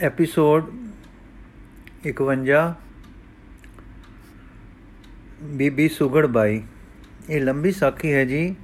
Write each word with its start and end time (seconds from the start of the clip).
Episode 0.00 0.70
51 2.06 2.74
ਬੀਬੀ 5.42 5.88
ਸੁਗੜ 5.88 6.26
ਬਾਈ। 6.26 6.62
ਇਹ 7.30 7.40
ਲੰਬੀ 7.40 7.72
ਸਾਖੀ 7.72 8.12
ਹੈ 8.12 8.24
ਜੀ, 8.24 8.56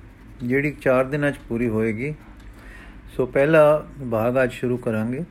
ਜਿਹੜੀ 0.43 0.77
4 0.83 1.05
ਦਿਨਾਂ 1.05 1.33
'ਚ 1.33 1.37
ਪੂਰੀ 1.49 1.69
ਹੋਏਗੀ। 1.69 2.15
ਸੋ 3.17 3.27
ਪਹਿਲਾ 3.27 3.87
ਭਾਗ 4.11 4.43
ਅੱਜ 4.43 4.53
ਸ਼ੁਰੂ 4.53 4.77
ਕਰਾਂਗੇ। 4.77 5.25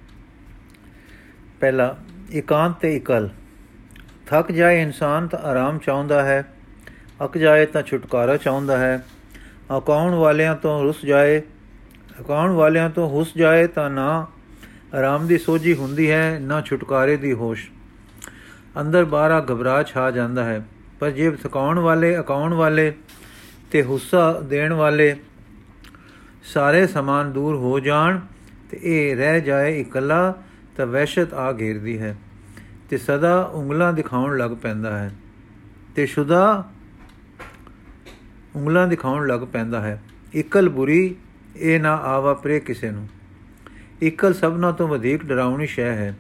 ਪਹਿਲਾ, 1.60 1.98
ਇਕਾਂਤ 2.32 2.74
ਤੇ 2.80 2.96
ਇਕਲ। 2.96 3.30
ਥੱਕ 4.28 4.52
ਜਾਏ 4.52 4.82
ਇਨਸਾਨ 4.82 5.28
ਤਾਂ 5.28 5.40
ਆਰਾਮ 5.40 5.78
ਚਾਹੁੰਦਾ 5.78 6.24
ਹੈ। 6.24 6.54
ਅੱਕ 7.24 7.38
ਜਾਏ 7.38 7.66
ਤਾਂ 7.66 7.84
ਛੁਟਕਾਰਾ 7.84 8.38
ਚਾਹੁੰਦਾ 8.38 8.78
ਹੈ। 8.78 9.06
ਅਕਾਉਣ 9.78 10.14
ਵਾਲਿਆਂ 10.14 10.56
ਤੋਂ 10.56 10.84
ਰੁੱਸ 10.84 11.06
ਜਾਏ 11.06 11.42
ਅਕਾਉਣ 12.22 12.52
ਵਾਲਿਆਂ 12.52 12.90
ਤੋਂ 12.90 13.10
ਹੁਸ 13.10 13.34
ਜਾਏ 13.38 13.68
ਤਾਂ 13.68 13.90
ਨਾ 13.90 14.28
ਆਰਾਮ 14.94 15.28
ਦੀ 15.28 15.38
ਸੋਝੀ 15.38 15.74
ਹੁੰਦੀ 15.74 16.12
ਹੈ, 16.12 16.40
ਨਾ 16.42 16.62
ਛੁਟਕਾਰੇ 16.62 17.18
ਦੀ 17.18 17.34
ਹੋਸ਼। 17.34 17.70
ਅੰਦਰ 18.82 19.06
ਬਾਹਰ 19.06 19.42
ਘਬਰਾ 19.42 19.84
ਛਾ 19.84 20.12
ਜਾਂਦਾ 20.12 20.44
ਹੈ। 20.44 20.66
ਪਰ 21.00 21.12
ਜੇ 21.12 21.32
ਥਕਾਉਣ 21.32 21.80
ਵਾਲੇ, 21.80 22.20
ਅਕਾਉਣ 22.20 22.54
ਵਾਲੇ 22.54 22.94
ਤੇ 23.72 23.84
ਹੁੱਸਾ 23.84 24.40
ਦੇਣ 24.40 24.74
ਵਾਲੇ 24.74 25.16
ਸਾਰੇ 26.44 26.88
ਸਮਾਨ 26.88 27.32
ਦੂਰ 27.32 27.56
ਹੋ 27.56 27.80
ਜਾਣ 27.80 28.20
ਤੇ 28.72 28.80
ਇਹ 28.84 29.16
ਰਹਿ 29.16 29.42
ਜਾਏ 29.42 29.82
ਇਕੱਲਾ 29.82 30.36
ਤਾਂ 30.78 30.88
ਵਹਿਸ਼ਤ 30.88 31.34
ਆ 31.34 31.54
ਘੇਰਦੀ 31.54 32.00
ਹੈ 32.00 32.18
ਤੇ 32.90 32.98
ਸਦਾ 32.98 33.44
ਉਂਗਲਾਂ 33.54 33.94
ਦਿਖਾਉਣ 33.94 34.38
ਲੱਗ 34.38 34.52
ਪੈਂਦਾ 34.52 35.00
ਹੈ 35.00 35.12
ਤੇ 35.96 36.06
ਸ਼ੁਦਾ 36.06 36.70
ਉਂਗਲਾਂ 38.56 38.88
ਦਿਖਾਉਣ 38.88 39.28
ਲੱਗ 39.28 39.40
ਪੈਂਦਾ 39.40 39.82
ਹੈ। 39.82 40.04
ਇਕਲ 40.36 40.70
ਬੁਰੀ 40.70 41.16
ਇਹ 41.56 41.80
ਨਾ 41.80 41.96
ਆਵਾਪਰੇ 41.96 42.60
ਕਿਸੇ 42.60 42.92
ਨੂੰ। 42.92 43.08
ਇਕਲ 44.04 44.34
ਸਭਨਾਂ 44.34 44.74
ਤੋਂ 44.74 44.88
ਵਧੇਕ 44.88 45.26
ਡਰਾਉਣੀ 45.26 45.68
ਸ਼ੈ 45.68 45.92
ਹੈ। 45.92 46.18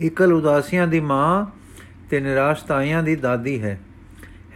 ਇਕਲ 0.00 0.32
ਉਦਾਸੀਆਂ 0.32 0.86
ਦੀ 0.86 1.00
ਮਾਂ 1.00 1.46
ਤੇ 2.10 2.20
ਨਿਰਾਸ਼ਤਾਈਆਂ 2.20 3.02
ਦੀ 3.02 3.16
ਦਾਦੀ 3.16 3.62
ਹੈ। 3.62 3.80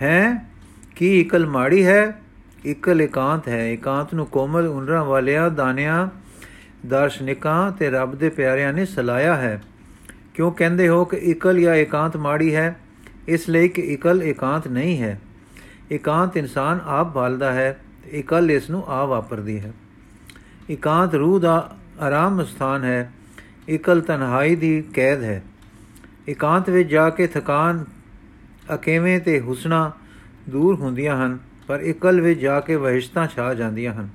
ਹੈ? 0.03 0.51
ਕੀ 0.97 1.21
ਇਕਲ 1.21 1.47
ਮਾੜੀ 1.47 1.87
ਹੈ? 1.87 2.21
ਇਕਲ 2.67 3.03
ਇਕਾਂਤ 3.03 3.49
ਹੈ। 3.49 3.73
ਇਕਾਂਤ 3.73 4.15
ਨੂੰ 4.15 4.27
ਕੋਮਲ 4.27 4.67
ਉਨਰਾਂ 4.67 5.05
ਵਾਲਿਆਂ, 5.05 5.51
ਦਾਨਿਆਂ, 5.51 6.09
ਦਾਰਸ਼ਨਿਕਾਂ 6.89 7.73
ਤੇ 7.73 7.91
ਰੱਬ 7.91 8.15
ਦੇ 8.15 8.29
ਪਿਆਰਿਆਂ 8.29 8.73
ਨੇ 8.73 8.85
ਸਲਾਇਆ 8.85 9.37
ਹੈ। 9.37 9.63
ਕਿਉਂ 10.35 10.53
ਕਹਿੰਦੇ 10.53 10.89
ਹੋ 10.89 11.05
ਕਿ 11.05 11.17
ਇਕਲ 11.17 11.61
ਜਾਂ 11.61 11.75
ਇਕਾਂਤ 11.75 12.17
ਮਾੜੀ 12.17 12.55
ਹੈ? 12.55 12.77
ਇਸ 13.29 13.48
ਲਈ 13.48 13.69
ਕਿ 13.69 13.83
ਇਕਲ 13.83 14.23
ਇਕਾਂਤ 14.23 14.69
ਨਹੀਂ 14.69 15.03
ਹੈ। 15.03 15.21
ਇਕਾਂਤ 15.91 16.37
ਇਨਸਾਨ 16.37 16.81
ਆਪ 16.87 17.15
ਭਾਲਦਾ 17.15 17.53
ਹੈ 17.53 17.79
ਤੇ 18.05 18.19
ਇਕਲ 18.19 18.51
ਇਸ 18.51 18.71
ਨੂੰ 18.71 18.85
ਆ 18.85 19.05
ਵਾਪਰਦੀ 19.05 19.61
ਹੈ। 19.61 19.73
ਇਕਾਂਤ 20.71 21.15
ਰੂਹ 21.15 21.41
ਦਾ 21.41 21.77
ਆਰਾਮ 22.01 22.45
ਸਥਾਨ 22.45 22.85
ਹੈ, 22.85 23.13
ਇਕਲ 23.69 24.01
ਤਨਹਾਈ 24.01 24.55
ਦੀ 24.55 24.83
ਕੈਦ 24.83 25.23
ਹੈ। 25.23 25.43
ਇਕਾਂਤ 26.29 26.71
ਵਿੱਚ 26.71 26.89
ਜਾ 26.89 27.11
ਕੇ 27.11 27.27
ਥਕਾਨ, 27.27 27.85
ਅਕੇਵੇਂ 28.75 29.21
ਤੇ 29.21 29.41
ਹੁਸਨਾ 29.41 29.93
ਦੂਰ 30.49 30.75
ਹੁੰਦੀਆਂ 30.75 31.27
ਹਨ, 31.27 31.39
ਪਰ 31.67 31.81
ਇਕਲ 31.81 32.21
ਵਿੱਚ 32.21 32.41
ਜਾ 32.41 32.61
ਕੇ 32.61 32.77
ਵਹਿਸ਼ਤਾਂ 32.77 33.27
ਛਾ 33.27 33.55
ਜਾਂਦੀਆਂ 33.55 33.95
ਹਨ। 33.95 34.09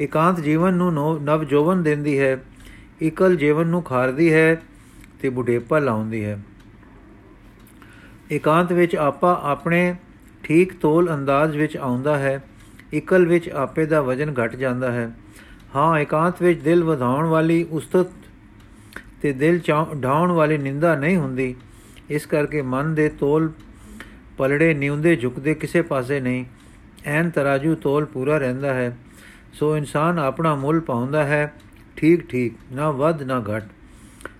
ਇਕਾਂਤ 0.00 0.40
ਜੀਵਨ 0.40 0.74
ਨੂੰ 0.74 1.22
ਨਵ 1.24 1.44
ਜੋਵਨ 1.44 1.82
ਦਿੰਦੀ 1.82 2.18
ਹੈ, 2.18 2.44
ਇਕਲ 3.02 3.36
ਜੀਵਨ 3.36 3.66
ਨੂੰ 3.66 3.82
ਖਾਰਦੀ 3.82 4.32
ਹੈ 4.32 4.62
ਤੇ 5.22 5.28
ਬੁਢੇਪਾ 5.28 5.78
ਲਾਉਂਦੀ 5.78 6.24
ਹੈ। 6.24 6.38
ਇਕਾਂਤ 8.30 8.72
ਵਿੱਚ 8.72 8.96
ਆਪਾ 8.96 9.40
ਆਪਣੇ 9.44 9.94
ਠੀਕ 10.42 10.72
ਤੋਲ 10.80 11.14
ਅੰਦਾਜ਼ 11.14 11.56
ਵਿੱਚ 11.56 11.76
ਆਉਂਦਾ 11.76 12.18
ਹੈ, 12.18 12.42
ਇਕਲ 12.94 13.26
ਵਿੱਚ 13.26 13.48
ਆਪੇ 13.48 13.86
ਦਾ 13.86 14.02
ਵਜਨ 14.02 14.34
ਘਟ 14.44 14.56
ਜਾਂਦਾ 14.56 14.92
ਹੈ। 14.92 15.10
ਹਾਂ, 15.76 15.98
ਇਕਾਂਤ 15.98 16.42
ਵਿੱਚ 16.42 16.60
ਦਿਲ 16.60 16.84
ਵਧਾਉਣ 16.84 17.26
ਵਾਲੀ 17.26 17.66
ਉਸਤਤ 17.70 18.06
ਤੇ 19.22 19.32
ਦਿਲ 19.32 19.60
ਢਾਉਣ 20.02 20.32
ਵਾਲੀ 20.32 20.58
ਨਿੰਦਾ 20.58 20.94
ਨਹੀਂ 20.94 21.16
ਹੁੰਦੀ। 21.16 21.54
ਇਸ 22.10 22.26
ਕਰਕੇ 22.26 22.62
ਮਨ 22.62 22.94
ਦੇ 22.94 23.08
ਤੋਲ 23.08 23.52
ਪਲੜੇ 24.38 24.74
ਨਿਉਂਦੇ 24.74 25.16
ਝੁਕਦੇ 25.16 25.54
ਕਿਸੇ 25.54 25.82
ਪਾਸੇ 25.82 26.20
ਨਹੀਂ। 26.20 26.44
ਐਨ 27.04 27.30
ਤਰਾਜੂ 27.30 27.74
ਤੋਲ 27.74 28.04
ਪੂਰਾ 28.04 28.38
ਰਹਿੰਦਾ 28.38 28.74
ਹੈ। 28.74 28.98
ਸੋ 29.52 29.76
ਇਨਸਾਨ 29.76 30.18
ਆਪਣਾ 30.18 30.54
ਮੁੱਲ 30.54 30.80
ਪਾਉਂਦਾ 30.80 31.24
ਹੈ। 31.24 31.54
ਠੀਕ 31.96 32.28
ਠੀਕ, 32.28 32.54
ਨਾ 32.72 32.90
ਵੱਧ, 32.90 33.22
ਨਾ 33.22 33.40
ਘਟ। 33.40 33.64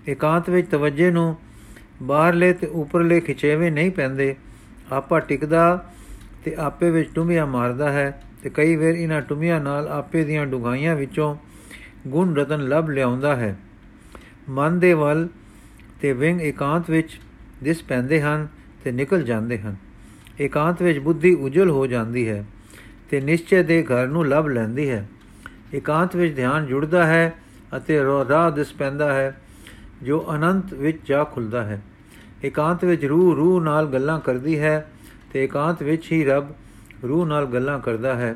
ਇਕਾਂਤ 0.07 0.49
ਵਿੱਚ 0.49 0.67
ਤਵੱਜੇ 0.67 1.11
ਨੂੰ 1.11 1.35
ਬਾਹਰਲੇ 2.03 2.53
ਤੇ 2.53 2.67
ਉੱਪਰਲੇ 2.67 3.19
ਖਿਚੇਵੇਂ 3.19 3.71
ਨਹੀਂ 3.71 3.91
ਪੈਂਦੇ। 3.91 4.35
ਆਪਾ 4.91 5.19
ਟਿਕਦਾ 5.19 5.91
ਤੇ 6.45 6.55
ਆਪੇ 6.55 6.91
ਵਿੱਚ 6.91 7.09
ਟੁਮੀਆਂ 7.15 7.47
ਮਾਰਦਾ 7.47 7.91
ਹੈ। 7.91 8.23
ਤੇ 8.43 8.49
ਕਈ 8.49 8.75
ਵੇਰ 8.75 8.95
ਇਹਨਾਂ 8.95 9.21
ਟੁਮੀਆਂ 9.21 9.59
ਨਾਲ 9.59 9.87
ਆਪੇ 9.87 10.23
ਦੀਆਂ 10.23 10.45
ਡੁਗਾਈਆਂ 10.45 10.95
ਵਿੱਚੋਂ 10.95 11.35
ਗੁਣ 12.07 12.35
ਰਤਨ 12.35 12.67
ਲੱਭ 12.69 12.89
ਲਿਆਉਂਦਾ 12.89 13.35
ਹੈ। 13.35 13.57
ਮਨ 14.49 14.79
ਦੇ 14.79 14.93
ਵੱਲ 14.93 15.27
ਤੇ 16.01 16.13
ਵਿੰਗ 16.13 16.41
ਇਕਾਂਤ 16.41 16.89
ਵਿੱਚ 16.89 17.19
ਦਿਸ 17.63 17.83
ਪੈਂਦੇ 17.83 18.21
ਹਨ 18.21 18.47
ਤੇ 18.83 18.91
ਨਿਕਲ 18.91 19.23
ਜਾਂਦੇ 19.23 19.57
ਹਨ। 19.59 19.75
ਇਕਾਂਤ 20.39 20.81
ਵਿੱਚ 20.81 20.99
ਬੁੱਧੀ 20.99 21.33
ਉਜਲ 21.33 21.69
ਹੋ 21.69 21.87
ਜਾਂਦੀ 21.87 22.29
ਹੈ 22.29 22.45
ਤੇ 23.09 23.21
ਨਿਸ਼ਚੈ 23.21 23.61
ਦੇ 23.63 23.83
ਘਰ 23.83 24.07
ਨੂੰ 24.07 24.27
ਲੱਭ 24.27 24.47
ਲੈਂਦੀ 24.47 24.89
ਹੈ। 24.89 25.07
ਇਕਾਂਤ 25.73 26.15
ਵਿੱਚ 26.15 26.35
ਧਿਆਨ 26.35 26.65
ਜੁੜਦਾ 26.65 27.05
ਹੈ 27.05 27.33
ਅਤੇ 27.77 27.99
ਰਾਹ 28.29 28.51
ਦਿਸ 28.51 28.73
ਪੈਂਦਾ 28.73 29.13
ਹੈ 29.13 29.41
ਜੋ 30.03 30.25
ਅਨੰਤ 30.35 30.73
ਵਿੱਚ 30.73 30.99
ਜਾ 31.05 31.23
ਖੁੱਲਦਾ 31.23 31.63
ਹੈ। 31.63 31.81
ਇਕਾਂਤ 32.43 32.85
ਵਿੱਚ 32.85 33.05
ਰੂਹ 33.05 33.35
ਰੂਹ 33.35 33.61
ਨਾਲ 33.61 33.85
ਗੱਲਾਂ 33.85 34.19
ਕਰਦੀ 34.19 34.59
ਹੈ 34.59 34.91
ਤੇ 35.33 35.43
ਇਕਾਂਤ 35.43 35.83
ਵਿੱਚ 35.83 36.11
ਹੀ 36.11 36.23
ਰੱਬ 36.25 36.47
ਰੂਹ 37.07 37.25
ਨਾਲ 37.25 37.45
ਗੱਲਾਂ 37.45 37.79
ਕਰਦਾ 37.79 38.15
ਹੈ। 38.15 38.35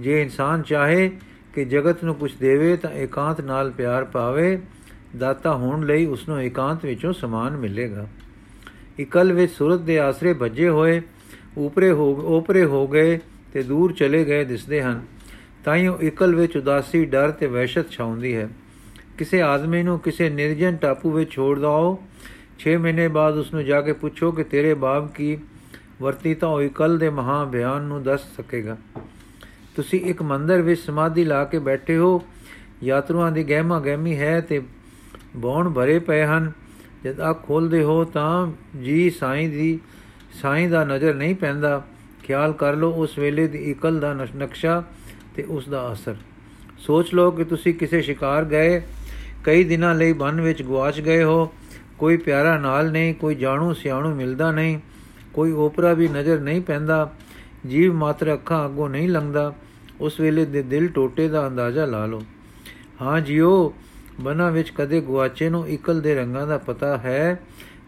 ਜੇ 0.00 0.22
ਇਨਸਾਨ 0.22 0.62
ਚਾਹੇ 0.62 1.12
ਕਿ 1.54 1.64
ਜਗਤ 1.64 2.04
ਨੂੰ 2.04 2.14
ਕੁਝ 2.14 2.34
ਦੇਵੇ 2.34 2.76
ਤਾਂ 2.76 2.90
ਇਕਾਂਤ 2.90 3.40
ਨਾਲ 3.40 3.70
ਪਿਆਰ 3.70 4.04
ਪਾਵੇ। 4.04 4.62
ਦਾਤਾ 5.18 5.54
ਹੋਣ 5.54 5.86
ਲਈ 5.86 6.06
ਉਸ 6.06 6.28
ਨੂੰ 6.28 6.42
ਇਕਾਂਤ 6.42 6.84
ਵਿੱਚੋਂ 6.84 7.12
ਸਮਾਨ 7.12 7.56
ਮਿਲੇਗਾ। 7.56 8.08
ਇਕਲ 9.00 9.32
ਵਿੱਚ 9.32 9.52
ਸੁਰਤ 9.52 9.80
ਦੇ 9.80 9.98
ਆਸਰੇ 9.98 10.32
ਭੱਜੇ 10.32 10.68
ਹੋਏ, 10.68 11.02
ਉਪਰੇ 11.58 11.90
ਹੋ 11.90 12.38
ਉਪਰੇ 12.38 12.64
ਹੋ 12.64 12.88
ਗਏ 12.88 13.18
ਤੇ 13.52 13.62
ਦੂਰ 13.62 13.92
ਚਲੇ 13.92 14.24
ਗਏ 14.24 14.44
ਦਿਸਦੇ 14.44 14.82
ਹਨ। 14.82 15.06
ਤਾਈਓ 15.64 15.98
ਇਕਲ 16.00 16.34
ਵਿੱਚ 16.34 16.56
ਉਦਾਸੀ, 16.56 17.04
ਡਰ 17.04 17.30
ਤੇ 17.30 17.46
ਵਹਿਸ਼ਤ 17.46 17.90
ਛਾਉਂਦੀ 17.90 18.36
ਹੈ। 18.36 18.48
ਕਿਸੇ 19.18 19.42
ਆਦਮੀ 19.42 19.82
ਨੂੰ 19.82 20.00
ਕਿਸੇ 20.00 20.30
ਨਿਰਜਨ 20.30 20.76
ਟਾਪੂ 20.76 21.10
ਵਿੱਚ 21.10 21.30
ਛੋੜ 21.30 21.58
ਦਓ 21.58 22.02
6 22.58 22.76
ਮਹੀਨੇ 22.78 23.08
ਬਾਅਦ 23.08 23.36
ਉਸ 23.36 23.54
ਨੂੰ 23.54 23.64
ਜਾ 23.64 23.80
ਕੇ 23.80 23.92
ਪੁੱਛੋ 23.92 24.32
ਕਿ 24.32 24.44
ਤੇਰੇ 24.44 24.74
ਬਾਪ 24.74 25.14
ਕੀ 25.14 25.38
ਵਰਤੀ 26.00 26.34
ਤਾਂ 26.34 26.48
ਉਹ 26.48 26.62
ਇਕਲ 26.62 26.98
ਦੇ 26.98 27.10
ਮਹਾ 27.10 27.44
ਬਿਆਨ 27.44 27.82
ਨੂੰ 27.82 28.02
ਦੱਸ 28.02 28.20
ਸਕੇਗਾ। 28.36 28.76
ਤੁਸੀਂ 29.76 30.00
ਇੱਕ 30.00 30.22
ਮੰਦਰ 30.22 30.62
ਵਿੱਚ 30.62 30.80
ਸਮਾਧੀ 30.80 31.24
ਲਾ 31.24 31.44
ਕੇ 31.44 31.58
ਬੈਠੇ 31.58 31.96
ਹੋ, 31.96 32.22
ਯਾਤਰੂਆਂ 32.82 33.32
ਦੀ 33.32 33.44
ਗਹਿਮਾ 33.44 33.80
ਗਹਿਮੀ 33.80 34.16
ਹੈ 34.16 34.40
ਤੇ 34.40 34.62
ਬੌਣ 35.36 35.70
ਭਰੇ 35.70 35.98
ਪਏ 35.98 36.24
ਹਨ। 36.24 36.52
ਜਦ 37.04 37.20
ਆ 37.20 37.32
ਖੋਲਦੇ 37.32 37.82
ਹੋ 37.82 38.04
ਤਾਂ 38.04 38.52
ਜੀ 38.82 39.10
ਸਾਈਂ 39.10 39.48
ਦੀ, 39.48 39.78
ਸਾਈਂ 40.42 40.68
ਦਾ 40.68 40.84
ਨਜ਼ਰ 40.84 41.14
ਨਹੀਂ 41.14 41.34
ਪੈਂਦਾ। 41.34 41.82
ਖਿਆਲ 42.22 42.52
ਕਰ 42.52 42.76
ਲਓ, 42.76 42.90
ਉਸ 42.90 43.18
ਵੇਲੇ 43.18 43.46
ਦੀ 43.46 43.58
ਇਕਲ 43.58 44.00
ਦਾ 44.00 44.14
ਨਕਸ਼ਾ 44.14 44.84
ਤੇ 45.36 45.42
ਉਸ 45.42 45.68
ਦਾ 45.68 45.92
ਅਸਰ। 45.92 46.16
ਸੋਚ 46.78 47.14
ਲਓ 47.14 47.30
ਕਿ 47.30 47.44
ਤੁਸੀਂ 47.44 47.74
ਕਿਸੇ 47.74 48.02
ਸ਼ਿਕਾਰ 48.02 48.44
ਗਏ, 48.44 48.82
ਕਈ 49.44 49.64
ਦਿਨਾਂ 49.64 49.94
ਲਈ 49.94 50.12
ਬਨ 50.12 50.40
ਵਿੱਚ 50.40 50.62
ਗਵਾਚ 50.62 51.00
ਗਏ 51.00 51.22
ਹੋ। 51.22 51.52
ਕੋਈ 51.98 52.16
ਪਿਆਰਾ 52.16 52.58
ਨਾਲ 52.58 52.90
ਨਹੀਂ, 52.90 53.14
ਕੋਈ 53.14 53.34
ਜਾਣੂ 53.34 53.72
ਸਿਆਣੂ 53.74 54.14
ਮਿਲਦਾ 54.14 54.50
ਨਹੀਂ। 54.52 54.78
ਕੋਈ 55.34 55.52
ਓਪਰਾ 55.52 55.92
ਵੀ 55.92 56.08
ਨਜ਼ਰ 56.08 56.40
ਨਹੀਂ 56.40 56.60
ਪੈਂਦਾ, 56.60 57.14
ਜੀਵ 57.66 57.94
ਮਾਤਰ 57.94 58.34
ਅੱਖਾਂ 58.34 58.66
ਅੱਗੋਂ 58.66 58.88
ਨਹੀਂ 58.88 59.08
ਲੰਘਦਾ, 59.08 59.54
ਉਸ 60.00 60.20
ਵੇਲੇ 60.20 60.44
ਦੇ 60.44 60.62
ਦਿਲ 60.62 60.88
ਟੋਟੇ 60.88 61.28
ਦਾ 61.28 61.46
ਅੰਦਾਜ਼ਾ 61.46 61.84
ਲਾ 61.84 62.06
ਲਓ। 62.06 62.22
ਹਾਂ 63.02 63.20
ਜਿਉ 63.20 63.72
ਬਨਾ 64.20 64.50
ਵਿੱਚ 64.50 64.70
ਕਦੇ 64.70 65.00
ਗਵਾਚੇ 65.00 65.48
ਨੂੰ 65.48 65.68
ਇਕਲ 65.68 66.00
ਦੇ 66.00 66.14
ਰੰਗਾਂ 66.14 66.46
ਦਾ 66.46 66.58
ਪਤਾ 66.58 66.98
ਹੈ 66.98 67.40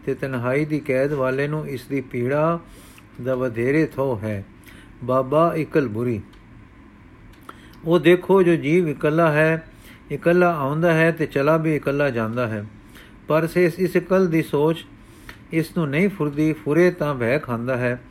ਤੇ 0.05 0.13
ਤਨਹਾਈ 0.13 0.65
ਦੀ 0.65 0.79
ਕੈਦ 0.79 1.13
ਵਾਲੇ 1.13 1.47
ਨੂੰ 1.47 1.67
ਇਸ 1.67 1.85
ਦੀ 1.85 2.01
ਪੀੜਾ 2.01 2.59
ਦਾ 3.23 3.35
ਵਧੇਰੇ 3.35 3.85
ਥੋ 3.85 4.19
ਹੈ। 4.23 4.45
ਬਾਬਾ 5.03 5.53
ਇਕਲ 5.55 5.87
ਬੁਰੀ। 5.87 6.21
ਉਹ 7.85 7.99
ਦੇਖੋ 7.99 8.43
ਜੋ 8.43 8.55
ਜੀਵ 8.55 8.89
ਇਕੱਲਾ 8.89 9.31
ਹੈ, 9.31 9.67
ਇਕੱਲਾ 10.11 10.55
ਆਉਂਦਾ 10.55 10.93
ਹੈ 10.93 11.11
ਤੇ 11.11 11.25
ਚਲਾ 11.25 11.57
ਵੀ 11.57 11.75
ਇਕੱਲਾ 11.75 12.09
ਜਾਂਦਾ 12.09 12.47
ਹੈ। 12.47 12.65
ਪਰ 13.27 13.47
ਸੇ 13.47 13.71
ਇਸ 13.77 13.95
ਇਕਲ 13.95 14.27
ਦੀ 14.27 14.41
ਸੋਚ 14.41 14.85
ਇਸ 15.53 15.77
ਨੂੰ 15.77 15.89
ਨਹੀਂ 15.89 16.09
ਫੁਰਦੀ, 16.09 16.53
ਫੁਰੇ 16.53 16.91
ਤਾਂ 16.91 17.15
ਭੈ 17.15 17.39
ਖਾਂਦਾ 17.39 17.77
ਹੈ। 17.77 18.01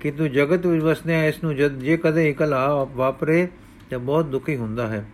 ਕਿ 0.00 0.10
ਤੂੰ 0.10 0.30
ਜਗਤ 0.30 0.66
ਵਿੱਚ 0.66 0.82
ਵਸਦੇ 0.82 1.28
ਇਸ 1.28 1.44
ਨੂੰ 1.44 1.56
ਜਦ, 1.56 1.78
ਜੇ 1.78 1.96
ਕਦੇ 1.96 2.30
ਇਕੱਲਾ 2.30 2.84
ਵਾਪਰੇ, 2.84 3.48
ਤਾਂ 3.90 3.98
ਬਹੁਤ 3.98 4.24
ਦੁਖੀ 4.24 4.56
ਹੁੰਦਾ 4.56 4.86
ਹੈ। 4.86 5.06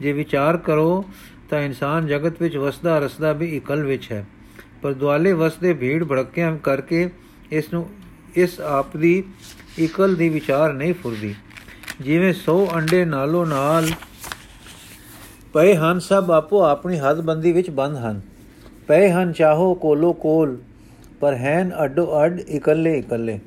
ਜੇ 0.00 0.12
ਵਿਚਾਰ 0.12 0.56
ਕਰੋ, 0.56 1.04
ਤਾਂ 1.50 1.60
ਇਨਸਾਨ 1.60 2.06
ਜਗਤ 2.06 2.42
ਵਿੱਚ 2.42 2.56
ਵਸਦਾ 2.56 2.98
ਰਸਦਾ 2.98 3.32
ਵੀ 3.32 3.56
ਇਕਲ 3.56 3.84
ਵਿੱਚ 3.84 4.12
ਹੈ। 4.12 4.26
ਪਰ 4.82 4.92
ਦੁਆਲੇ 4.92 5.32
ਵਸਦੇ 5.32 5.74
ਭੀੜ 5.74 6.04
ਭੜਕਿਆਂ 6.04 6.58
ਕਰਕੇ 6.58 7.10
ਇਸ 7.52 7.72
ਨੂੰ, 7.72 7.90
ਇਸ 8.34 8.60
ਆਪ 8.60 8.96
ਦੀ 8.96 9.24
ਇਕਲ 9.78 10.14
ਦੀ 10.14 10.28
ਵਿਚਾਰ 10.28 10.72
ਨਹੀਂ 10.72 10.94
ਫੁਰਦੀ। 10.94 11.34
ਜਿਵੇਂ 12.00 12.32
100 12.32 12.68
ਅੰਡੇ 12.74 13.04
ਨਾਲੋਂ 13.04 13.46
ਨਾਲ 13.46 13.88
ਪਏ 15.52 15.74
ਹਨ, 15.74 15.98
ਸਭ 15.98 16.30
ਆਪੋ 16.34 16.62
ਆਪਣੀ 16.64 16.98
ਹੱਦਬੰਦੀ 16.98 17.52
ਵਿੱਚ 17.52 17.70
ਬੰਦ 17.70 17.96
ਹਨ। 17.96 18.20
ਪਏ 18.88 19.10
ਹਨ, 19.10 19.32
ਚਾਹੋ 19.32 19.74
ਕੋਲੋ 19.74 20.12
ਕੋਲ। 20.12 20.58
ਪਰ 21.22 21.34
ਹੈਨ 21.34 21.72
ਅੱਡੋ 21.84 22.24
ਅੱਡ 22.24 22.40
ਇਕੱਲੇ 22.40 22.98
ਇਕੱਲੇ। 22.98 23.38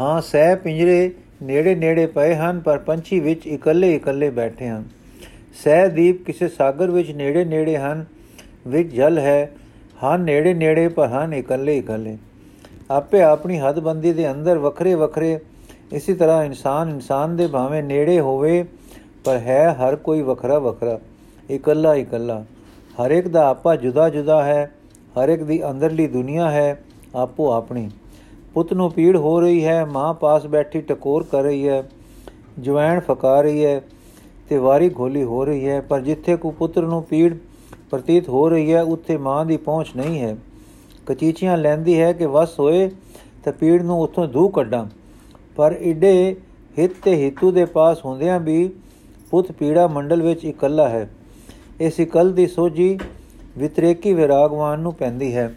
ਹਾਂ, 0.00 0.20
ਸਹਿ 0.20 0.56
ਪਿੰਜਰੇ 0.56 1.14
ਨੇੜੇ 1.42 1.74
ਨੇੜੇ 1.74 2.06
ਪਏ 2.06 2.34
ਹਨ, 2.34 2.60
ਪਰ 2.60 2.78
ਪੰਛੀ 2.78 3.20
ਵਿੱਚ 3.20 3.46
ਇਕੱਲੇ 3.46 3.94
ਇਕੱਲੇ 3.94 4.30
ਬੈਠੇ 4.30 4.68
ਹਨ। 4.68 4.84
ਸਹਿਦੀਪ 5.64 6.24
ਕਿਸੇ 6.24 6.48
ਸਾਗਰ 6.48 6.90
ਵਿੱਚ 6.90 7.10
ਨੇੜੇ 7.10 7.44
ਨੇੜੇ 7.44 7.76
ਹਨ, 7.76 8.04
ਵਿੱਚ 8.66 8.94
ਜਲ 8.94 9.18
ਹੈ। 9.18 9.50
ਹਨ 10.04 10.20
ਨੇੜੇ 10.20 10.54
ਨੇੜੇ 10.54 10.88
ਪਰ 10.88 11.08
ਹਨ, 11.08 11.32
ਇਕੱਲੇ 11.34 11.78
ਇਕੱਲੇ। 11.78 12.16
ਆਪੇ 12.90 13.22
ਆਪਣੀ 13.22 13.58
ਹੱਦਬੰਦੀ 13.58 14.12
ਦੇ 14.12 14.30
ਅੰਦਰ 14.30 14.58
ਵੱਖਰੇ 14.58 14.94
ਵੱਖਰੇ, 14.94 15.38
ਇਸੇ 15.92 16.14
ਤਰ੍ਹਾਂ 16.14 16.44
ਇਨਸਾਨ 16.44 16.90
ਇਨਸਾਨ 16.90 17.36
ਦੇ 17.36 17.46
ਭਾਵੇਂ 17.46 17.82
ਨੇੜੇ 17.82 18.20
ਹੋਵੇ, 18.20 18.64
ਪਰ 19.24 19.36
ਹੈ 19.38 19.72
ਹਰ 19.72 19.96
ਕੋਈ 19.96 20.22
ਵੱਖਰਾ 20.22 20.58
ਵੱਖਰਾ, 20.58 21.00
ਇਕੱਲਾ 21.50 21.94
ਇਕੱਲਾ। 21.94 22.44
ਹਰ 23.02 23.10
ਇੱਕ 23.10 23.28
ਦਾ 23.28 23.48
ਆਪਾ 23.48 23.76
ਜੁਦਾ 23.76 24.08
ਜੁਦਾ 24.08 24.44
ਹੈ 24.44 24.70
ਹਰ 25.18 25.28
ਇੱਕ 25.28 25.42
ਦੀ 25.42 25.70
ਅੰਦਰਲੀ 25.70 26.06
ਦੁਨੀਆ 26.06 26.50
ਹੈ। 26.50 26.84
ਆਪੋ 27.14 27.50
ਆਪਣੀ। 27.52 27.88
ਪੁੱਤ 28.54 28.72
ਨੂੰ 28.72 28.90
ਪੀੜ 28.90 29.16
ਹੋ 29.16 29.40
ਰਹੀ 29.40 29.64
ਹੈ, 29.64 29.84
ਮਾਂ 29.84 30.12
ਪਾਸ 30.14 30.46
ਬੈਠੀ 30.46 30.80
ਟਕੋਰ 30.80 31.22
ਕਰ 31.22 31.42
ਰਹੀ 31.42 31.68
ਹੈ, 31.68 31.82
ਜਵੈਣ 32.58 33.00
ਫਕਾ 33.00 33.40
ਰਹੀ 33.40 33.64
ਹੈ 33.64 33.80
ਤੇ 34.48 34.58
ਵਾਰੀ 34.58 34.90
ਘੋਲੀ 34.98 35.22
ਹੋ 35.22 35.44
ਰਹੀ 35.44 35.68
ਹੈ, 35.68 35.80
ਪਰ 35.80 36.00
ਜਿੱਥੇ 36.00 36.36
ਕੋ 36.36 36.50
ਪੁੱਤਰ 36.50 36.82
ਨੂੰ 36.82 37.02
ਪੀੜ 37.02 37.34
ਪ੍ਰਤੀਤ 37.90 38.28
ਹੋ 38.28 38.48
ਰਹੀ 38.48 38.72
ਹੈ, 38.72 38.82
ਉੱਥੇ 38.82 39.16
ਮਾਂ 39.16 39.44
ਦੀ 39.44 39.56
ਪਹੁੰਚ 39.56 39.88
ਨਹੀਂ 39.96 40.20
ਹੈ। 40.20 40.36
ਕਚੀਚੀਆਂ 41.06 41.56
ਲੈਂਦੀ 41.56 42.00
ਹੈ 42.00 42.12
ਕਿ 42.12 42.26
ਵਸ 42.26 42.58
ਹੋਏ 42.60 42.90
ਤਾਂ 43.44 43.52
ਪੀੜ 43.52 43.82
ਨੂੰ 43.82 44.00
ਉੱਥੋਂ 44.00 44.26
ਦੂ 44.28 44.48
ਕੱਢਾਂ। 44.48 44.86
ਪਰ 45.56 45.76
ਈਡੇ 45.82 46.36
ਹਿੱਤ 46.78 46.92
ਤੇ 47.04 47.14
ਹਿੱਤੂ 47.24 47.50
ਦੇ 47.50 47.64
ਪਾਸ 47.64 48.04
ਹੁੰਦਿਆਂ 48.04 48.40
ਵੀ 48.40 48.70
ਪੁੱਤ 49.30 49.52
ਪੀੜਾ 49.52 49.86
ਮੰਡਲ 49.86 50.22
ਵਿੱਚ 50.22 50.44
ਇਕੱਲਾ 50.44 50.88
ਹੈ। 50.88 51.08
ਇਸ 51.80 52.00
ਇਕੱਲ 52.00 52.32
ਦੀ 52.32 52.46
ਸੋਝੀ 52.46 52.98
ਵਿਤਰੇਕੀ 53.58 54.12
ਵਿਰਾਗਵਾਨ 54.14 54.80
ਨੂੰ 54.80 54.94
ਪੈਂਦੀ 54.94 55.34
ਹੈ। 55.34 55.54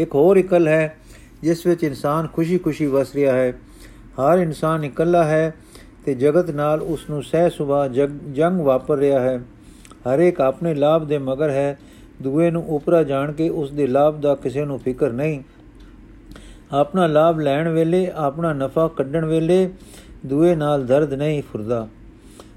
ਇੱਕ 0.00 0.14
ਹੋਰ 0.14 0.36
ਇਕੱਲ 0.36 0.68
ਹੈ, 0.68 0.96
ਜਿਸ 1.42 1.66
ਵਿੱਚ 1.66 1.84
ਇਨਸਾਨ 1.84 2.28
ਖੁਸ਼ੀ-ਖੁਸ਼ੀ 2.32 2.86
ਵਸ 2.86 3.14
ਰਿਹਾ 3.14 3.34
ਹੈ। 3.34 3.52
ਹਰ 3.98 4.38
ਇਨਸਾਨ 4.38 4.84
ਇਕੱਲਾ 4.84 5.24
ਹੈ 5.24 5.54
ਤੇ 6.06 6.14
ਜਗਤ 6.14 6.50
ਨਾਲ 6.50 6.82
ਉਸ 6.82 7.10
ਨੂੰ 7.10 7.22
ਸਹਿ 7.22 7.50
ਸੁਭਾ 7.50 7.88
ਜੰਗ 8.32 8.60
ਵਾਪਰ 8.60 8.96
ਰਿਹਾ 8.96 9.20
ਹੈ। 9.20 9.38
ਹਰ 9.94 10.18
ਇੱਕ 10.18 10.40
ਆਪਣੇ 10.40 10.74
ਲਾਭ 10.74 11.06
ਦੇ 11.06 11.18
ਮਗਰ 11.18 11.50
ਹੈ, 11.50 11.78
ਦੂਏ 12.22 12.50
ਨੂੰ 12.50 12.68
ਉਪਰਾ 12.68 13.02
ਜਾਣ 13.02 13.32
ਕੇ 13.32 13.48
ਉਸ 13.48 13.70
ਦੇ 13.70 13.86
ਲਾਭ 13.86 14.20
ਦਾ 14.20 14.34
ਕਿਸੇ 14.34 14.64
ਨੂੰ 14.64 14.78
ਫਿਕਰ 14.78 15.12
ਨਹੀਂ। 15.12 15.42
ਆਪਣਾ 16.72 17.06
ਲਾਭ 17.06 17.38
ਲੈਣ 17.38 17.68
ਵੇਲੇ, 17.68 18.10
ਆਪਣਾ 18.14 18.52
ਨਫਾ 18.52 18.88
ਕੱਢਣ 18.88 19.24
ਵੇਲੇ 19.24 19.70
ਦੂਏ 20.26 20.54
ਨਾਲ 20.54 20.86
ਦਰਦ 20.86 21.14
ਨਹੀਂ 21.14 21.42
ਫੁਰਦਾ। 21.42 21.88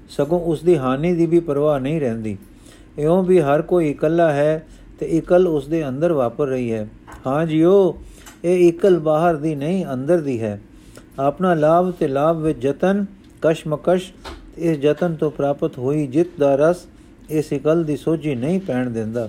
ਸਗੋਂ 0.08 0.40
ਉਸ 0.40 0.62
ਦੀ 0.62 0.78
ਹਾਨੀ 0.78 1.14
ਦੀ 1.14 1.26
ਵੀ 1.26 1.40
ਪਰਵਾਹ 1.40 1.80
ਨਹੀਂ 1.80 2.00
ਰਹਿੰਦੀ। 2.00 2.38
ਇਉਂ 2.98 3.24
ਵੀ 3.24 3.40
ਹਰ 3.40 3.62
ਕੋਈ 3.62 3.90
ਇਕੱਲਾ 3.90 4.32
ਹੈ 4.32 4.66
ਤੇ 4.98 5.06
ਇਕਲ 5.06 5.48
ਉਸ 5.48 5.68
ਦੇ 5.68 5.88
ਅੰਦਰ 5.88 6.12
ਵਾਪਰ 6.12 6.46
ਰਹੀ 6.46 6.72
ਹੈ। 6.72 6.88
ਹਾਂ 7.26 7.46
ਜੀਓ, 7.46 7.96
ਇਹ 8.44 8.68
ਇਕਲ 8.68 8.98
ਬਾਹਰ 8.98 9.36
ਦੀ 9.36 9.54
ਨਹੀਂ, 9.54 9.84
ਅੰਦਰ 9.92 10.20
ਦੀ 10.20 10.40
ਹੈ। 10.40 10.60
ਆਪਣਾ 11.18 11.54
ਲਾਭ 11.54 11.90
ਤੇ 11.90 12.08
ਲਾਭ 12.08 12.36
ਵਿੱਚ 12.36 12.64
ਯਤਨ, 12.64 13.04
ਕਸ਼ਮਕਸ਼ 13.42 14.12
ਇਸ 14.58 14.78
ਯਤਨ 14.78 15.14
ਤੋਂ 15.14 15.30
ਪ੍ਰਾਪਤ 15.30 15.78
ਹੋਈ 15.78 16.06
ਜਿੱਤ 16.06 16.28
ਦਾ 16.38 16.54
ਰਸ 16.56 16.86
ਇਸ 17.30 17.52
ਇਕਲ 17.52 17.84
ਦੀ 17.84 17.96
ਸੋਝੀ 17.96 18.34
ਨਹੀਂ 18.34 18.60
ਪੈਣ 18.60 18.90
ਦਿੰਦਾ। 18.90 19.28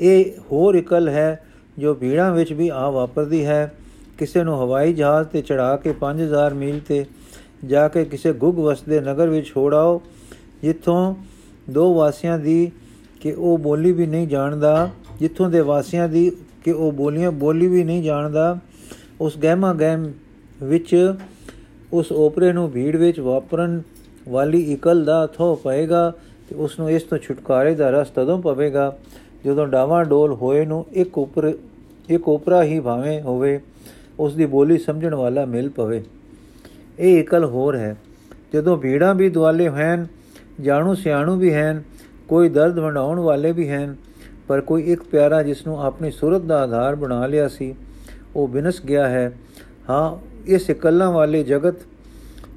ਇਹ 0.00 0.24
ਹੋਰ 0.52 0.74
ਇਕਲ 0.74 1.08
ਹੈ 1.08 1.46
ਜੋ 1.78 1.94
ਭੀੜਾਂ 1.94 2.32
ਵਿੱਚ 2.32 2.52
ਵੀ 2.52 2.68
ਆ 2.68 2.90
ਵਾਪਰਦੀ 2.90 3.44
ਹੈ। 3.44 3.74
ਕਿਸੇ 4.18 4.44
ਨੂੰ 4.44 4.62
ਹਵਾਈ 4.62 4.92
ਜਹਾਜ਼ 4.92 5.28
ਤੇ 5.28 5.42
ਚੜਾ 5.42 5.76
ਕੇ 5.76 5.92
5000 5.92 6.54
ਮੀਲ 6.54 6.80
ਤੇ 6.88 7.04
ਜਾ 7.64 7.88
ਕੇ 7.88 8.04
ਕਿਸੇ 8.04 8.32
ਗੁੱਗ 8.32 8.58
ਵਸਦੇ 8.58 9.00
ਨਗਰ 9.00 9.28
ਵਿੱਚ 9.28 9.46
ਛੋੜਾਓ 9.46 10.02
ਜਿੱਥੋਂ 10.62 11.14
ਦੋ 11.70 11.94
ਵਾਸੀਆਂ 11.94 12.38
ਦੀ 12.38 12.72
ਕਿ 13.20 13.32
ਉਹ 13.32 13.58
ਬੋਲੀ 13.58 13.92
ਵੀ 13.92 14.06
ਨਹੀਂ 14.06 14.28
ਜਾਣਦਾ, 14.28 14.90
ਜਿੱਥੋਂ 15.18 15.50
ਦੇ 15.50 15.60
ਵਾਸੀਆਂ 15.60 16.08
ਦੀ 16.08 16.30
ਕਿ 16.64 16.72
ਉਹ 16.72 16.92
ਬੋਲੀਆਂ 16.92 17.32
ਬੋਲੀ 17.32 17.66
ਵੀ 17.66 17.84
ਨਹੀਂ 17.84 18.02
ਜਾਣਦਾ, 18.02 18.58
ਉਸ 19.20 19.38
ਗਹਿਮਾ 19.38 19.74
ਗਹਿਮ 19.74 20.12
ਵਿੱਚ 20.62 21.14
ਉਸ 21.92 22.12
ਓਪਰੇ 22.12 22.52
ਨੂੰ 22.52 22.70
ਭੀੜ 22.70 22.96
ਵਿੱਚ 22.96 23.20
ਵਾਪਰਨ 23.20 23.82
ਵਾਲੀ 24.28 24.72
ਇਕਲ 24.72 25.04
ਦਾ 25.04 25.26
ਥੋ 25.26 25.54
ਪਏਗਾ 25.54 26.12
ਤੇ 26.48 26.56
ਉਸ 26.56 26.78
ਨੂੰ 26.78 26.90
ਇਸ 26.90 27.02
ਤੋਂ 27.02 27.18
ਛੁਟਕਾਰੇ 27.18 27.74
ਦਾ 27.74 27.90
ਰਸ 27.90 28.10
ਤਦੋਂ 28.10 28.42
ਪਵੇਗਾ 28.42 28.96
ਜਦੋਂ 29.44 29.66
ਡਾਵਾਂ 29.66 30.04
ਡੋਲ 30.04 30.32
ਹੋਏ 30.32 30.64
ਨੂੰ 30.64 30.86
ਇੱਕ 30.92 31.18
ਉਪਰ, 31.18 31.52
ਇੱਕ 32.08 32.28
ਉਪਰਾ 32.28 32.62
ਹੀ 32.64 32.80
ਭਾਵੇਂ 32.80 33.22
ਹੋਵੇ 33.22 33.60
ਉਸ 34.18 34.34
ਦੀ 34.34 34.46
ਬੋਲੀ 34.46 34.78
ਸਮਝਣ 34.78 35.14
ਵਾਲਾ 35.14 35.44
ਮਿਲ 35.44 35.70
ਪਵੇ। 35.70 36.04
ਇਹ 36.98 37.20
ਇਕਲ 37.20 37.44
ਹੋਰ 37.44 37.76
ਹੈ। 37.76 37.96
ਜਦੋਂ 38.54 38.76
ਭੀੜਾਂ 38.76 39.14
ਵੀ 39.14 39.28
ਦੁਆਲੇ 39.28 39.68
ਹਨ 39.68 40.06
ਜਾਣੂ 40.60 40.94
ਸਿਆਣੂ 40.94 41.36
ਵੀ 41.36 41.54
ਹਨ 41.54 41.82
ਕੋਈ 42.28 42.48
ਦਰਦ 42.48 42.78
ਵੰਡਾਉਣ 42.78 43.20
ਵਾਲੇ 43.20 43.52
ਵੀ 43.52 43.68
ਹਨ 43.68 43.96
ਪਰ 44.48 44.60
ਕੋਈ 44.60 44.82
ਇੱਕ 44.82 45.02
ਪਿਆਰਾ 45.02 45.42
ਜਿਸ 45.42 45.66
ਨੂੰ 45.66 45.80
ਆਪਣੀ 45.82 46.10
ਸੂਰਤ 46.10 46.42
ਦਾ 46.42 46.62
ਆਧਾਰ 46.62 46.94
ਬਣਾ 46.94 47.26
ਲਿਆ 47.26 47.48
ਸੀ, 47.48 47.74
ਉਹ 48.36 48.48
ਬਿਨਸ 48.48 48.82
ਗਿਆ 48.84 49.08
ਹੈ। 49.08 49.32
ਹਾਂ, 49.90 50.16
ਇਸ 50.46 50.70
ਇਕੱਲਾ 50.70 51.10
ਵਾਲੇ 51.10 51.42
ਜਗਤ 51.42 51.74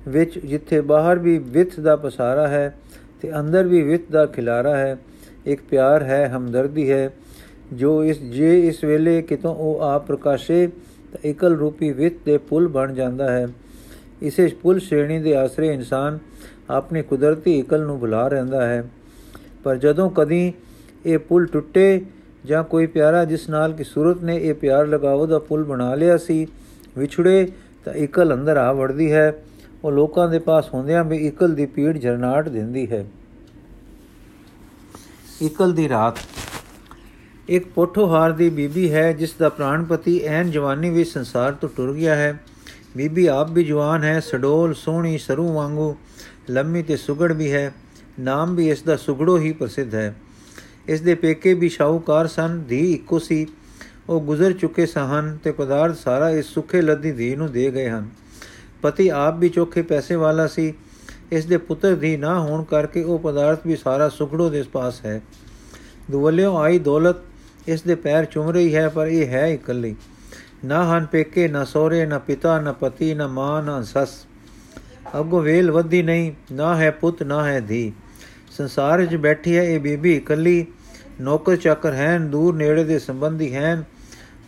ਵਿੱਚ 0.07 0.39
ਜਿੱਥੇ 0.39 0.81
ਬਾਹਰ 0.81 1.19
ਵੀ 1.19 1.38
ਵਿਥ 1.38 1.80
ਦਾ 1.80 1.95
ਪਸਾਰਾ 1.95 2.48
ਹੈ 2.48 2.75
ਤੇ 3.22 3.39
ਅੰਦਰ 3.39 3.68
ਵੀ 3.68 3.81
ਵਿਥ 3.81 4.01
ਦਾ 4.12 4.25
ਖਿਲਾਰਾ 4.25 4.75
ਹੈ, 4.78 4.98
ਇੱਕ 5.45 5.62
ਪਿਆਰ 5.69 6.04
ਹੈ, 6.04 6.28
ਹਮਦਰਦੀ 6.38 6.92
ਹੈ, 6.92 7.10
ਜੋ 7.74 8.04
ਇਸ, 8.04 8.19
ਜੇ 8.19 8.68
ਇਸ 8.68 8.84
ਵੇਲੇ 8.84 9.22
ਕਿਤੋਂ 9.22 9.56
ਉਹ 9.56 9.80
ਆਪ 9.81 10.07
ਪ੍ਰਕਾਸ਼ੇ, 10.07 10.68
ਤਾਂ 11.12 11.30
ਇਕਲ 11.30 11.56
ਰੂਪੀ 11.56 11.92
ਵਿਥ 11.92 12.13
ਦੇ 12.25 12.38
ਪੁਲ 12.38 12.68
ਬਣ 12.68 12.94
ਜਾਂਦਾ 12.94 13.31
ਹੈ। 13.31 13.48
ਇਸੇ 14.22 14.48
ਪੁਲ 14.62 14.80
ਸ਼੍ਰੇਣੀ 14.80 15.19
ਦੇ 15.19 15.36
ਆਸਰੇ 15.36 15.74
ਇਨਸਾਨ 15.74 16.19
ਆਪਣੀ 16.69 17.01
ਕੁਦਰਤੀ 17.01 17.60
ਇਕਲ 17.60 17.81
ਨੂੰ 17.81 18.00
ਭੁਲਾ 18.00 18.28
ਰਹਿੰਦਾ 18.28 18.66
ਹੈ। 18.66 18.84
ਪਰ 19.63 19.75
ਜਦੋਂ 19.75 20.10
ਕਦੀ 20.10 20.54
ਇਹ 21.05 21.17
ਪੁਲ 21.17 21.45
ਟੁੱਟੇ 21.45 22.05
ਜਾਂ 22.45 22.63
ਕੋਈ 22.63 22.85
ਪਿਆਰਾ 22.85 23.25
ਜਿਸ 23.25 23.49
ਨਾਲ 23.49 23.73
ਕਿ 23.73 23.83
ਸੂਰਤ 23.83 24.23
ਨੇ 24.23 24.38
ਇਹ 24.38 24.53
ਪਿਆਰ 24.53 24.88
ਲਗਾਵੋ 24.88 25.25
ਦਾ 25.25 25.39
ਪੁਲ 25.39 25.63
ਬਣਾ 25.63 25.95
ਲਿਆ 25.95 26.17
ਸੀ, 26.17 26.47
ਵਿਛੜੇ 26.97 27.51
ਤਾਂ 27.85 27.94
ਇਕਲ 27.94 28.33
ਅੰਦਰ 28.33 28.57
ਆ 28.57 28.73
ਵੜਦੀ 28.73 29.11
ਹੈ। 29.11 29.44
ਉਹ 29.83 29.91
ਲੋਕਾਂ 29.91 30.29
ਦੇ 30.29 30.39
ਪਾਸ 30.39 30.73
ਹੁੰਦਿਆਂ 30.73 31.03
ਵੀ 31.03 31.17
ਇਕਲ 31.17 31.55
ਦੀ 31.55 31.65
ਪੀੜ 31.65 31.97
ਜਰਨਾਟ 31.97 32.49
ਦਿੰਦੀ 32.49 32.91
ਹੈ। 32.91 33.05
ਇਕਲ 35.41 35.73
ਦੀ 35.73 35.89
ਰਾਤ। 35.89 36.13
ਇੱਕ 37.50 37.67
ਪੋਠੋਹਾਰ 37.67 38.31
ਦੀ 38.31 38.50
ਬੀਬੀ 38.50 38.93
ਹੈ 38.93 39.13
ਜਿਸ 39.13 39.33
ਦਾ 39.33 39.50
ਪ੍ਰਾਣਪਤੀ 39.50 40.19
ਐਨ 40.19 40.51
ਜਵਾਨੀ 40.51 40.89
ਵਿੱਚ 40.89 41.09
ਸੰਸਾਰ 41.09 41.53
ਤੋਂ 41.53 41.69
ਟੁਰ 41.77 41.93
ਗਿਆ 41.93 42.15
ਹੈ। 42.15 42.39
ਬੀਬੀ 42.97 43.27
ਆਪ 43.27 43.51
ਵੀ 43.51 43.63
ਜਵਾਨ 43.63 44.03
ਹੈ, 44.03 44.19
ਸਡੋਲ, 44.19 44.73
ਸੋਹਣੀ, 44.73 45.17
ਸਰੂ 45.17 45.53
ਵਾਂਗੂ 45.53 45.95
ਲੰਮੀ 46.50 46.83
ਤੇ 46.83 46.97
ਸੁਗੜ 46.97 47.33
ਵੀ 47.33 47.51
ਹੈ। 47.51 47.73
ਨਾਮ 48.19 48.55
ਵੀ 48.55 48.69
ਇਸ 48.69 48.81
ਦਾ 48.81 48.95
ਸੁਗੜੋ 48.95 49.38
ਹੀ 49.38 49.51
ਪ੍ਰਸਿੱਧ 49.51 49.95
ਹੈ। 49.95 50.15
ਇਸ 50.88 51.01
ਦੇ 51.01 51.16
ਪੇਕੇ 51.16 51.54
ਵੀ 51.54 51.69
ਸ਼ਾਹੂਕਾਰ 51.69 52.28
ਸਨ, 52.28 52.63
ਧੀ 52.69 52.94
ਇੱਕੋ 52.94 53.19
ਸੀ। 53.19 53.48
ਉਹ 54.10 54.22
ਗੁਜ਼ਰ 54.22 54.54
ਚੁੱਕੇ 54.54 54.86
ਸਨ 54.86 55.38
ਤੇ 55.44 55.51
ਪਦਾਰਥ 55.51 55.95
ਸਾਰਾ 55.95 56.30
ਇਸ 56.30 56.45
ਸੁਖੇ 56.45 56.81
ਲੱਦੀ 56.81 57.12
ਧੀ 57.12 57.36
ਨੂੰ 57.36 57.51
ਦੇ 57.51 57.72
ਗਏ 57.72 57.89
ਹਨ। 57.89 58.10
ਪਤੀ 58.81 59.07
ਆਪ 59.07 59.38
ਵੀ 59.38 59.50
ਚੋਖੇ 59.50 59.81
ਪੈਸੇ 59.81 60.16
ਵਾਲਾ 60.16 60.48
ਸੀ। 60.48 60.74
ਇਸ 61.31 61.45
ਦੇ 61.45 61.57
ਪੁੱਤਰ 61.57 61.95
ਦੀ 61.95 62.18
ਨਾ 62.18 62.39
ਹੋਣ 62.39 62.63
ਕਰਕੇ 62.63 63.04
ਉਹ 63.04 63.19
ਪਦਾਰਥ 63.19 63.60
ਵੀ 63.68 63.75
ਸਾਰਾ 63.75 64.10
ਸੁਖੜੋ 64.10 64.50
ਦੇ 64.50 64.63
ਪਾਸ 64.63 65.06
ਹੈ। 65.06 65.22
ਦੁਵਲਿਓ 66.12 66.57
ਆਈ 66.57 66.79
ਦੌਲਤ 66.79 67.15
ਇਸ 67.67 67.82
ਦੇ 67.82 67.96
ਪੈਰ 67.96 68.25
ਚੁੰਮ 68.25 68.50
ਰਹੀ 68.50 68.75
ਹੈ, 68.75 68.89
ਪਰ 68.89 69.08
ਇਹ 69.08 69.27
ਹੈ 69.27 69.48
ਇਕੱਲੀ। 69.48 69.96
ਨਾ 70.65 70.98
ਹਨ 70.98 71.06
ਪੇਕੇ, 71.06 71.48
ਨਾ 71.48 71.63
ਸੋਰੇ 71.63 72.06
ਨਾ 72.06 72.20
ਪਿਤਾ, 72.20 72.62
ਨਾ 72.62 72.72
ਪਤੀ, 72.72 73.13
ਨਾ 73.13 73.27
ਮਾਂ, 73.27 73.63
ਨਾ 73.63 73.82
ਸੱਸ। 73.82 74.10
ਅਗੋ 75.20 75.41
ਵੇਲ 75.41 75.72
ਵੱਧੀ 75.72 76.03
ਨਹੀਂ, 76.03 76.32
ਨਾ 76.51 76.75
ਹੈ 76.75 76.91
ਪੁੱਤ, 76.91 77.24
ਨਾ 77.24 77.48
ਹੈ 77.48 77.60
ਧੀ। 77.60 77.94
ਸੰਸਾਰ 78.51 79.00
ਵਿੱਚ 79.00 79.15
ਬੈਠੀ 79.15 79.58
ਹੈ 79.58 79.63
ਇਹ 79.63 79.79
ਬੀਬੀ 79.79 80.15
ਇਕੱਲੀ। 80.15 80.65
ਨੌਕਰ 81.21 81.55
ਚਾਕਰ 81.55 81.93
ਹਨ, 81.93 82.29
ਦੂਰ 82.29 82.55
ਨੇੜੇ 82.55 82.83
ਦੇ 82.83 83.00
ਸੰਬੰਧੀ 83.00 83.53
ਹਨ 83.55 83.83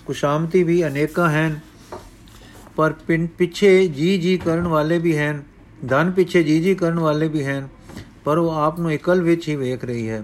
ਕੁਸ਼ਾਮਤੀ 0.05 0.63
ਵੀ 0.63 0.83
ਅਨੇਕਾਂ 0.87 1.29
ਹਨ, 1.29 1.59
ਪਰ 2.75 2.93
ਪਿੱਛੇ 3.37 3.87
ਜੀ 3.87 4.17
ਜੀ 4.17 4.37
ਕਰਨ 4.37 4.67
ਵਾਲੇ 4.67 4.97
ਵੀ 4.97 5.17
ਹਨ, 5.17 5.41
ਧਨ 5.87 6.11
ਪਿੱਛੇ 6.11 6.43
ਜੀ 6.43 6.59
ਜੀ 6.61 6.75
ਕਰਨ 6.75 6.99
ਵਾਲੇ 6.99 7.27
ਵੀ 7.27 7.43
ਹਨ, 7.43 7.67
ਪਰ 8.25 8.37
ਉਹ 8.37 8.49
ਆਪ 8.51 8.79
ਨੂੰ 8.79 8.91
ਇਕਲ 8.93 9.21
ਵਿੱਚ 9.21 9.47
ਹੀ 9.47 9.55
ਵੇਖ 9.55 9.85
ਰਹੀ 9.85 10.09
ਹੈ। 10.09 10.23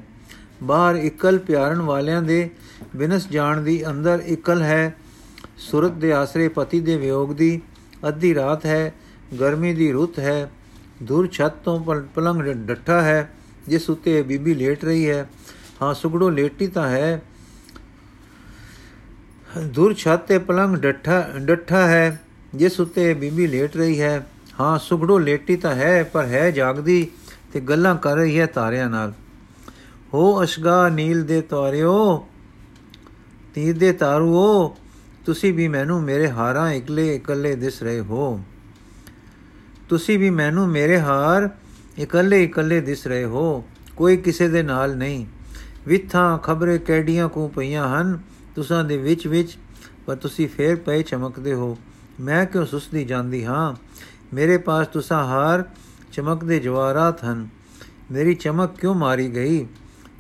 ਬਾਹਰ 0.64 0.96
ਇਕਲ 0.96 1.38
ਪਿਆਰਨ 1.40 1.82
ਵਾਲਿਆਂ 1.82 2.22
ਦੇ 2.22 2.50
ਬਿਨਸ 2.96 3.28
ਜਾਣ 3.30 3.62
ਦੀ, 3.62 3.86
ਅੰਦਰ 3.88 4.22
ਇਕਲ 4.28 4.62
ਹੈ, 4.62 4.96
ਸੁਰਤ 5.60 5.92
ਦੇ 5.92 6.12
ਆਸਰੇ 6.14 6.48
ਪਤੀ 6.48 6.80
ਦੇ 6.80 6.98
ਵਿਯੋਗ 6.98 7.34
ਦੀ, 7.34 7.60
ਅੱਧੀ 8.08 8.34
ਰਾਤ 8.36 8.66
ਹੈ, 8.66 8.94
ਗਰਮੀ 9.40 9.74
ਦੀ 9.74 9.92
ਰੁੱਤ 9.92 10.20
ਹੈ 10.20 10.50
ਦੂਰ 11.04 11.28
ਛੱਤ 11.28 11.56
ਤੋਂ 11.64 11.80
ਪਲੰਗ 12.16 12.42
ਡੱਠਾ 12.68 13.02
ਹੈ, 13.02 13.30
ਜਿਸ 13.68 13.90
ਉੱਤੇ 13.90 14.22
ਬੀਬੀ 14.22 14.54
ਲੇਟ 14.54 14.86
ਰਹੀ 14.86 15.10
ਹੈ 15.10 15.28
ਹਾਂ, 15.82 15.94
ਸੁਗੜੋ 15.94 16.30
ਲੇਟੀ 16.30 16.68
ਤਾਂ 16.68 16.90
ਹੈ। 16.90 17.22
ਦੂਰ 19.64 19.94
ਛੱਤ 19.94 20.28
ਤੇ 20.28 20.38
ਪਲੰਗ 20.38 20.76
ਡੱਠਾ 20.76 21.30
ਡੱਠਾ 21.38 21.88
ਹੈ, 21.88 22.22
ਜਿਸ 22.56 22.80
ਉੱਤੇ 22.80 23.14
ਬੀਬੀ 23.14 23.48
ਲੇਟ 23.48 23.78
ਰਹੀ 23.78 24.02
ਹੈ। 24.02 24.28
ਹਾਂ, 24.60 24.80
ਸੁਗੜੋ 24.80 25.20
ਲੇਟੀ 25.20 25.56
ਤਾਂ 25.56 25.76
ਹੈ, 25.76 26.04
ਪਰ 26.04 26.26
ਹੈ 26.26 26.52
ਜਾਗਦੀ 26.52 27.08
ਤੇ 27.54 27.60
ਗੱਲਾਂ 27.60 27.96
ਕਰ 27.96 28.16
ਰਹੀ 28.16 28.40
ਹੈ 28.40 28.46
ਤਾਰਿਆਂ 28.46 28.90
ਨਾਲ। 28.90 29.14
ਹੋ 30.14 30.44
ਅਸ਼ਗਾ 30.44 30.90
ਨੀਲ 30.90 31.24
ਦੇ 31.24 31.42
ਤਾਰਿਓ, 31.42 32.28
ਤੀਰ 33.54 33.78
ਦੇ 33.78 33.92
ਤਾਰੂਓ, 33.92 34.78
ਤੁਸੀਂ 35.26 35.54
ਵੀ 35.54 35.68
ਮੈਨੂੰ 35.68 36.04
ਮੇਰੇ 36.04 36.32
ਹਾਰਾਂ 36.32 36.72
ਇਕਲੇ 36.72 37.16
ਇਕੱਲੇ 37.16 37.56
ਦਿਸ 37.56 37.84
ਰਹੇ 37.84 38.00
ਹੋ। 38.00 38.42
ਤੁਸੀਂ 39.90 40.20
ਵੀ 40.20 40.30
ਮੈਨੂੰ 40.30 40.68
ਮੇਰੇ 40.68 41.00
ਹਾਰ 41.00 41.50
ਇਕੱਲੇ 42.00 42.44
ਇਕੱਲੇ 42.44 42.82
ਦਿਸ 42.82 43.08
ਰਹੇ 43.08 43.24
ਹੋ। 43.24 43.66
ਕੋਈ 43.96 44.18
ਕਿਸੇ 44.18 44.48
ਦੇ 44.48 44.64
ਨਾਲ 44.64 44.98
ਨਹੀਂ। 44.98 45.26
ਵਿਥਾਂ 45.88 46.38
ਖਬਰੇ 46.38 46.78
ਕੈਡੀਆਂ 46.78 47.30
ਕੋ 47.30 47.48
ਪਈਆਂ 47.48 47.88
ਹਨ, 47.90 48.20
ਤੁਸਾਂ 48.56 48.84
ਦੇ 48.84 48.98
ਵਿੱਚ 48.98 49.28
ਵਿੱਚ, 49.28 49.58
ਪਰ 50.06 50.16
ਤੁਸੀਂ 50.16 50.48
ਫੇਰ 50.50 50.76
ਪਏ 50.76 51.02
ਚਮਕਦੇ 51.04 51.54
ਹੋ। 51.54 51.78
ਮੈਂ 52.20 52.46
ਕਿਉਂ 52.46 52.66
ਸੁਸਦੀ 52.66 53.06
ਜਾਂਦੀ 53.06 53.46
ਹਾਂ? 53.46 53.76
ਮੇਰੇ 54.34 54.58
ਪਾਸ 54.58 54.88
ਤੁਸਾਂ 54.88 55.24
ਹਾਰ 55.26 55.64
ਚਮਕਦੇ 56.12 56.60
ਜਵਾਰਾਤ 56.60 57.24
ਹਨ। 57.24 57.48
ਮੇਰੀ 58.12 58.36
ਚਮਕ 58.36 58.80
ਕਿਉਂ 58.80 58.96
ਮਾਰੀ 58.96 59.36
ਗਈ? 59.36 59.68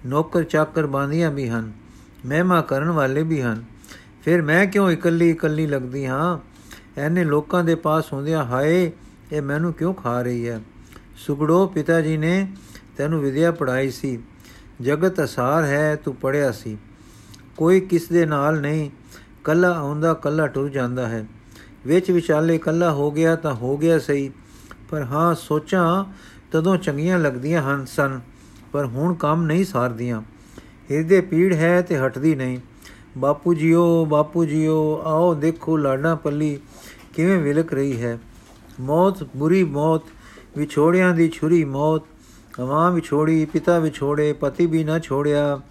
ਨੌਕਰ 0.06 0.44
ਚਾਕਰ 0.44 0.88
ਬਾਂਦੀਆਂ 0.88 1.32
ਵੀ 1.32 1.50
ਹਨ, 1.50 1.72
ਮਹਿਮਾ 2.26 2.62
ਕਰਨ 2.62 2.90
ਵਾਲੇ 2.90 3.24
ਵੀ 3.24 3.42
ਹਨ। 3.42 3.64
ਫਿਰ 4.24 4.42
ਮੈਂ 4.42 4.66
ਕਿਉਂ 4.66 4.92
ਇਕੱਲੀ 4.92 5.30
ਇਕੱਲੀ 5.30 5.68
ਲੱਗਦੀ 5.68 6.06
ਹਾਂ? 6.06 6.40
ਐਨੇ 6.98 7.24
ਲੋਕਾਂ 7.24 7.64
ਦੇ 7.64 7.76
ਪਾਸ 7.76 8.14
ਹੁੰਦਿਆਂ 8.14 8.44
ਹਾਏ, 8.46 8.92
ਇਹ 9.32 9.42
ਮੈਨੂੰ 9.42 9.74
ਕਿਉਂ 9.74 9.94
ਖਾ 9.94 10.22
ਰਹੀ 10.22 10.48
ਹੈ? 10.50 10.62
ਸੁਗੜੋ 11.18 11.68
ਪਿਤਾ 11.68 12.02
ਜੀ 12.02 12.18
ਨੇ 12.18 12.48
ਤੈਨੂੰ 12.98 13.22
ਵਿਦਿਆ 13.22 13.52
ਪੜਾਈ 13.52 13.92
ਸੀ। 13.92 14.20
ਜਗਤ 14.82 15.24
ਅਸਾਰ 15.24 15.64
ਹੈ, 15.64 15.96
ਤੂੰ 15.96 16.16
ਪੜਿਆ 16.16 16.52
ਸੀ। 16.52 16.78
ਕੋਈ 17.58 17.80
ਕਿਸ 17.80 18.08
ਦੇ 18.08 18.26
ਨਾਲ 18.26 18.60
ਨਹੀਂ, 18.62 18.90
ਕੱਲਾ 19.44 19.72
ਆਉਂਦਾ 19.74 20.14
ਕੱਲਾ 20.14 20.48
ਟੁਰ 20.48 20.70
ਜਾਂਦਾ 20.70 21.08
ਹੈ। 21.08 21.26
ਵਿੱਚ 21.88 22.12
ਵਿਚਾਲੇ 22.12 22.58
ਕੱਲਾ 22.58 22.92
ਹੋ 22.92 23.12
ਗਿਆ 23.12 23.36
ਤਾਂ 23.36 23.54
ਹੋ 23.54 23.78
ਗਿਆ 23.78 24.00
ਸਹੀ, 24.00 24.32
ਪਰ 24.90 25.04
ਹਾਂ 25.04 25.36
ਸੋਚਾਂ 25.36 26.06
ਤਦੋਂ 26.52 26.78
ਚੰਗੀਆਂ 26.78 27.20
ਲੱਗਦੀਆਂ 27.20 27.62
ਹਨ 27.62 27.86
ਸਨ, 27.86 28.20
ਪਰ 28.72 28.86
ਹੁਣ 28.86 29.14
ਕੰਮ 29.14 29.44
ਨਹੀਂ 29.44 29.66
ਸਾਰਦੀਆਂ। 29.66 30.22
ਹਿਰਦੇ 30.92 31.22
ਪੀੜ 31.22 31.54
ਹੈ 31.54 31.82
ਤੇ 31.82 31.98
ਹਟਦੀ 31.98 32.36
ਨਹੀਂ। 32.36 32.58
ਬਾਪੂ 33.18 33.54
ਜੀਓ 33.54 34.06
ਬਾਪੂ 34.06 34.46
ਜੀਓ, 34.46 35.02
ਆਓ 35.06 35.34
ਦੇਖੋ 35.34 35.78
ਲਾਡਾ 35.78 36.16
ਪੱਲੀ 36.16 36.60
ਕਿਵੇਂ 37.14 37.38
ਵਿਲਕ 37.38 37.74
ਰਹੀ 37.74 38.02
ਹੈ। 38.02 38.20
ਮੌਤ, 38.80 39.24
ਬੁਰੀ 39.38 39.64
ਮੌਤ, 39.64 40.02
ਵਿਛੋੜਿਆਂ 40.58 41.14
ਦੀ 41.16 41.30
ਛੁਰੀ 41.30 41.64
ਮੌਤ 41.66 42.02
ਮਾਂ 42.60 42.92
ਵਿਛੋੜੀ 42.92 43.46
ਪਿਤਾ 43.46 43.80
ਵਿਛੋੜੇ 43.80 44.34
ਪਤੀ 44.34 44.66
ਵੀ 44.66 44.84
ਨਾ 44.84 45.00
ਛੋੜਿਆ। 45.00 45.62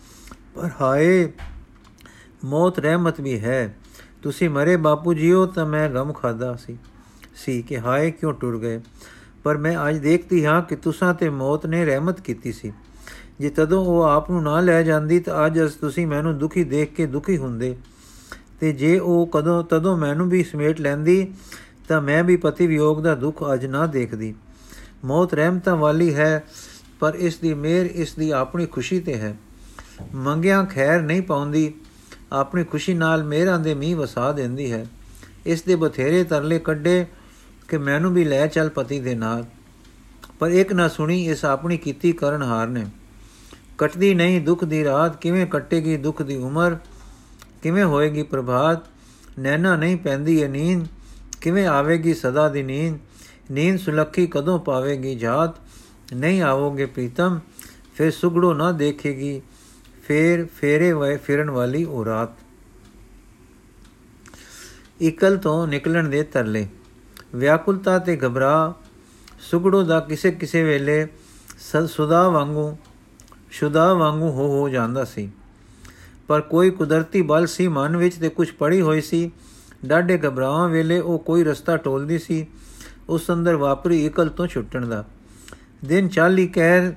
ਪਰ 0.55 0.71
ਹਾਏ, 0.81 1.33
ਮੌਤ 2.45 2.79
ਰਹਿਮਤ 2.79 3.21
ਵੀ 3.21 3.41
ਹੈ। 3.41 3.77
ਤੁਸੀਂ 4.23 4.51
ਮਰੇ 4.51 4.77
ਬਾਪੂ 4.77 5.15
ਜੀਓ 5.15 5.47
ਤਾਂ 5.47 5.67
ਮੈਂ 5.67 5.91
ਗਮ 5.91 6.13
ਖਾਦਾ 6.13 6.57
ਸੀ। 6.57 6.79
ਸੀ 7.37 7.63
ਕਿ 7.63 7.79
ਹਾਏ, 7.79 8.11
ਕਿਉਂ 8.11 8.35
ਟੁਰ 8.35 8.59
ਗਏ? 8.59 8.81
ਪਰ 9.45 9.57
ਮੈਂ 9.57 9.89
ਅੱਜ 9.89 9.99
ਦੇਖਦੀ 9.99 10.47
ਹਾਂ 10.47 10.63
ਕਿ 10.63 10.77
ਤੁਸਾਂ 10.77 11.15
ਤੇ 11.15 11.29
ਮੌਤ 11.29 11.67
ਨੇ 11.67 11.85
ਰਹਿਮਤ 11.85 12.21
ਕੀਤੀ 12.21 12.53
ਸੀ। 12.53 12.73
ਜੇ 13.41 13.51
ਤਦੋਂ 13.51 13.85
ਉਹ 13.85 14.03
ਆਪ 14.03 14.31
ਨੂੰ 14.31 14.43
ਨਾ 14.43 14.61
ਲੈ 14.61 14.83
ਜਾਂਦੀ 14.83 15.21
ਤਾਂ 15.21 15.47
ਅੱਜ 15.47 15.65
ਅਸ 15.65 15.75
ਤੁਸੀਂ 15.75 16.07
ਮੈਨੂੰ 16.07 16.39
ਦੁਖੀ 16.39 16.65
ਦੇਖ 16.65 16.95
ਕੇ 16.95 17.07
ਦੁਖੀ 17.07 17.37
ਹੁੰਦੇ। 17.37 17.77
ਤੇ 18.61 18.73
ਜੇ 18.73 18.99
ਉਹ 18.99 19.27
ਕਦੋਂ, 19.27 19.65
ਤਦੋਂ 19.65 19.97
ਮੈਨੂੰ 19.97 20.29
ਵੀ 20.29 20.45
ਸਮੇਟ 20.45 20.81
ਲੈਂਦੀ 20.81 21.35
ਤਾਂ 21.89 22.03
ਮੈਂ 22.03 22.25
ਵੀ 22.25 22.37
ਪਤੀ 22.37 22.67
ਵਿਯੋਗ 22.67 23.01
ਦਾ 23.03 23.15
ਦੁੱਖ 23.15 23.45
ਅੱਜ 23.53 23.67
ਨਾ 23.67 23.87
ਦੇਖਦੀ। 23.87 24.35
ਮੌਤ 25.05 25.35
ਰਹਿਮਤਾਂ 25.35 25.77
ਵਾਲੀ 25.77 26.15
ਹੈ। 26.15 26.45
ਪਰ 27.05 27.15
ਇਸ 27.15 27.37
ਦੀ 27.39 27.55
ਮਿਹਰ 27.55 27.87
ਇਸ 27.87 28.15
ਦੀ 28.15 28.31
ਆਪਣੀ 28.31 28.67
ਖੁਸ਼ੀ 28.67 29.01
ਤੇ 29.01 29.15
ਹੈ। 29.15 29.37
ਮੰਗਿਆ 30.15 30.67
ਖੈਰ 30.71 31.03
ਨਹੀਂ 31.03 31.23
ਪਾਉਂਦੀ, 31.23 31.75
ਆਪਣੀ 32.33 32.65
ਖੁਸ਼ੀ 32.65 32.95
ਨਾਲ 32.95 33.25
ਮਿਹਰਾਂ 33.25 33.59
ਦੇ 33.59 33.75
ਮੀਂਹ 33.75 33.97
ਵਸਾ 33.97 34.33
ਦਿੰਦੀ 34.33 34.73
ਹੈ। 34.73 34.87
ਇਸ 35.47 35.63
ਦੇ 35.63 35.77
ਬਥੇਰੇ 35.77 36.25
ਤਰਲੇ 36.25 36.59
ਕੱਢੇ 36.59 37.07
ਕਿ 37.69 37.79
ਮੈਨੂੰ 37.79 38.15
ਵੀ 38.15 38.25
ਲੈ 38.25 38.47
ਚੱਲ 38.47 38.69
ਪਤੀ 38.69 39.01
ਦੇ 39.01 39.15
ਨਾਲ। 39.15 39.45
ਪਰ 40.39 40.49
ਇੱਕ 40.49 40.73
ਨਾ 40.73 40.89
ਸੁਣੀ 40.89 41.29
ਇਸ 41.29 41.45
ਆਪਣੀ 41.45 41.77
ਕੀਤੀ 41.77 42.13
ਕਰਨ 42.13 42.43
ਹਾਰ 42.43 42.67
ਨੇ। 42.67 42.87
ਕਟਦੀ 43.79 44.15
ਨਹੀਂ 44.15 44.41
ਦੁੱਖ 44.41 44.65
ਦੀ 44.65 44.85
ਰਾਤ, 44.85 45.21
ਕਿਵੇਂ 45.21 45.47
ਕੱਟੇਗੀ 45.47 45.97
ਦੁੱਖ 45.97 46.23
ਦੀ 46.23 46.37
ਉਮਰ? 46.37 46.77
ਕਿਵੇਂ 47.63 47.85
ਹੋਏਗੀ 47.85 48.23
ਪ੍ਰਭਾਤ? 48.23 48.79
ਨੈਣਾ 49.39 49.77
ਨਹੀਂ 49.77 49.97
ਪੈਂਦੀ 49.97 50.43
ਇਹ 50.43 50.49
ਨੀਂਦ। 50.49 50.87
ਕਿਵੇਂ 51.41 51.67
ਆਵੇਗੀ 51.67 52.15
ਸਦਾ 52.15 52.49
ਦੀ 52.49 52.63
ਨੀਂਦ? 52.63 52.99
ਨੀਂਦ 53.51 53.79
ਸੁਲੱਖੀ 53.79 54.27
ਕਦੋਂ 54.27 54.59
ਪਾਵੇਗੀ 54.59 55.15
ਜਾਤ? 55.15 55.64
ਨਹੀਂ 56.15 56.43
ਆਵੋਗੇ 56.43 56.87
ਪ੍ਰੀਤਮ, 56.87 57.41
ਫਿਰ 57.95 58.11
ਸੁਗੜੋ 58.11 58.55
ਨਾ 58.55 58.73
ਦੇਖੇਗੀ, 58.73 59.43
ਫੇਰ 60.03 60.47
ਫੇਰੇ 60.47 60.93
ਵੇ, 60.93 61.17
ਫਿਰਨ 61.17 61.51
ਵਾਲੀ 61.51 61.85
ਉਹ 61.85 62.05
ਰਾਤ। 62.05 62.29
ਇਕਲ 65.03 65.37
ਤੋਂ 65.37 65.67
ਨਿਕਲਣ 65.67 66.09
ਦੇ 66.09 66.23
ਤਰਲੇ। 66.23 66.69
ਵਿਆਕੁਲਤਾ 67.35 67.99
ਤੇ 67.99 68.19
ਘਬਰਾ, 68.27 68.75
ਸੁਗੜੋ 69.41 69.83
ਦਾ 69.83 70.01
ਕਿਸੇ 70.01 70.31
ਕਿਸੇ 70.31 70.63
ਵੇਲੇ 70.63 71.09
ਸੁਦਾ 71.87 72.29
ਵਾਂਗੂ, 72.29 72.77
ਸ਼ੁਦਾ 73.51 73.95
ਵਾਂਗੂ 73.95 74.31
ਹੋ 74.31 74.61
ਹੋ 74.61 74.69
ਜਾਂਦਾ 74.69 75.05
ਸੀ। 75.05 75.31
ਪਰ 76.29 76.41
ਕੋਈ 76.41 76.71
ਕੁਦਰਤੀ 76.71 77.23
ਬਲ 77.23 77.47
ਸੀ, 77.47 77.69
ਮਨ 77.69 77.97
ਵਿੱਚ 77.97 78.17
ਤੇ 78.17 78.29
ਕੁਝ 78.29 78.51
ਪੜੀ 78.51 78.81
ਹੋਈ 78.81 79.01
ਸੀ। 79.01 79.31
ਡਾਢੇ 79.87 80.19
ਘਬਰਾਵਾਂ 80.19 80.69
ਵੇਲੇ 80.69 81.01
ਉਹ 81.01 81.19
ਕੋਈ 81.19 81.45
ਰਸਤਾ 81.45 81.77
ਟੋਲਦੀ 81.77 82.19
ਸੀ। 82.19 82.47
ਉਸ 83.09 83.31
ਅੰਦਰ 83.31 83.57
ਵਾਪਰੀ 83.57 84.07
ਇਕਲ 84.07 84.29
ਤੋਂ 84.29 84.47
ਛੁੱਟਣ 84.47 84.87
ਦਾ। 84.87 85.05
ਦਿਨ 85.85 86.09
40 86.09 86.47
ਕਹਿਰ 86.47 86.93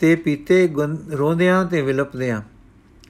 ਤੇ 0.00 0.16
ਪੀਤੇ 0.16 0.74
ਰੋਂਦਿਆਂ 1.12 1.64
ਤੇ 1.64 1.82
ਵਿਲਪਦਿਆਂ। 1.82 2.42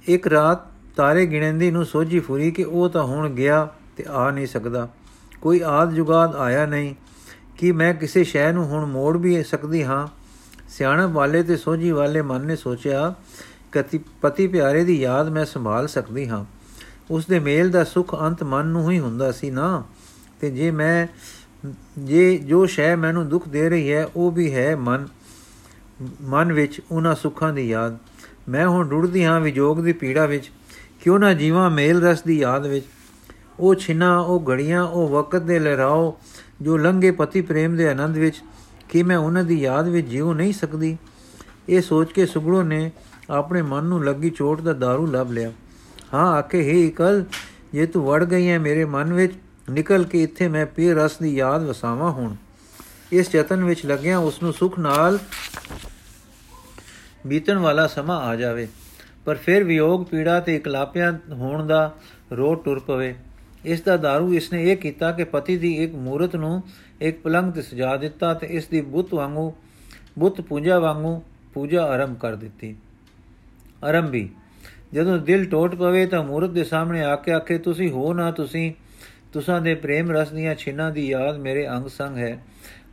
ਇੱਕ 0.05 0.27
ਰਾਤ 0.27 0.59
ਤਾਰੇ 0.97 1.27
ਗਿਣੰਦੀ 1.27 1.71
ਨੂੰ 1.71 1.85
ਸੋਝੀ 1.85 2.21
ਫੁਰੀ 2.21 2.51
ਕਿ 2.51 2.65
ਉਹ 2.65 2.89
ਤਾਂ 2.89 3.05
ਹੁਣ 3.05 3.29
ਗਿਆ 3.29 3.69
ਤੇ 3.97 4.05
ਆ 4.09 4.31
ਨਹੀਂ 4.31 4.47
ਸਕਦਾ। 4.47 4.89
ਕੋਈ 5.41 5.61
ਆਦ 5.65 5.93
ਜੁਗਾਦ 5.93 6.37
ਆਇਆ 6.37 6.67
ਨਹੀਂ 6.67 6.95
ਕਿ 7.59 7.73
ਮੈਂ 7.73 7.95
ਕਿਸੇ 7.95 8.25
ਸ਼ੈ 8.25 8.53
ਨੂੰ 8.53 8.67
ਹੁਣ 8.67 8.85
ਮੋੜ 8.87 9.17
ਵੀ 9.17 9.43
ਸਕਦੀ 9.43 9.85
ਹਾਂ। 9.85 10.07
ਸਿਆਣਪ 10.69 11.11
ਵਾਲੇ 11.11 11.43
ਤੇ 11.43 11.57
ਸੋਝੀ 11.57 11.91
ਵਾਲੇ 11.91 12.23
ਮਨ 12.23 12.47
ਨੇ 12.47 12.57
ਸੋਚਿਆ 12.57 13.15
ਕਿ 13.73 13.99
ਪਤੀ 14.23 14.47
ਪਿਆਰੇ 14.47 14.85
ਦੀ 14.85 15.01
ਯਾਦ 15.01 15.29
ਮੈਂ 15.29 15.45
ਸੰਭਾਲ 15.45 15.89
ਸਕਦੀ 15.89 16.29
ਹਾਂ। 16.29 16.45
ਉਸ 17.11 17.27
ਦੇ 17.27 17.39
ਮੇਲ 17.39 17.71
ਦਾ 17.71 17.85
ਸੁਖ 17.85 18.21
ਅੰਤ 18.21 18.43
ਮਨ 18.43 18.67
ਨੂੰ 18.67 18.91
ਹੀ 18.91 18.99
ਹੁੰਦਾ 18.99 19.33
ਸੀ 19.33 19.51
ਨਾ। 19.51 19.85
ਤੇ 20.41 20.51
ਜੇ 20.51 20.71
ਮੈਂ 20.71 21.07
ਜੇ 21.99 22.39
ਜੋ 22.39 22.67
ਸ਼ੈ 22.67 22.97
ਮੈਨੂੰ 22.97 23.29
ਦੁੱਖ 23.29 23.49
ਦੇ 23.49 23.69
ਰਹੀ 23.69 23.93
ਹੈ, 23.93 24.09
ਉਹ 24.17 24.31
ਵੀ 24.31 24.55
ਹੈ 24.55 24.77
ਮਨ। 24.77 25.09
ਮਨ 26.23 26.53
ਵਿੱਚ 26.53 26.81
ਉਹਨਾਂ 26.91 27.15
ਸੁੱਖਾਂ 27.15 27.53
ਦੀ 27.53 27.69
ਯਾਦ। 27.69 27.99
ਮੈਂ 28.49 28.69
ਹੁਣ 28.69 28.89
ਡੁੱੜਦੀ 28.89 29.25
ਹਾਂ 29.25 29.41
ਵਿਜੋਗ 29.41 29.81
ਦੀ 29.81 29.93
ਪੀੜਾ 29.93 30.27
ਵਿੱਚ। 30.27 30.51
ਕਿਉਂ 31.01 31.19
ਨਾ 31.19 31.35
ਜੀਵਾਂ 31.35 31.71
ਮੇਲ 31.71 32.03
ਰਸ 32.03 32.23
ਦੀ 32.23 32.39
ਯਾਦ 32.39 32.67
ਵਿੱਚ। 32.67 32.87
ਉਹ 33.61 33.75
ਛਿਨਾ, 33.75 34.19
ਉਹ 34.19 34.45
ਘੜੀਆਂ, 34.51 34.85
ਉਹ 34.85 35.09
ਵਕਤ 35.09 35.43
ਦੇ 35.43 35.59
ਲਹਿਰਾਓ, 35.59 36.19
ਜੋ 36.63 36.77
ਲੰਗੇ 36.77 37.11
ਪਤੀ 37.11 37.41
ਪ੍ਰੇਮ 37.41 37.77
ਦੇ 37.77 37.89
ਆਨੰਦ 37.89 38.19
ਵਿੱਚ। 38.19 38.43
ਕਿ 38.89 39.03
ਮੈਂ 39.03 39.17
ਉਹਨਾਂ 39.17 39.45
ਦੀ 39.45 39.61
ਯਾਦ 39.61 39.89
ਵਿੱਚ 39.89 40.09
ਜੀਉ 40.09 40.33
ਨਹੀਂ 40.33 40.53
ਸਕਦੀ? 40.53 40.99
ਇਹ 41.69 41.81
ਸੋਚ 41.81 42.13
ਕੇ 42.13 42.27
ਸੁਗੜੋ 42.27 42.63
ਨੇ 42.63 42.91
ਆਪਣੇ 43.31 43.63
ਮਨ 43.63 43.85
ਨੂੰ 43.85 44.05
ਲੱਗੀ 44.05 44.31
ਚੋਟ 44.31 44.61
ਦਾ 44.61 44.71
दारू 44.71 45.07
ਲੱਭ 45.07 45.31
ਲਿਆ। 45.31 45.53
ਹਾਂ 46.15 46.27
ਆਕੇ 46.27 46.61
ਹੀ 46.61 46.87
ਇਕਲ, 46.87 47.25
ਜੇ 47.73 47.87
ਤੂੰ 47.87 48.07
ਵੜ 48.07 48.25
ਗਈ 48.25 48.49
ਹੈ 48.49 48.59
ਮੇਰੇ 48.59 48.85
ਮਨ 48.85 49.13
ਵਿੱਚ 49.13 49.33
ਨਿਕਲ 49.71 50.05
ਕੇ 50.05 50.23
ਇੱਥੇ 50.23 50.49
ਮੈਂ 50.49 50.67
ਪੀ 50.67 50.93
ਰਸ 50.93 51.19
ਦੀ 51.19 51.35
ਯਾਦ 51.37 51.63
ਵਸਾਵਾਂ 51.63 52.11
ਹੁਣ। 52.13 52.35
ਇਸ 53.13 53.35
ਯਤਨ 53.35 53.65
ਵਿੱਚ 53.65 53.85
ਲੱਗਿਆ 53.87 54.19
ਉਸ 54.19 54.43
ਨੂੰ 54.43 54.53
ਸੁਖ 54.53 54.79
ਨਾਲ 54.79 55.19
ਬੀਤਣ 57.27 57.59
ਵਾਲਾ 57.59 57.87
ਸਮਾਂ 57.87 58.21
ਆ 58.21 58.37
ਜਾਵੇ। 58.37 58.69
ਪਰ 59.25 59.35
ਫਿਰ 59.35 59.65
ਵਿਯੋਗ 59.65 60.05
ਪੀੜਾ 60.05 60.39
ਤੇ 60.41 60.57
ਇਕਲਾਪਿਆਂ 60.57 61.13
ਹੋਣ 61.31 61.67
ਦਾ 61.67 61.95
ਰੋ 62.33 62.55
ਟੁਰ 62.55 62.79
ਪਵੇ। 62.79 63.15
ਇਸ 63.65 63.81
ਦਾ 63.81 63.95
दारू 63.97 64.33
ਇਸਨੇ 64.33 64.63
ਇਹ 64.65 64.77
ਕੀਤਾ 64.77 65.13
ਕਿ 65.13 65.25
ਪਤੀ 65.25 65.57
ਦੀ 65.57 65.75
ਇੱਕ 65.85 65.95
ਮੂਰਤ 65.95 66.37
ਨੂੰ 66.37 66.63
ਇੱਕ 67.01 67.21
ਪਲੰਗ 67.21 67.53
ਤੇ 67.53 67.63
ਸਜਾ 67.63 67.97
ਦਿੱਤਾ 67.97 68.33
ਤੇ 68.35 68.47
ਇਸ 68.47 68.67
ਦੀ 68.67 68.81
ਬੁੱਤ 68.81 69.15
ਵਾਂਗੂ, 69.15 69.53
ਬੁੱਤ 70.19 70.41
ਪੂਜਾ 70.41 70.79
ਵਾਂਗੂ 70.79 71.23
ਪੂਜਾ 71.55 71.85
ਆਰੰਭ 71.85 72.17
ਕਰ 72.19 72.35
ਦਿੱਤੀ। 72.35 72.75
ਆਰੰਭੀ, 73.85 74.29
ਜਦੋਂ 74.95 75.19
ਦਿਲ 75.19 75.45
ਟੋਟ 75.45 75.75
ਪਵੇ 75.75 76.07
ਤਾਂ 76.07 76.23
ਮੂਰਤ 76.25 76.51
ਦੇ 76.51 76.65
ਸਾਹਮਣੇ 76.65 77.03
ਆ 77.05 77.17
ਕੇ 77.17 77.33
ਆਖੇ, 77.33 77.59
ਤੁਸੀਂ 77.59 77.91
ਹੋ 77.91 78.13
ਨਾ 78.15 78.31
ਤੁਸੀਂ 78.31 78.73
ਤੁਸਾਂ 79.37 79.61
ਦੇ 79.61 79.75
ਪ੍ਰੇਮ 79.75 80.11
ਰਸ 80.11 80.33
ਦੀਆਂ 80.33 80.55
ਛਿਨਾਂ 80.55 80.91
ਦੀ 80.91 81.09
ਯਾਦ 81.09 81.37
ਮੇਰੇ 81.37 81.69
ਅੰਗ 81.69 81.87
ਸੰਗ 81.87 82.17
ਹੈ। 82.17 82.45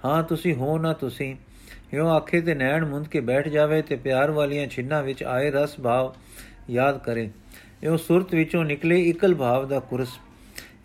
ਹਾਂ, 0.05 0.23
ਤੁਸੀਂ 0.23 0.55
ਹੋ 0.55 0.77
ਨਾ 0.77 0.93
ਤੁਸੀਂ। 0.93 1.35
ਇਉਂ 1.93 2.09
ਆਖੇ 2.09 2.41
ਤੇ 2.41 2.55
ਨੈਣ 2.55 2.85
ਮੁੰਦ 2.85 3.07
ਕੇ 3.07 3.19
ਬੈਠ 3.19 3.47
ਜਾਵੇ 3.47 3.81
ਤੇ 3.81 3.95
ਪਿਆਰ 3.95 4.31
ਵਾਲੀਆਂ 4.31 4.67
ਛਿਨਾਂ 4.67 5.03
ਵਿੱਚ 5.03 5.23
ਆਏ 5.23 5.51
ਰਸ 5.51 5.79
ਭਾਵ 5.79 6.15
ਯਾਦ 6.69 6.97
ਕਰੇ। 6.97 7.29
ਇਉਂ 7.83 7.97
ਸੁਰਤ 7.97 8.33
ਵਿੱਚੋਂ 8.33 8.65
ਨਿਕਲੇ 8.65 9.09
ਇਕਲ 9.09 9.35
ਭਾਵ 9.35 9.67
ਦਾ 9.67 9.79
ਕੁਰਸ। 9.79 10.09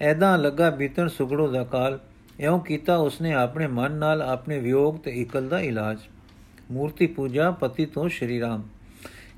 ਐਦਾਂ 0.00 0.38
ਲੱਗਾ 0.38 0.70
ਬੀਤਣ 0.70 1.08
ਸੁਗੜੋ 1.08 1.48
ਦਾ 1.48 1.64
ਕਾਲ। 1.64 1.98
ਇਉਂ 2.40 2.60
ਕੀਤਾ 2.60 2.96
ਉਸਨੇ 2.96 3.32
ਆਪਣੇ 3.32 3.66
ਮਨ 3.66 3.92
ਨਾਲ 3.92 4.22
ਆਪਣੇ 4.22 4.58
ਵਿਯੋਗ 4.58 4.96
ਤੇ 4.98 5.10
ਇਕਲ 5.10 5.48
ਦਾ 5.48 5.60
ਇਲਾਜ। 5.60 5.98
ਮੂਰਤੀ 6.70 7.06
ਪੂਜਾ 7.06 7.50
ਪਤੀ 7.50 7.86
ਤੋਂ 7.86 8.08
ਸ਼੍ਰੀ 8.08 8.40
ਰਾਮ। 8.40 8.62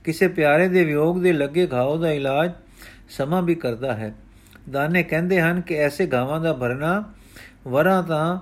ਕਿਸੇ 0.04 0.28
ਪਿਆਰੇ 0.28 0.68
ਦੇ 0.68 0.84
ਵਿਯੋਗ 0.84 1.22
ਦੇ 1.22 1.32
ਲੱਗੇ 1.32 1.68
ਘਾਉ 1.72 1.98
ਦਾ 1.98 2.12
ਇਲਾਜ 2.12 2.52
ਸਮਾਂ 3.08 3.42
ਵੀ 3.42 3.54
ਕਰਦਾ 3.54 3.96
ਹੈ। 3.96 4.14
ਦਾਨੇ 4.70 5.02
ਕਹਿੰਦੇ 5.02 5.40
ਹਨ 5.40 5.60
ਕਿ 5.60 5.74
ਐਸੇ 5.74 6.06
ਗਾਵਾਂ 6.06 6.40
ਦਾ 6.40 6.52
ਭਰਨਾ 6.52 7.12
ਵਰਾਂ 7.66 8.02
ਤਾਂ 8.02 8.38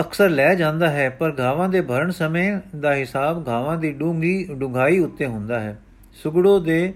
ਅਕਸਰ 0.00 0.28
ਲੈ 0.28 0.54
ਜਾਂਦਾ 0.54 0.90
ਹੈ, 0.90 1.08
ਪਰ 1.10 1.32
ਗਾਵਾਂ 1.32 1.68
ਦੇ 1.68 1.80
ਭਰਨ 1.80 2.10
ਸਮੇਂ 2.10 2.60
ਦਾ 2.80 2.94
ਹਿਸਾਬ 2.94 3.44
ਗਾਵਾਂ 3.44 3.76
ਦੀ 3.76 3.92
ਡੂੰਗੀ 3.92 4.44
ਡੁੰਗਾਈ 4.50 4.98
ਉੱਤੇ 4.98 5.26
ਹੁੰਦਾ 5.26 5.60
ਹੈ। 5.60 5.78
ਸੁਗੜੋ 6.22 6.58
ਦੇ 6.60 6.92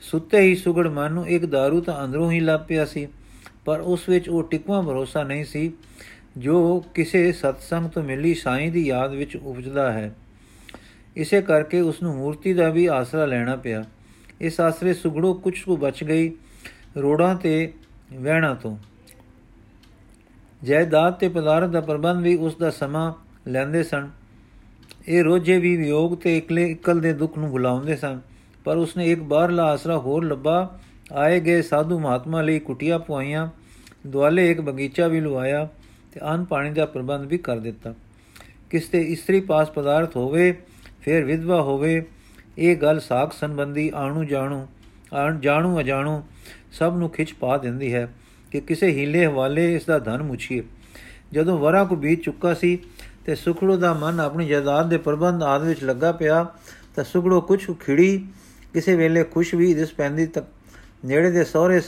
ਸੁੱਤੇ 0.00 0.40
ਹੀ 0.40 0.54
ਸੁਗੜ 0.54 0.86
ਮਨ 0.88 1.12
ਨੂੰ 1.12 1.28
ਇੱਕ 1.28 1.44
दारू 1.44 1.80
ਤਾਂ 1.80 2.04
ਅੰਦਰੋਂ 2.04 2.30
ਹੀ 2.32 2.40
ਲੱਪਿਆ 2.40 2.84
ਸੀ, 2.84 3.08
ਪਰ 3.64 3.80
ਉਸ 3.80 4.08
ਵਿੱਚ 4.08 4.28
ਉਹ 4.28 4.42
ਟਿਕਵਾ 4.42 4.80
ਭਰੋਸਾ 4.82 5.22
ਨਹੀਂ 5.22 5.44
ਸੀ, 5.44 5.72
ਜੋ 6.38 6.84
ਕਿਸੇ 6.94 7.32
ਸਤਸੰਗ 7.32 7.90
ਤੋਂ 7.90 8.02
ਮਿਲੀ 8.02 8.34
ਸਾਈਂ 8.34 8.70
ਦੀ 8.72 8.86
ਯਾਦ 8.86 9.14
ਵਿੱਚ 9.14 9.36
ਉਪਜਦਾ 9.36 9.92
ਹੈ। 9.92 10.14
ਇਸੇ 11.16 11.42
ਕਰਕੇ 11.42 11.80
ਉਸ 11.80 12.02
ਨੂੰ 12.02 12.14
ਮੂਰਤੀ 12.16 12.52
ਦਾ 12.52 12.68
ਵੀ 12.68 12.86
ਆਸਰਾ 12.86 13.24
ਲੈਣਾ 13.24 13.56
ਪਿਆ। 13.56 13.84
ਇਸ 14.40 14.60
ਆਸਰੇ 14.60 14.94
ਸੁਗੜੋ 14.94 15.32
ਕੁਝ 15.34 15.58
ਕੁ 15.60 15.76
ਬਚ 15.76 16.02
ਗਈ 16.04 16.30
ਰੋੜਾਂ 16.98 17.34
ਤੇ 17.34 17.72
ਵਹਿਣਾ 18.12 18.54
ਤੋਂ। 18.54 18.76
ਜਾਇਦਾਦ 20.62 21.14
ਤੇ 21.14 21.28
ਪਦਾਰਥ 21.28 21.70
ਦਾ 21.70 21.80
ਪ੍ਰਬੰਧ 21.80 22.22
ਵੀ 22.22 22.34
ਉਸ 22.36 22.56
ਦਾ 22.56 22.70
ਸਮਾਂ 22.70 23.12
ਲੈਂਦੇ 23.48 23.82
ਸਨ। 23.82 24.08
ਇਹ 25.08 25.22
ਰੋਜੇ 25.24 25.58
ਵੀ 25.58 25.76
ਵਿਯੋਗ 25.76 26.14
ਤੇ 26.14 26.36
ਇਕਲੇ 26.38 26.70
ਇਕਲ 26.70 27.00
ਦੇ 27.00 27.12
ਦੁੱਖ 27.12 27.38
ਨੂੰ 27.38 27.50
ਭੁਲਾਉਂਦੇ 27.50 27.96
ਸਨ, 27.96 28.20
ਪਰ 28.64 28.76
ਉਸਨੇ 28.76 29.10
ਇੱਕ 29.12 29.20
ਬਾਹਰਲਾ 29.22 29.64
ਆਸਰਾ 29.64 29.98
ਹੋਰ 29.98 30.24
ਲੱਭਾ। 30.24 30.78
ਆਏ 31.12 31.40
ਗਏ 31.40 31.62
ਸਾਧੂ 31.62 31.98
ਮਹਾਤਮਾ 31.98 32.42
ਲਈ 32.42 32.58
ਕੁਟੀਆਂ 32.58 32.98
ਪੁਆਈਆਂ, 32.98 33.48
ਦੁਆਲੇ 34.06 34.50
ਇੱਕ 34.50 34.60
ਬਗੀਚਾ 34.60 35.06
ਵੀ 35.08 35.20
ਲਵਾਇਆ 35.20 35.68
ਤੇ 36.12 36.20
ਅਨ 36.34 36.44
ਪਾਣੀ 36.44 36.70
ਦਾ 36.70 36.86
ਪ੍ਰਬੰਧ 36.86 37.26
ਵੀ 37.26 37.38
ਕਰ 37.38 37.58
ਦਿੱਤਾ। 37.58 37.94
ਕਿਸ 38.70 38.88
ਤੇ 38.88 39.00
ਇਸਤਰੀ 39.02 39.40
ਪਾਸ 39.40 39.70
ਪਦਾਰਥ 39.70 40.16
ਹੋਵੇ, 40.16 40.54
ਫਿਰ 41.00 41.24
ਵਿਧਵਾ 41.24 41.60
ਹੋਵੇ 41.62 42.04
ਇਹ 42.58 42.76
ਗੱਲ 42.76 43.00
ਸਾਖ 43.00 43.32
ਸੰਬੰਧੀ 43.32 43.90
ਆਣੂ 43.94 44.24
ਜਾਣੂ, 44.24 44.66
ਆਣ 45.12 45.38
ਜਾਣੂ 45.40 45.78
ਅਜਾਣੂ 45.80 46.22
ਸਭ 46.72 46.96
ਨੂੰ 46.96 47.08
ਖਿੱਚ 47.10 47.32
ਪਾ 47.32 47.56
ਦਿੰਦੀ 47.56 47.92
ਹੈ 47.94 48.08
ਕਿ 48.52 48.60
ਕਿਸੇ 48.60 48.88
ਹੀਲੇ 48.88 49.24
ਹਵਾਲੇ 49.26 49.74
ਇਸ 49.74 49.84
ਦਾ 49.84 49.98
ਧਨ 49.98 50.22
ਮੁਛੀਏ। 50.22 50.62
ਜਦੋਂ 51.32 51.58
ਵਰਾ 51.58 51.84
ਕੋ 51.84 51.96
ਬੀਤ 51.96 52.22
ਚੁੱਕਾ 52.22 52.54
ਸੀ 52.54 52.78
ਤੇ 53.24 53.34
ਸੁਖੜੋ 53.34 53.76
ਦਾ 53.76 53.92
ਮਨ 53.94 54.20
ਆਪਣੀ 54.20 54.46
ਜਾਇਦਾਦ 54.48 54.88
ਦੇ 54.88 54.96
ਪ੍ਰਬੰਧ 54.98 55.42
ਆਦ 55.42 55.62
ਵਿੱਚ 55.62 55.84
ਲੱਗਾ 55.84 56.12
ਪਿਆ, 56.12 56.46
ਤਾਂ 56.96 57.04
ਸੁਖੜੋ 57.04 57.40
ਕੁਝ 57.40 57.60
ਖਿੜੀ, 57.80 58.26
ਕਿਸੇ 58.72 58.96
ਵੇਲੇ 58.96 59.22
ਖੁਸ਼ 59.24 59.54
ਵੀ 59.54 59.72
ਦਿਸ 59.74 59.92
ਪੈਂਦੀ 59.92 60.26
ਤੱਕ 60.26 60.46
ਨੇੜੇ 61.04 61.30
ਦੇ 61.30 61.44
ਸਹੁਰੇ 61.44 61.80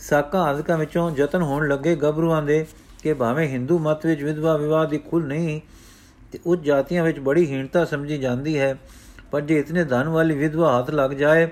ਸਾਕਾਂ 0.00 0.42
ਆਦਿਕਾਂ 0.42 0.78
ਵਿੱਚੋਂ 0.78 1.10
ਯਤਨ 1.16 1.42
ਹੋਣ 1.42 1.68
ਲੱਗੇ 1.68 1.94
ਗੱਭਰੂਆਂ 1.96 2.42
ਦੇ 2.42 2.64
ਕਿ 3.02 3.14
ਭਾਵੇਂ 3.14 3.48
ਹਿੰਦੂ 3.48 3.78
ਮਤ 3.78 4.06
ਵਿੱਚ 4.06 4.22
ਵਿਧਵਾ 4.22 4.56
ਵਿਵਾਹ 4.56 4.86
ਦੀ 4.86 4.98
ਖੁੱਲ 4.98 5.26
ਨਹੀਂ, 5.26 5.60
ਤੇ 6.32 6.38
ਉਸ 6.46 6.58
ਜਾਤੀਆਂ 6.58 7.04
ਵਿੱਚ 7.04 7.18
ਬੜੀ 7.18 7.46
ਹੀਣਤਾ 7.46 7.84
ਸਮਝੀ 7.84 8.18
ਜਾਂਦੀ 8.18 8.58
ਹੈ 8.58 8.76
ਪਰ 9.30 9.40
ਜੇ 9.40 9.58
ਇਤਨੇ 9.58 9.84
ਧਨ 9.84 10.08
ਵਾਲੀ 10.08 10.36
ਵਿਧਵਾ 10.36 10.78
ਹੱਥ 10.78 10.90
ਲੱਗ 10.90 11.10
ਜਾਏ, 11.10 11.48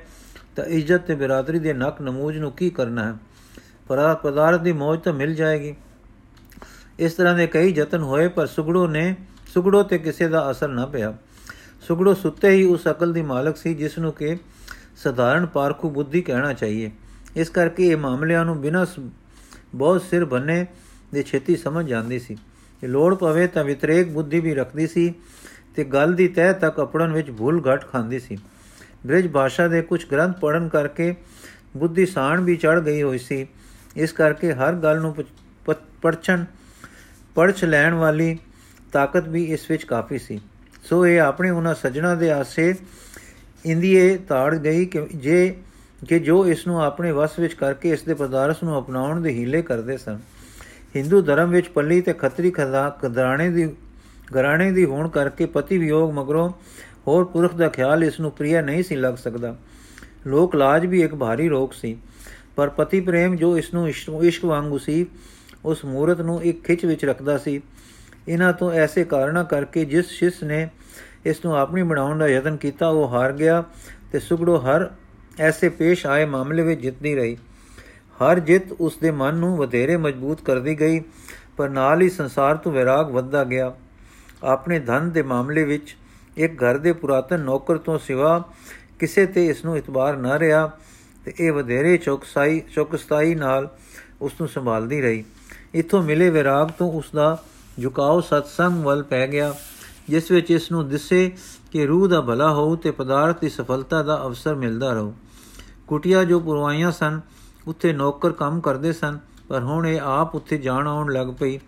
ਤਾਂ 0.57 0.65
ਇੱਜ਼ਤ 0.65 1.01
ਤੇ 1.01 1.15
ਬਰਾਦਰੀ 1.15 1.59
ਦੇ 1.59 1.73
ਨਕ 1.73 2.03
ਨਮੂਜ 2.03 2.39
ਨੂੰ 2.39 2.53
ਕੀ 2.53 2.71
ਕਰਨਾ 2.71 3.13
ਹੈ? 3.13 3.15
ਪਰ 3.89 4.15
ਪਦਾਰਥ 4.15 4.61
ਦੀ 4.61 4.73
ਮੌਜ 4.73 5.01
ਤਾਂ 5.01 5.13
ਮਿਲ 5.13 5.35
ਜਾਏਗੀ। 5.35 5.75
ਇਸ 6.99 7.13
ਤਰ੍ਹਾਂ 7.13 7.35
ਦੇ 7.35 7.47
ਕਈ 7.47 7.73
ਯਤਨ 7.73 8.03
ਹੋਏ, 8.03 8.29
ਪਰ 8.29 8.47
ਸੁਗੜੋ 8.47 8.87
ਨੇ, 8.87 9.17
ਸੁਗੜੋ 9.55 9.83
ਤੇ 9.83 9.99
ਕਿਸੇ 9.99 10.29
ਦਾ 10.29 10.51
ਅਸਰ 10.51 10.69
ਨਾ 10.69 10.87
ਪਿਆ। 10.87 11.17
ਸੁਗੜੋ 11.81 12.15
ਸੁੱਤੇ 12.15 12.51
ਹੀ 12.51 12.65
ਉਸ 12.65 12.89
ਅਕਲ 12.91 13.13
ਦੀ 13.13 13.23
ਮਾਲਕ 13.23 13.57
ਸੀ, 13.57 13.75
ਜਿਸ 13.75 13.99
ਨੂੰ 13.99 14.13
ਕਿ 14.13 14.37
ਸਧਾਰਨ 14.97 15.47
ਪਾਰਖੂ 15.47 15.91
ਬੁੱਧੀ 15.91 16.23
ਕਹਿਣਾ 16.23 16.53
ਚਾਹੀਏ। 16.53 16.91
ਇਸ 17.37 17.51
ਕਰਕੇ 17.51 17.89
ਇਹ 17.89 17.97
ਮਾਮਲਿਆਂ 17.97 18.45
ਨੂੰ 18.45 18.61
ਬਿਨਾਂ 18.61 18.87
ਬਹੁਤ 19.75 20.03
ਸਿਰ 20.03 20.25
ਬੰਨੇ 20.25 20.67
ਦੇ 21.15 21.23
ਛੇਤੀ 21.23 21.57
ਸਮਝ 21.57 21.87
ਜਾਂਦੀ 21.87 22.19
ਸੀ। 22.19 22.35
ਜੇ 22.81 22.87
ਲੋੜ 22.87 23.15
ਪਵੇ 23.15 23.47
ਤਾਂ 23.47 23.65
ਵਿਤਰੇਕ 23.65 24.09
ਬੁੱਧੀ 24.09 24.41
ਵੀ 24.41 24.55
ਰੱਖਦੀ 24.55 24.87
ਸੀ। 24.87 25.15
ਤੇ 25.77 25.85
ਗੱਲ 25.85 26.15
ਦੀ 26.15 26.29
ਤਹਿ 26.29 26.53
ਤੱਕ 26.53 26.81
ਅਪੜਨ 26.83 27.13
ਵਿੱਚ 27.13 27.31
ਭੁੱਲ 27.31 27.61
ਘਟ 27.65 27.87
ਖਾਂਦੀ 27.89 28.19
ਸੀ। 28.19 28.39
ਬ੍ਰਿਜ 29.07 29.31
ਭਾਸ਼ਾ 29.33 29.69
ਦੇ 29.69 29.83
ਕੁਝ 29.83 30.05
ਗ੍ਰੰਥ 30.13 30.39
ਪੜਨ 30.41 30.69
ਕਰਕੇ 30.69 31.15
ਬੁੱਧੀ 31.77 32.07
ਸਾਣ 32.07 32.41
ਵੀ 32.41 32.57
ਚੜ 32.57 32.79
ਗਈ 32.81 33.03
ਹੋਈ 33.03 33.19
ਸੀ। 33.19 33.47
ਇਸ 33.97 34.13
ਕਰਕੇ 34.13 34.53
ਹਰ 34.53 34.75
ਗੱਲ 34.75 35.01
ਨੂੰ 35.01 35.15
ਪੜਛਣ 36.03 36.45
ਪੜਛ 37.37 37.65
ਲੈਣ 37.65 37.95
ਵਾਲੀ 37.95 38.37
ਤਾਕਤ 38.93 39.29
ਵੀ 39.29 39.45
ਇਸ 39.45 39.71
ਵਿੱਚ 39.71 39.85
ਕਾਫੀ 39.85 40.19
ਸੀ। 40.19 40.41
ਸੋ 40.85 41.07
ਇਹ 41.07 41.21
ਆਪਣੇ 41.21 41.51
ਉਹਨਾਂ 41.51 41.75
ਸੱਜਣਾ 41.75 42.15
ਦੇ 42.15 42.31
ਆਸੇ 42.31 42.75
ਇੰਦੀਏ 43.65 44.17
ਤਾੜ 44.19 44.55
ਗਈ 44.55 44.85
ਕਿ 44.87 45.07
ਜੇ, 45.15 45.55
ਕਿ 46.01 46.19
ਜੋ 46.19 46.47
ਇਸ 46.47 46.67
ਨੂੰ 46.67 46.83
ਆਪਣੇ 46.83 47.11
ਵਸ 47.13 47.39
ਵਿੱਚ 47.39 47.55
ਕਰਕੇ 47.55 47.91
ਇਸ 47.91 48.03
ਦੇ 48.03 48.15
ਪਦਾਰਥ 48.15 48.63
ਨੂੰ 48.65 48.79
ਅਪਣਾਉਣ 48.79 49.21
ਦੇ 49.21 49.31
ਹੀਲੇ 49.31 49.63
ਕਰਦੇ 49.63 49.97
ਸਨ। 49.97 50.19
ਹਿੰਦੂ 50.97 51.21
ਧਰਮ 51.23 51.51
ਵਿੱਚ 51.51 51.69
ਪੱਲੀ 51.69 52.01
ਤੇ 52.01 52.13
ਖੱਤਰੀ 52.13 52.51
ਖਦਾਣੇ 52.51 53.49
ਦੀ 53.51 53.69
ਘਰਾਣੇ 54.31 54.71
ਦੀ 54.73 54.85
ਹੋਣ 54.85 55.09
ਕਰਕੇ 55.09 55.47
ਪਤੀ 55.47 55.79
ਵਿਯੋਗ 55.79 56.13
ਮਗਰੋਂ 56.13 56.51
ਹੋਰ 57.07 57.25
ਪੁਰਖ 57.25 57.55
ਦਾ 57.55 57.69
ਖਿਆਲ 57.69 58.05
ਇਸ 58.05 58.21
ਨੂੰ 58.21 58.31
ਪ੍ਰਿਆ 58.31 58.61
ਨਹੀਂ 58.61 58.83
ਸੀ 58.83 58.97
ਲੱਗ 58.97 59.15
ਸਕਦਾ। 59.15 59.57
ਲੋਕ 60.27 60.57
ਲਾਜ 60.57 60.87
ਵੀ 60.87 61.03
ਇੱਕ 61.03 61.15
ਭਾਰੀ 61.15 61.49
ਰੋਗ 61.49 61.71
ਸੀ। 61.73 61.97
ਪਰ 62.57 62.69
ਪਤੀ 62.69 63.01
ਪ੍ਰੇਮ 63.01 63.37
ਜੋ 63.37 63.59
ਇਸ 63.59 63.75
ਨੂੰ 63.75 63.89
ਇਸ਼ਕ 63.89 64.45
ਵਾਂਗੂ 64.45 64.79
ਸੀ, 64.79 65.07
ਉਸ 65.65 65.85
ਮੂਰਤ 65.85 66.21
ਨੂੰ 66.21 66.43
ਇੱਕ 66.43 66.65
ਖਿੱਚ 66.65 66.85
ਵਿੱਚ 66.85 67.05
ਰੱਖਦਾ 67.05 67.39
ਸੀ। 67.39 67.61
ਇਹਨਾਂ 68.29 68.53
ਤੋਂ 68.53 68.73
ਐਸੇ 68.73 69.05
ਕਾਰਨਾ 69.05 69.43
ਕਰਕੇ 69.43 69.85
ਜਿਸ 69.85 70.07
ਸ਼ਿਸ 70.07 70.43
ਨੇ 70.43 70.69
ਇਸ 71.27 71.45
ਨੂੰ 71.45 71.57
ਆਪਣੀ 71.57 71.83
ਬਣਾਉਣ 71.83 72.19
ਦਾ 72.19 72.29
ਯਤਨ 72.29 72.57
ਕੀਤਾ, 72.57 72.89
ਉਹ 72.89 73.09
ਹਾਰ 73.09 73.33
ਗਿਆ 73.33 73.65
ਤੇ 74.13 74.19
ਸੁਗੜੋ 74.19 74.57
ਹਰ 74.57 74.91
ਐਸੇ 75.41 75.69
ਪੇਸ਼ 75.69 76.07
ਆਏ 76.07 76.25
ਮਾਮਲੇ 76.25 76.63
ਵਿੱਚ 76.63 76.81
ਜਿੱਤਦੀ 76.81 77.15
ਰਹੀ। 77.15 77.37
ਹਰ 78.19 78.41
ਜਿੱਤ 78.41 78.73
ਉਸ 78.73 78.97
ਦੇ 78.97 79.11
ਮਨ 79.11 79.35
ਨੂੰ 79.35 79.57
ਵਧੇਰੇ 79.57 79.97
ਮਜ਼ਬੂਤ 79.97 80.41
ਕਰਦੀ 80.41 80.81
ਗਈ, 80.81 81.01
ਪਰ 81.57 81.69
ਨਾਲ 81.69 82.03
ਹੀ 82.03 82.09
ਸੰਸਾਰ 82.09 82.57
ਤੋਂ 82.57 82.73
ਵਿਰਾਗ 82.73 83.11
ਵੱਧਦਾ 83.11 83.45
ਗਿਆ। 83.45 83.75
ਆਪਣੇ 84.45 84.79
ਧਨ 84.79 85.11
ਦੇ 85.11 85.23
ਮਾਮਲੇ 85.23 85.65
ਵਿੱਚ 85.65 85.97
ਇੱਕ 86.37 86.63
ਘਰ 86.65 86.79
ਦੇ 86.79 86.93
ਪੁਰਾਤਨ 86.93 87.41
ਨੌਕਰ 87.41 87.79
ਤੋਂ 87.79 87.99
ਸਿਵਾ 87.99 88.43
ਕਿਸੇ 88.99 89.27
ਤੇ 89.27 89.47
ਇਸ 89.47 89.65
ਨੂੰ 89.65 89.77
ਇਤਬਾਰ 89.77 90.17
ਨਾ 90.17 90.39
ਰਿਹਾ 90.39 90.71
ਤੇ 91.25 91.35
ਇਹ 91.41 91.53
ਵਧੇਰੇ 91.53 91.97
ਚੌਕਸਾਈ, 91.97 92.61
ਚੌਕਸਤਾਈ 92.75 93.35
ਨਾਲ 93.35 93.69
ਉਸ 94.23 94.33
ਨੂੰ 94.41 94.49
ਸੰਭਾਲਦੀ 94.49 95.01
ਰਹੀ। 95.01 95.25
ਇਥੋਂ 95.75 96.03
ਮਿਲੇ 96.03 96.31
ਵਿਰਾਗ 96.31 96.69
ਤੋਂ 96.69 96.93
ਉਸ 96.93 97.11
ਦਾ 97.15 97.39
ਝੁਕਾਓ 97.83 98.21
ਸਤਸੰਗ 98.21 98.85
ਵੱਲ 98.85 99.03
ਪੈ 99.03 99.27
ਗਿਆ, 99.27 99.55
ਜਿਸ 100.09 100.31
ਵਿੱਚ 100.31 100.51
ਇਸ 100.51 100.71
ਨੂੰ 100.73 100.89
ਦਿਸੇ 100.89 101.31
ਕਿ 101.73 101.87
ਰੂਹ 101.87 102.09
ਦਾ 102.09 102.21
ਭਲਾ 102.21 102.53
ਹੋਊ 102.53 102.77
ਤੇ 102.77 102.91
ਪਦਾਰਥ 102.91 103.41
ਦੀ 103.41 103.49
ਸਫਲਤਾ 103.49 104.03
ਦਾ 104.03 104.23
ਅਵਸਰ 104.27 104.55
ਮਿਲਦਾ 104.55 104.93
ਰਹੂ। 104.93 105.15
ਕੁਟਿਆ 105.87 106.25
ਜੋ 106.25 106.41
ਪੁਰਵਾਈਆਂ 106.41 106.91
ਸਨ, 106.91 107.21
ਉੱਥੇ 107.67 107.93
ਨੌਕਰ 107.93 108.33
ਕੰਮ 108.33 108.61
ਕਰਦੇ 108.61 108.93
ਸਨ, 108.93 109.19
ਪਰ 109.49 109.63
ਹੁਣ 109.63 109.87
ਇਹ 109.87 110.01
ਆਪ 110.01 110.35
ਉੱਥੇ 110.35 110.59
ਜਾਣ 110.59 110.87
ਆਉਣ 110.87 111.13
ਲੱਗ 111.13 111.27
ਪਈ। 111.27 111.59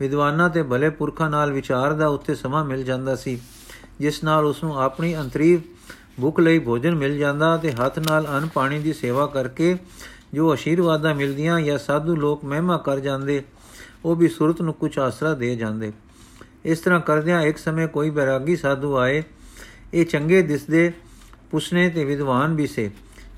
ਵਿਦਵਾਨਾਂ 0.00 0.48
ਤੇ 0.50 0.62
ਭਲੇ 0.62 0.88
ਪੁਰਖਾਂ 0.90 1.30
ਨਾਲ 1.30 1.52
ਵਿਚਾਰ 1.52 1.92
ਦਾ 1.92 2.06
ਉੱਥੇ 2.08 2.34
ਸਮਾਂ 2.34 2.64
ਮਿਲ 2.64 2.82
ਜਾਂਦਾ 2.84 3.16
ਸੀ, 3.16 3.38
ਜਿਸ 4.00 4.22
ਨਾਲ 4.24 4.44
ਉਸ 4.44 4.62
ਨੂੰ 4.64 4.78
ਆਪਣੀ 4.80 5.14
ਅੰਤਰੀ 5.16 5.56
ਭੁੱਖ 6.20 6.40
ਲਈ 6.40 6.58
ਭੋਜਨ 6.58 6.94
ਮਿਲ 6.94 7.16
ਜਾਂਦਾ 7.18 7.56
ਤੇ 7.56 7.72
ਹੱਥ 7.72 7.98
ਨਾਲ 7.98 8.26
ਅਨ 8.38 8.46
ਪਾਣੀ 8.46 8.78
ਦੀ 8.78 8.92
ਸੇਵਾ 8.92 9.26
ਕਰਕੇ 9.26 9.76
ਜੋ 10.34 10.52
ਅਸ਼ੀਰਵਾਦਾਂ 10.54 11.14
ਮਿਲਦੀਆਂ 11.14 11.60
ਜਾਂ 11.60 11.76
ਸਾਧੂ 11.78 12.16
ਲੋਕ 12.16 12.44
ਮਹਿਮਾ 12.44 12.76
ਕਰ 12.76 13.00
ਜਾਂਦੇ, 13.00 13.42
ਉਹ 14.04 14.16
ਵੀ 14.16 14.28
ਸੁਰਤ 14.28 14.62
ਨੂੰ 14.62 14.74
ਕੁਝ 14.74 14.98
ਆਸਰਾ 14.98 15.34
ਦੇ 15.34 15.54
ਜਾਂਦੇ। 15.56 15.92
ਇਸ 16.64 16.78
ਤਰ੍ਹਾਂ 16.78 17.00
ਕਰਦਿਆਂ 17.00 17.42
ਇੱਕ 17.42 17.58
ਸਮੇਂ 17.58 17.86
ਕੋਈ 17.88 18.10
ਬੈਰਾਗੀ 18.10 18.56
ਸਾਧੂ 18.56 18.96
ਆਏ, 18.96 19.22
ਇਹ 19.94 20.04
ਚੰਗੇ 20.06 20.42
ਦਿਸਦੇ 20.42 20.92
ਪੁੱਛਨੇ 21.50 21.88
ਤੇ 21.90 22.04
ਵਿਦਵਾਨ 22.04 22.54
ਵੀ 22.54 22.66
ਸੇ। 22.66 22.90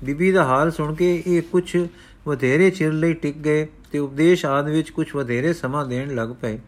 ਬੀਬੀ 0.03 0.31
ਦਾ 0.31 0.43
ਹਾਲ 0.43 0.71
ਸੁਣ 0.71 0.93
ਕੇ 0.95 1.23
ਇਹ 1.27 1.41
ਕੁਝ 1.41 1.85
ਵਧੇਰੇ 2.27 2.69
ਚਿਰ 2.69 2.91
ਲਈ 2.93 3.13
ਟਿਕ 3.13 3.37
ਗਏ। 3.37 3.67
ਤੇ 3.92 3.98
ਉਪਦੇਸ਼ 3.98 4.44
ਆਦ 4.46 4.68
ਵਿੱਚ 4.68 4.90
ਕੁਝ 4.90 5.06
ਵਧੇਰੇ 5.14 5.52
ਸਮਾਂ 5.52 5.84
ਦੇਣ 5.86 6.14
ਲੱਗ 6.14 6.34
ਪਏ 6.42 6.58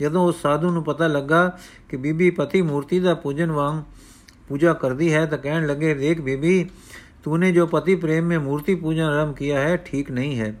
ਜਦੋਂ 0.00 0.26
ਉਸ 0.28 0.40
ਸਾਧੂ 0.42 0.70
ਨੂੰ 0.70 0.84
ਪਤਾ 0.84 1.06
ਲੱਗਾ 1.06 1.48
ਕਿ 1.88 1.96
ਬੀਬੀ 1.96 2.30
ਪਤੀ 2.30 2.62
ਮੂਰਤੀ 2.62 3.00
ਦਾ 3.00 3.14
ਪੂਜਨ 3.14 3.50
ਵਾਂਗ 3.50 3.82
ਪੂਜਾ 4.48 4.72
ਕਰਦੀ 4.72 5.12
ਹੈ 5.14 5.24
ਤਾਂ 5.26 5.38
ਕਹਿਣ 5.38 5.66
ਲੱਗੇ 5.66 5.94
ਦੇਖ 5.94 6.20
ਬੀਬੀ 6.20 6.66
तूने 7.24 7.50
जो 7.52 7.66
पति 7.66 7.94
प्रेम 7.96 8.24
में 8.24 8.38
मूर्ति 8.38 8.74
पूजन 8.74 9.02
आरंभ 9.02 9.34
किया 9.36 9.58
है 9.60 9.76
ठीक 9.86 10.10
नहीं 10.10 10.34
है 10.36 10.56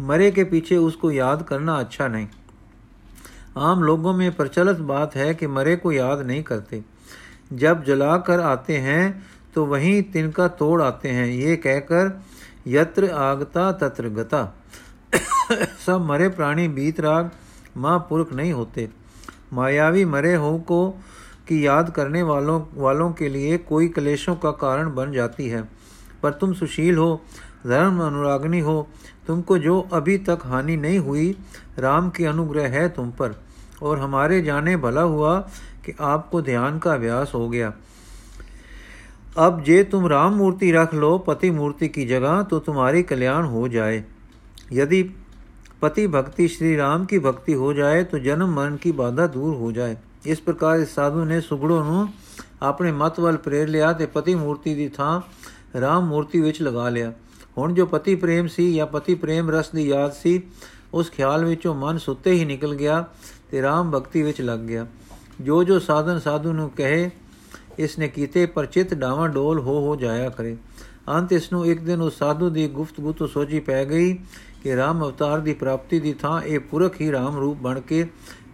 मरे 0.00 0.30
के 0.30 0.44
पीछे 0.44 0.76
उसको 0.78 1.10
याद 1.10 1.42
करना 1.42 1.76
अच्छा 1.76 2.08
नहीं 2.08 2.26
आम 3.58 3.82
लोगों 3.82 4.12
में 4.12 4.30
प्रचलित 4.36 4.78
बात 4.86 5.14
है 5.16 5.32
कि 5.34 5.46
मरे 5.48 5.76
को 5.76 5.92
याद 5.92 6.26
नहीं 6.26 6.42
करते 6.42 6.82
जब 7.54 7.84
जलाकर 7.84 8.40
आते 8.42 8.76
हैं 8.78 9.02
तो 9.54 9.64
वहीं 9.66 10.02
तिनका 10.12 10.48
तोड़ 10.56 10.80
आते 10.82 11.08
हैं 11.10 11.26
ये 11.26 11.56
कहकर 11.58 12.20
यत्र 12.68 13.10
आगता 13.20 13.70
तत्र 13.78 14.08
गता 14.08 14.42
सब 15.85 16.05
मरे 16.05 16.29
प्राणी 16.29 16.67
बीत 16.67 16.99
राग 16.99 17.31
महापुरुष 17.77 18.33
नहीं 18.33 18.53
होते। 18.53 18.89
मायावी 19.53 20.05
मरे 20.05 20.35
हो 20.35 20.59
को 20.59 20.89
की 21.47 21.65
याद 21.65 21.89
करने 21.89 22.23
वालों 22.23 22.61
वालों 22.73 23.11
के 23.11 23.29
लिए 23.29 23.57
कोई 23.57 23.87
क्लेशों 23.87 24.35
का 24.35 24.51
कारण 24.51 24.95
बन 24.95 25.11
जाती 25.11 25.49
है। 25.49 25.69
पर 26.23 26.31
तुम 26.31 26.53
सुशील 26.53 26.97
हो, 26.97 27.21
धर्म 27.67 28.03
अनुरागनी 28.03 28.59
हो, 28.59 28.87
तुमको 29.27 29.57
जो 29.57 29.89
अभी 29.93 30.17
तक 30.17 30.39
हानि 30.43 30.77
नहीं 30.77 30.99
हुई, 30.99 31.37
राम 31.79 32.09
की 32.09 32.25
अनुग्रह 32.25 32.67
है 32.67 32.89
तुम 32.89 33.11
पर। 33.11 33.41
और 33.83 33.99
हमारे 33.99 34.41
जाने 34.41 34.77
भला 34.77 35.01
हुआ 35.01 35.39
कि 35.85 35.95
आपको 36.01 36.41
ध्यान 36.41 36.79
का 36.79 36.93
अभ्यास 36.93 37.31
हो 37.35 37.49
गया। 37.49 37.73
अब 39.37 39.63
जे 39.63 39.83
तुम 39.83 40.07
राम 40.07 40.33
मूर्ति 40.33 40.71
रख 40.71 40.93
लो, 40.93 41.17
पति 41.17 41.51
मूर्ति 41.51 41.87
की 41.87 42.05
जगह 42.05 42.43
तो 42.43 42.59
तुम्हारी 42.59 43.03
कल्याण 43.03 43.43
हो 43.43 43.67
जाए। 43.67 44.05
यदि 44.71 45.15
पति 45.80 46.06
भक्ति 46.08 46.48
श्री 46.48 46.74
राम 46.76 47.04
की 47.04 47.18
भक्ति 47.20 47.52
हो 47.54 47.72
जाए 47.74 48.02
तो 48.04 48.18
जन्म 48.20 48.54
मरण 48.54 48.76
की 48.78 48.92
बाधा 48.94 49.26
दूर 49.32 49.56
हो 49.56 49.72
जाए 49.72 49.96
ਇਸ 50.26 50.40
ਪ੍ਰਕਾਰ 50.40 50.78
ਇਸ 50.78 50.94
ਸਾਧੂ 50.94 51.24
ਨੇ 51.24 51.40
ਸੁਗੜੋ 51.40 51.82
ਨੂੰ 51.84 52.08
ਆਪਣੇ 52.62 52.92
ਮਤ 52.92 53.18
ਵੱਲ 53.20 53.36
ਪ੍ਰੇਰ 53.36 53.68
ਲਿਆ 53.68 53.92
ਤੇ 53.92 54.06
ਪਤੀ 54.06 54.34
ਮੂਰਤੀ 54.34 54.74
ਦੀ 54.74 54.88
ਥਾਂ 54.88 55.20
ਰਾਮ 55.80 56.06
ਮੂਰਤੀ 56.06 56.40
ਵਿੱਚ 56.40 56.60
ਲਗਾ 56.62 56.88
ਲਿਆ 56.88 57.12
ਹੁਣ 57.58 57.74
ਜੋ 57.74 57.86
ਪਤੀ 57.86 58.14
ਪ੍ਰੇਮ 58.14 58.46
ਸੀ 58.46 58.72
ਜਾਂ 58.74 58.86
ਪਤੀ 58.86 59.14
ਪ੍ਰੇਮ 59.14 59.50
ਰਸ 59.50 59.70
ਦੀ 59.70 59.86
ਯਾਦ 59.88 60.12
ਸੀ 60.12 60.40
ਉਸ 60.94 61.10
ਖਿਆਲ 61.10 61.44
ਵਿੱਚੋਂ 61.44 61.74
ਮਨ 61.74 61.98
ਸੁੱਤੇ 61.98 62.32
ਹੀ 62.32 62.44
ਨਿਕਲ 62.44 62.74
ਗਿਆ 62.74 63.04
ਤੇ 63.50 63.62
ਰਾਮ 63.62 63.90
ਭਗਤੀ 63.90 64.22
ਵਿੱਚ 64.22 64.40
ਲੱਗ 64.40 64.60
ਗਿਆ 64.60 64.86
ਜੋ 65.40 65.62
ਜੋ 65.64 65.78
ਸਾਧਨ 65.78 66.18
ਸਾਧੂ 66.18 66.52
ਨੂੰ 66.52 66.68
ਕਹੇ 66.70 67.10
ਇਸ 67.78 67.98
ਨੇ 67.98 68.08
ਕੀਤੇ 68.08 68.46
ਪਰ 68.46 68.66
ਚਿਤ 68.66 68.94
ਡਾਵਾਂ 68.94 69.28
ਡੋਲ 69.28 69.58
ਹੋ 69.58 69.80
ਹੋ 69.80 69.96
ਜਾਇਆ 69.96 70.28
ਕਰੇ 70.30 70.56
ਅੰਤ 71.08 71.32
ਇਸ 71.32 71.52
ਨੂੰ 71.52 71.66
ਇੱਕ 71.66 71.80
ਦਿਨ 71.80 72.00
ਉਸ 72.02 72.18
ਸਾਧੂ 72.18 72.48
ਦੀ 72.50 72.66
ਗੁਫ਼ਤਗੂ 72.68 73.12
ਤੋਂ 73.12 73.28
ਸੋਚੀ 73.28 73.60
ਪੈ 73.60 73.84
ਗਈ 73.84 74.16
ਕਿ 74.63 74.75
ਰਾਮ 74.75 75.03
ਅਵਤਾਰ 75.03 75.39
ਦੀ 75.39 75.53
ਪ੍ਰਾਪਤੀ 75.53 75.99
ਦੀ 75.99 76.13
ਥਾਂ 76.13 76.41
ਇਹ 76.41 76.59
ਪੁਰਖ 76.59 76.99
ਹੀ 77.01 77.11
ਰਾਮ 77.11 77.37
ਰੂਪ 77.37 77.57
ਬਣ 77.57 77.79
ਕੇ 77.79 78.05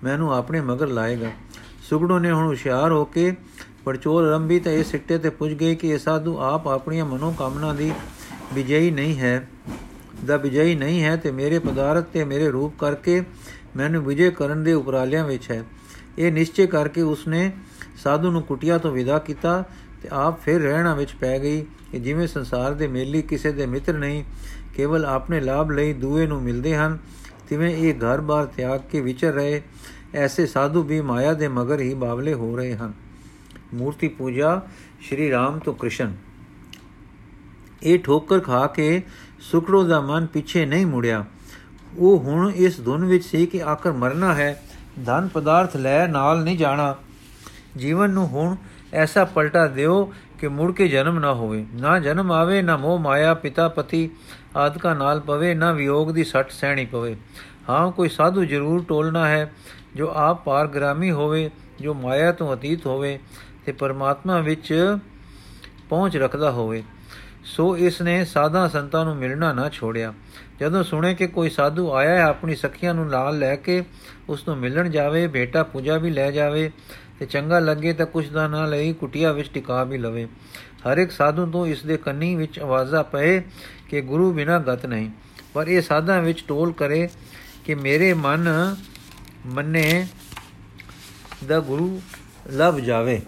ਮੈਨੂੰ 0.03 0.33
ਆਪਣੇ 0.35 0.61
ਮਗਰ 0.61 0.87
ਲਾਏਗਾ। 0.87 1.31
ਸੁਗੜੋ 1.89 2.19
ਨੇ 2.19 2.31
ਹੁਣ 2.31 2.47
ਹੁਸ਼ਿਆਰ 2.47 2.91
ਹੋ 2.91 3.03
ਕੇ 3.05 3.35
ਪਰਚੋਲ 3.85 4.29
ਰੰਭੀ 4.29 4.59
ਤਾਂ 4.59 4.71
ਇਹ 4.71 4.83
ਸਿੱਟੇ 4.83 5.17
ਤੇ 5.17 5.29
ਪੁੱਜ 5.29 5.53
ਗਈ 5.53 5.75
ਕਿ 5.75 5.89
ਇਹ 5.89 5.97
ਸਾਧੂ 5.97 6.37
ਆਪ 6.37 6.67
ਆਪਣੀਆਂ 6.67 7.05
ਮਨੋ 7.05 7.33
ਕਾਮਨਾ 7.39 7.73
ਦੀ 7.73 7.91
ਵਿਜਈ 8.53 8.91
ਨਹੀਂ 8.91 9.17
ਹੈ, 9.17 9.47
ਦਾ 10.25 10.37
ਵਿਜਈ 10.37 10.75
ਨਹੀਂ 10.75 11.03
ਹੈ 11.03 11.15
ਤੇ 11.15 11.31
ਮੇਰੇ 11.31 11.59
ਪਦਾਰਥ 11.59 12.05
ਤੇ 12.13 12.23
ਮੇਰੇ 12.23 12.49
ਰੂਪ 12.49 12.79
ਕਰਕੇ 12.79 13.21
ਮੈਨੂੰ 13.75 14.03
ਵਿਜੇ 14.03 14.29
ਕਰਨ 14.31 14.63
ਦੇ 14.63 14.73
ਉਪਰਾਲਿਆਂ 14.73 15.25
ਵਿੱਚ 15.25 15.51
ਹੈ। 15.51 15.63
ਇਹ 16.17 16.31
ਨਿਸ਼ਚੈ 16.31 16.65
ਕਰਕੇ 16.65 17.01
ਉਸਨੇ 17.01 17.51
ਸਾਧੂ 18.03 18.31
ਨੂੰ 18.31 18.41
ਕੁਟਿਆ 18.41 18.77
ਤੋਂ 18.77 18.91
ਵਿਦਾ 18.91 19.19
ਕੀਤਾ 19.19 19.63
ਤੇ 20.03 20.09
ਆਪ 20.11 20.41
ਫਿਰ 20.41 20.61
ਰਹਿਣਾ 20.61 20.93
ਵਿੱਚ 20.95 21.13
ਪੈ 21.13 21.39
ਗਈ 21.39 21.61
ਕਿ 21.91 21.99
ਜਿਵੇਂ 21.99 22.27
ਸੰਸਾਰ 22.27 22.73
ਦੇ 22.73 22.87
ਮੇਲੀ 22.87 23.21
ਕਿਸੇ 23.21 23.51
ਦੇ 23.51 23.65
ਮਿੱਤਰ 23.65 23.93
ਨਹੀਂ 23.93 24.23
ਕੇਵਲ 24.77 25.05
ਆਪਣੇ 25.05 25.39
ਲਾਭ 25.39 25.71
ਲਈ 25.71 25.93
ਦੂਏ 25.93 26.27
ਨੂੰ 26.27 26.41
ਮਿਲਦੇ 26.41 26.75
ਹਨ। 26.75 26.97
ਤਿਵੇਂ 27.49 27.75
ਇਹ 27.75 27.93
ਘਰ-ਬਾਰ 27.93 28.45
ਤਿਆਗ 28.45 28.81
ਕੇ 28.91 29.01
ਵਿਚਰ 29.01 29.33
ਰਹੇ, 29.33 29.61
ਐਸੇ 30.13 30.45
ਸਾਧੂ 30.45 30.83
ਵੀ 30.83 31.01
ਮਾਇਆ 31.01 31.33
ਦੇ 31.33 31.47
ਮਗਰ 31.47 31.79
ਹੀ 31.79 31.93
ਬਾਵਲੇ 31.93 32.33
ਹੋ 32.33 32.57
ਰਹੇ 32.57 32.75
ਹਨ। 32.75 32.93
ਮੂਰਤੀ 33.73 34.07
ਪੂਜਾ 34.07 34.61
ਸ਼੍ਰੀ 35.01 35.31
ਰਾਮ 35.31 35.59
ਤੋਂ 35.59 35.73
ਕ੍ਰਿਸ਼ਨ। 35.73 36.15
ਇਹ 37.83 37.99
ਠੋਕਰ 37.99 38.39
ਖਾ 38.39 38.67
ਕੇ 38.67 39.03
ਸੁਕੜੋ 39.39 39.83
ਦਾ 39.83 40.01
ਮਨ 40.01 40.25
ਪਿੱਛੇ 40.25 40.65
ਨਹੀਂ 40.65 40.85
ਮੁੜਿਆ। 40.85 41.25
ਉਹ 41.97 42.19
ਹੁਣ 42.19 42.51
ਇਸ 42.55 42.83
ਧੁਨ 42.85 43.05
ਵਿੱਚ 43.05 43.25
ਸੀ 43.25 43.45
ਕਿ 43.45 43.63
ਆਖਰ 43.63 43.91
ਮਰਨਾ 43.91 44.33
ਹੈ। 44.33 44.63
ਧਨ 45.05 45.27
ਪਦਾਰਥ 45.27 45.77
ਲੈ 45.77 46.07
ਨਾਲ 46.07 46.43
ਨਹੀਂ 46.43 46.57
ਜਾਣਾ। 46.57 46.95
ਜੀਵਨ 47.77 48.09
ਨੂੰ 48.09 48.27
ਹੁਣ 48.27 48.55
ਐਸਾ 48.93 49.25
ਪਲਟਾ 49.25 49.67
ਦਿਓ 49.67 50.13
ਕਿ 50.39 50.47
ਮੁੜ 50.47 50.73
ਕੇ 50.73 50.87
ਜਨਮ 50.87 51.19
ਨਾ 51.19 51.33
ਹੋਵੇ। 51.33 51.65
ਨਾ 51.73 51.99
ਜਨਮ 51.99 52.31
ਆਵੇ, 52.31 52.61
ਨਾ 52.61 52.77
ਮੋਹ 52.77 52.99
ਮਾਇਆ, 52.99 53.33
ਪਿਤਾ, 53.33 53.67
ਪਤੀ 53.67 54.09
ਆਦਿਕਾ 54.55 54.93
ਨਾਲ 54.93 55.19
ਪਵੇ, 55.19 55.53
ਨਾ 55.53 55.71
ਵਿਯੋਗ 55.71 56.11
ਦੀ 56.11 56.23
ਸੱਟ 56.23 56.51
ਸਹਿਣੀ 56.51 56.85
ਪਵੇ। 56.85 57.15
ਹਾਂ, 57.69 57.91
ਕੋਈ 57.91 58.09
ਸਾਧੂ 58.09 58.45
ਜ਼ਰੂਰ 58.45 58.85
ਟੋਲਣਾ 58.87 59.27
ਹੈ, 59.27 59.53
ਜੋ 59.95 60.11
ਆਪ 60.13 60.43
ਪਾਰਗ੍ਰਾਮੀ 60.43 61.11
ਹੋਵੇ, 61.11 61.49
ਜੋ 61.81 61.93
ਮਾਇਆ 61.93 62.31
ਤੋਂ 62.31 62.55
ਅਤੀਤ 62.55 62.85
ਹੋਵੇ 62.85 63.19
ਤੇ 63.65 63.71
ਪਰਮਾਤਮਾ 63.71 64.39
ਵਿੱਚ 64.39 64.97
ਪਹੁੰਚ 65.89 66.17
ਰੱਖਦਾ 66.17 66.51
ਹੋਵੇ। 66.51 66.83
ਸੋ 67.45 67.77
ਇਸ 67.77 68.01
ਨੇ 68.01 68.25
ਸਾਧਾ 68.25 68.67
ਸੰਤਾਂ 68.67 69.05
ਨੂੰ 69.05 69.15
ਮਿਲਣਾ 69.15 69.53
ਨਾ 69.53 69.69
ਛੋੜਿਆ। 69.69 70.13
ਜਦੋਂ 70.59 70.83
ਸੁਣੇ 70.83 71.15
ਕਿ 71.15 71.27
ਕੋਈ 71.27 71.49
ਸਾਧੂ 71.49 71.93
ਆਇਆ 71.93 72.09
ਹੈ, 72.09 72.23
ਆਪਣੀ 72.23 72.55
ਸਖੀਆਂ 72.55 72.93
ਨੂੰ 72.93 73.07
ਨਾਲ 73.07 73.39
ਲੈ 73.39 73.55
ਕੇ 73.55 73.83
ਉਸ 74.29 74.47
ਨੂੰ 74.47 74.57
ਮਿਲਣ 74.57 74.89
ਜਾਵੇ, 74.89 75.27
ਬੇਟਾ 75.27 75.63
ਪੂਜਾ 75.63 75.97
ਵੀ 75.97 76.09
ਲੈ 76.09 76.31
ਜਾਵੇ 76.31 76.71
ਤੇ 77.19 77.25
ਚੰਗਾ 77.25 77.59
ਲੱਗੇ 77.59 77.93
ਤਾਂ 77.93 78.05
ਕੁਛ 78.05 78.29
ਦਾ 78.29 78.47
ਨਾ 78.47 78.65
ਲਈ 78.65 78.93
ਕੁਟਿਆ 78.93 79.31
ਵਿੱਚ 79.31 79.49
ਟਿਕਾ 79.49 79.83
ਵੀ 79.83 79.97
ਲਵੇ। 79.97 80.27
ਹਰ 80.87 80.97
ਇੱਕ 80.97 81.11
ਸਾਧੂ 81.11 81.45
ਤੋਂ 81.45 81.67
ਇਸ 81.67 81.83
ਦੇ 81.83 81.97
ਕੰਨੀ 81.97 82.35
ਵਿੱਚ 82.35 82.59
ਆਵਾਜ਼ਾ 82.59 83.03
ਪਏ 83.03 83.39
ਕਿ 83.89 84.01
ਗੁਰੂ 84.01 84.33
ਬਿਨਾ 84.33 84.59
ਗਤ 84.59 84.85
ਨਹੀਂ। 84.85 85.09
ਪਰ 85.53 85.67
ਇਹ 85.67 85.81
ਸਾਧਾਂ 85.81 86.21
ਵਿੱਚ 86.21 86.43
ਟੋਲ 86.47 86.73
ਕਰੇ 86.73 87.09
ਕਿ 87.65 87.75
ਮੇਰੇ 87.75 88.13
ਮਨ 88.13 88.75
ਮੰਨੇ 89.45 90.07
ਦਾ 91.47 91.59
ਗੁਰੂ 91.59 92.01
ਲਭ 92.53 92.79
ਜਾਵੇ। 92.79 93.21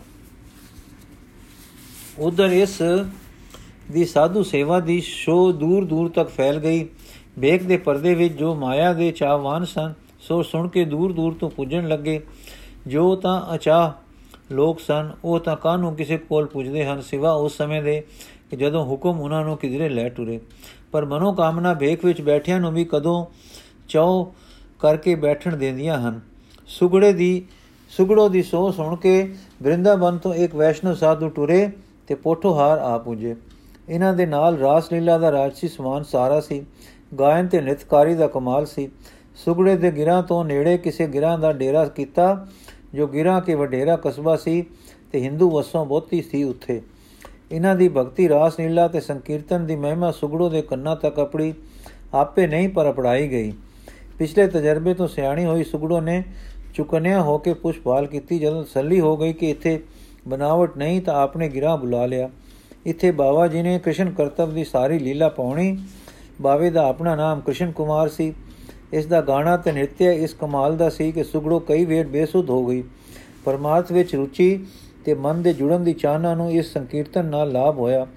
ਉਧਰ 2.20 2.46
ਇਸ 2.46 2.82
ਦੀ 3.92 4.06
ਸਾਧੂ 4.06 4.44
ਸੇਵਾ 4.44 4.80
ਦੀ 4.80 5.02
ਸ਼ੋ 5.02 5.52
ਦੂਰ 5.52 5.86
ਦੂਰ 5.86 6.10
ਤੱਕ 6.10 6.30
ਫੈਲ 6.30 6.60
ਗਈ। 6.60 6.88
ਵੇਖ 7.40 7.64
ਦੇ 7.64 7.78
ਪਰਦੇ 7.78 8.14
ਵਿੱਚ 8.16 8.34
ਜੋ 8.34 8.56
ਮਾਇਆ 8.56 8.94
ਦੇ 8.94 9.12
ਚਾਹਵਾਨ 9.12 9.66
ਸਨ, 9.66 9.94
ਸੋ 10.20 10.44
ਸੁਣ 10.44 10.68
ਕੇ 10.68 10.86
ਦੂਰ 10.86 11.14
ਦੂਰ 11.14 11.34
ਤੋਂ 11.34 11.50
ਪੁੱਜਣ 11.50 11.88
ਲੱਗੇ। 11.88 12.22
ਜੋ 12.88 13.16
ਤਾਂ 13.16 13.56
ਅਚਾਹ 13.56 13.92
ਲੋਕ 14.54 14.80
ਸਨ, 14.80 15.12
ਉਹ 15.24 15.40
ਤਾਂ 15.40 15.56
ਕਾਹਨੂੰ 15.56 15.96
ਕਿਸੇ 15.96 16.18
ਕੋਲ 16.18 16.46
ਪੁੱਜਦੇ 16.46 16.86
ਹਨ 16.86 17.02
ਸਿਵਾ 17.02 17.32
ਉਸ 17.32 17.58
ਸਮੇਂ 17.58 17.84
ਦੇ 17.84 18.04
ਕਿ 18.50 18.56
ਜਦੋਂ 18.56 18.86
ਹੁਕਮ 18.86 19.22
ਉਹਨਾਂ 19.22 19.46
ਨੂੰ 19.46 19.58
ਕਿਧਰੇ 19.58 19.90
ਲੈ 19.90 20.10
ਟੁਰੇ। 20.10 20.40
ਪਰ 20.92 21.06
ਮਨੋ 21.06 21.34
ਕਾਮਨਾ 21.34 21.74
ਵੇਖ 21.74 22.06
ਵਿੱਚ 22.06 22.22
ਬੈਠਿਆਂ 22.22 22.60
ਨੂੰ 22.60 22.74
ਵੀ 22.74 22.86
ਕਦੋਂ 22.86 23.26
ਚਾਉ 23.90 24.32
ਕਰਕੇ 24.80 25.16
ਬੈਠਣ 25.16 25.58
ਦਿੰਦੀਆਂ 25.58 26.00
ਹਨ। 26.00 26.20
ਸੁਗੜੇ 26.68 27.14
ਦੀ, 27.14 27.46
ਸੁਗੜੋ 27.90 28.30
ਦੀ 28.30 28.44
ਸੋ 28.44 28.72
ਸੁਣ 28.72 28.96
ਕੇ 28.96 29.36
ਬ੍ਰਿੰਦਾਵਨ 29.64 30.18
ਤੋਂ 30.18 30.34
ਇੱਕ 30.34 30.56
ਵੈਸ਼ਨਵ 30.56 30.96
ਸਾਧੂ 30.96 31.30
ਟੁਰੇ 31.30 31.72
ਤੇ 32.08 32.16
ਪੋਠੋਹਾਰ 32.16 32.78
ਆ 32.78 32.98
ਪੁੱਜੇ। 32.98 33.36
ਇਹਨਾਂ 33.90 34.14
ਦੇ 34.14 34.26
ਨਾਲ 34.26 34.58
ਰਾਸ 34.58 34.94
ਲੀਲਾ 34.94 35.18
ਦਾ 35.18 35.32
ਰਾਜਸੀ 35.32 35.68
ਸਮਾਨ 35.68 36.04
ਸਾਰਾ 36.04 36.40
ਸੀ। 36.40 36.66
ਗਾਇਨ 37.20 37.48
ਤੇ 37.48 37.62
ਨਿਤਕਾਰੀ 37.62 38.16
ਦਾ 38.16 38.28
ਕਮਾਲ 38.28 38.66
ਸੀ। 38.66 38.90
ਸੁਗੜੇ 39.36 39.76
ਦੇ 39.76 39.92
ਗਿਰਾਂ 39.92 40.24
ਤੋਂ 40.24 40.46
ਨੇੜੇ 40.46 40.78
ਕਿਸੇ 40.78 41.08
ਗਿਰਾਂ 41.08 41.40
ਦਾ 41.40 41.54
ਡੇਰਾ 41.54 41.86
ਕੀਤਾ 41.86 42.48
ਜੋ 42.94 43.08
ਗਿਰਾਂ 43.08 43.42
ਕੇ 43.42 43.56
ਵਡੇਰਾ 43.56 43.96
ਕਸਬਾ 43.96 44.36
ਸੀ 44.36 44.66
ਤੇ 45.12 45.22
ਹਿੰਦੂ 45.22 45.50
ਵਸੋਂ 45.50 45.86
ਬਹੁਤੀ 45.86 46.22
ਸੀ 46.22 46.44
ਉੱਥੇ। 46.44 46.82
ਇਹਨਾਂ 47.52 47.76
ਦੀ 47.76 47.90
ਭਗਤੀ 47.90 48.30
ਰਾਸ 48.30 48.60
ਲੀਲਾ 48.60 48.88
ਤੇ 48.88 49.00
ਸੰਕੀਰਤਨ 49.00 49.66
ਦੀ 49.66 49.76
ਮਹਿਮਾ 49.76 50.12
ਸੁਗੜੋ 50.12 50.50
ਦੇ 50.50 50.62
ਕੰਨਾਂ 50.62 50.96
ਤੱਕ 50.96 51.20
ਆਪਣੀ, 51.20 51.54
ਆਪੇ 52.14 52.48
ਨਹੀਂ 52.48 52.70
ਪਰ 52.70 52.90
ਅਪੜਾਈ 52.90 53.30
ਗਈ। 53.30 53.54
ਪਿਛਲੇ 54.18 54.48
ਤਜਰਬੇ 54.48 54.94
ਤੋਂ 54.94 55.08
ਸਿਆਣੀ 55.08 55.46
ਹੋਈ 55.46 55.64
ਸੁਗੜੋ 55.64 56.02
ਨੇ 56.02 56.24
ਚੁਕਨਿਆ 56.74 57.22
ਹੋ 57.22 57.38
ਕੇ 57.38 57.54
ਪੁਸ਼ਪਾਲ 57.54 58.06
ਕੀਤੀ। 58.06 58.40
ਜਦੋਂ 58.40 58.64
ਤਸੱਲੀ 58.64 59.00
ਹੋ 59.00 59.18
ਗਈ 59.18 59.34
ਕਿ 59.34 59.50
ਇੱਥੇ 59.50 59.80
ਬਨਾਵਟ 60.28 60.78
ਨਹੀਂ 60.78 61.02
ਤਾਂ 61.02 61.16
ਆਪਨੇ 61.16 61.50
ਗਿਰਾ 61.50 61.76
ਬੁਲਾ 61.76 62.06
ਲਿਆ। 62.06 62.30
ਇੱਥੇ 62.86 63.12
ਬਾਬਾ 63.12 63.48
ਜੀ 63.48 63.62
ਨੇ 63.62 63.80
ਕ੍ਰਿਸ਼ਨ 63.80 64.12
ਕਰਤਵ 64.12 64.54
ਦੀ 64.54 64.64
ਸਾਰੀ 64.64 65.00
ਲੀਲਾ 65.00 65.30
ਪਾਉਣੀ। 65.30 65.78
ਬਾਵੇ 66.42 66.70
ਦਾ 66.70 66.88
ਆਪਣਾ 66.88 67.16
ਨਾਮ 67.16 67.42
ਕ੍ਰਿਸ਼ਨ 67.42 67.72
ਕੁਮਾਰ 67.72 68.10
ਸੀ। 68.10 68.34
ਇਸ 68.94 69.06
ਦਾ 69.06 69.22
ਗਾਣਾ 69.22 69.56
ਤੇ 69.58 69.72
ਨ੍ਰਿਤਯ 69.72 70.12
ਇਸ 70.14 70.34
ਕਮਾਲ 70.34 70.78
ਦਾ 70.78 70.90
ਸੀ 70.90 71.12
ਕਿ 71.12 71.24
ਸੁਗੜੋ 71.24 71.60
ਕਈ 71.60 71.86
ਵੇਰ 71.86 72.08
ਬੇਸੁੱਧ 72.08 72.50
ਹੋ 72.50 72.66
ਗਈ। 72.66 72.84
ਪਰਮਾਰਥ 73.46 73.92
ਵਿੱਚ 73.92 74.16
ਰੁਚੀ 74.16 74.66
ਤੇ 75.06 75.14
ਮਨ 75.14 75.42
ਦੇ 75.42 75.54
ਜੁੜਨ 75.54 75.84
ਦੀ 75.84 75.94
ਚਾਹਨਾ 75.94 76.34
ਨੂੰ 76.36 76.52
ਇਸ 76.52 76.74
ਸੰਕੀਰਤਨ 76.74 77.26
ਨਾਲ 77.26 77.52
ਲਾਭ 77.52 77.78
ਹੋਇਆ। 77.78 78.08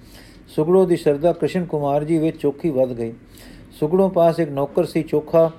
ਸੁਗੜੋ 0.47 0.85
ਦੀ 0.85 0.95
ਸ਼ਰਧਾ 0.95 1.33
ਕ੍ਰਿਸ਼ਨ 1.33 1.65
ਕੁਮਾਰ 1.65 2.03
ਜੀ 2.03 2.17
ਵਿੱਚ 2.17 2.37
ਚੋਖੀ 2.37 2.69
ਵੱਧ 2.69 2.93
ਗਈ। 2.93 3.13
ਸੁਗੜੋ 3.79 4.09
ਪਾਸ 4.09 4.39
ਇੱਕ 4.39 4.49
ਨੌਕਰ 4.51 4.85
ਸੀ 4.85 5.03
ਚੋਖਾ। 5.03 5.51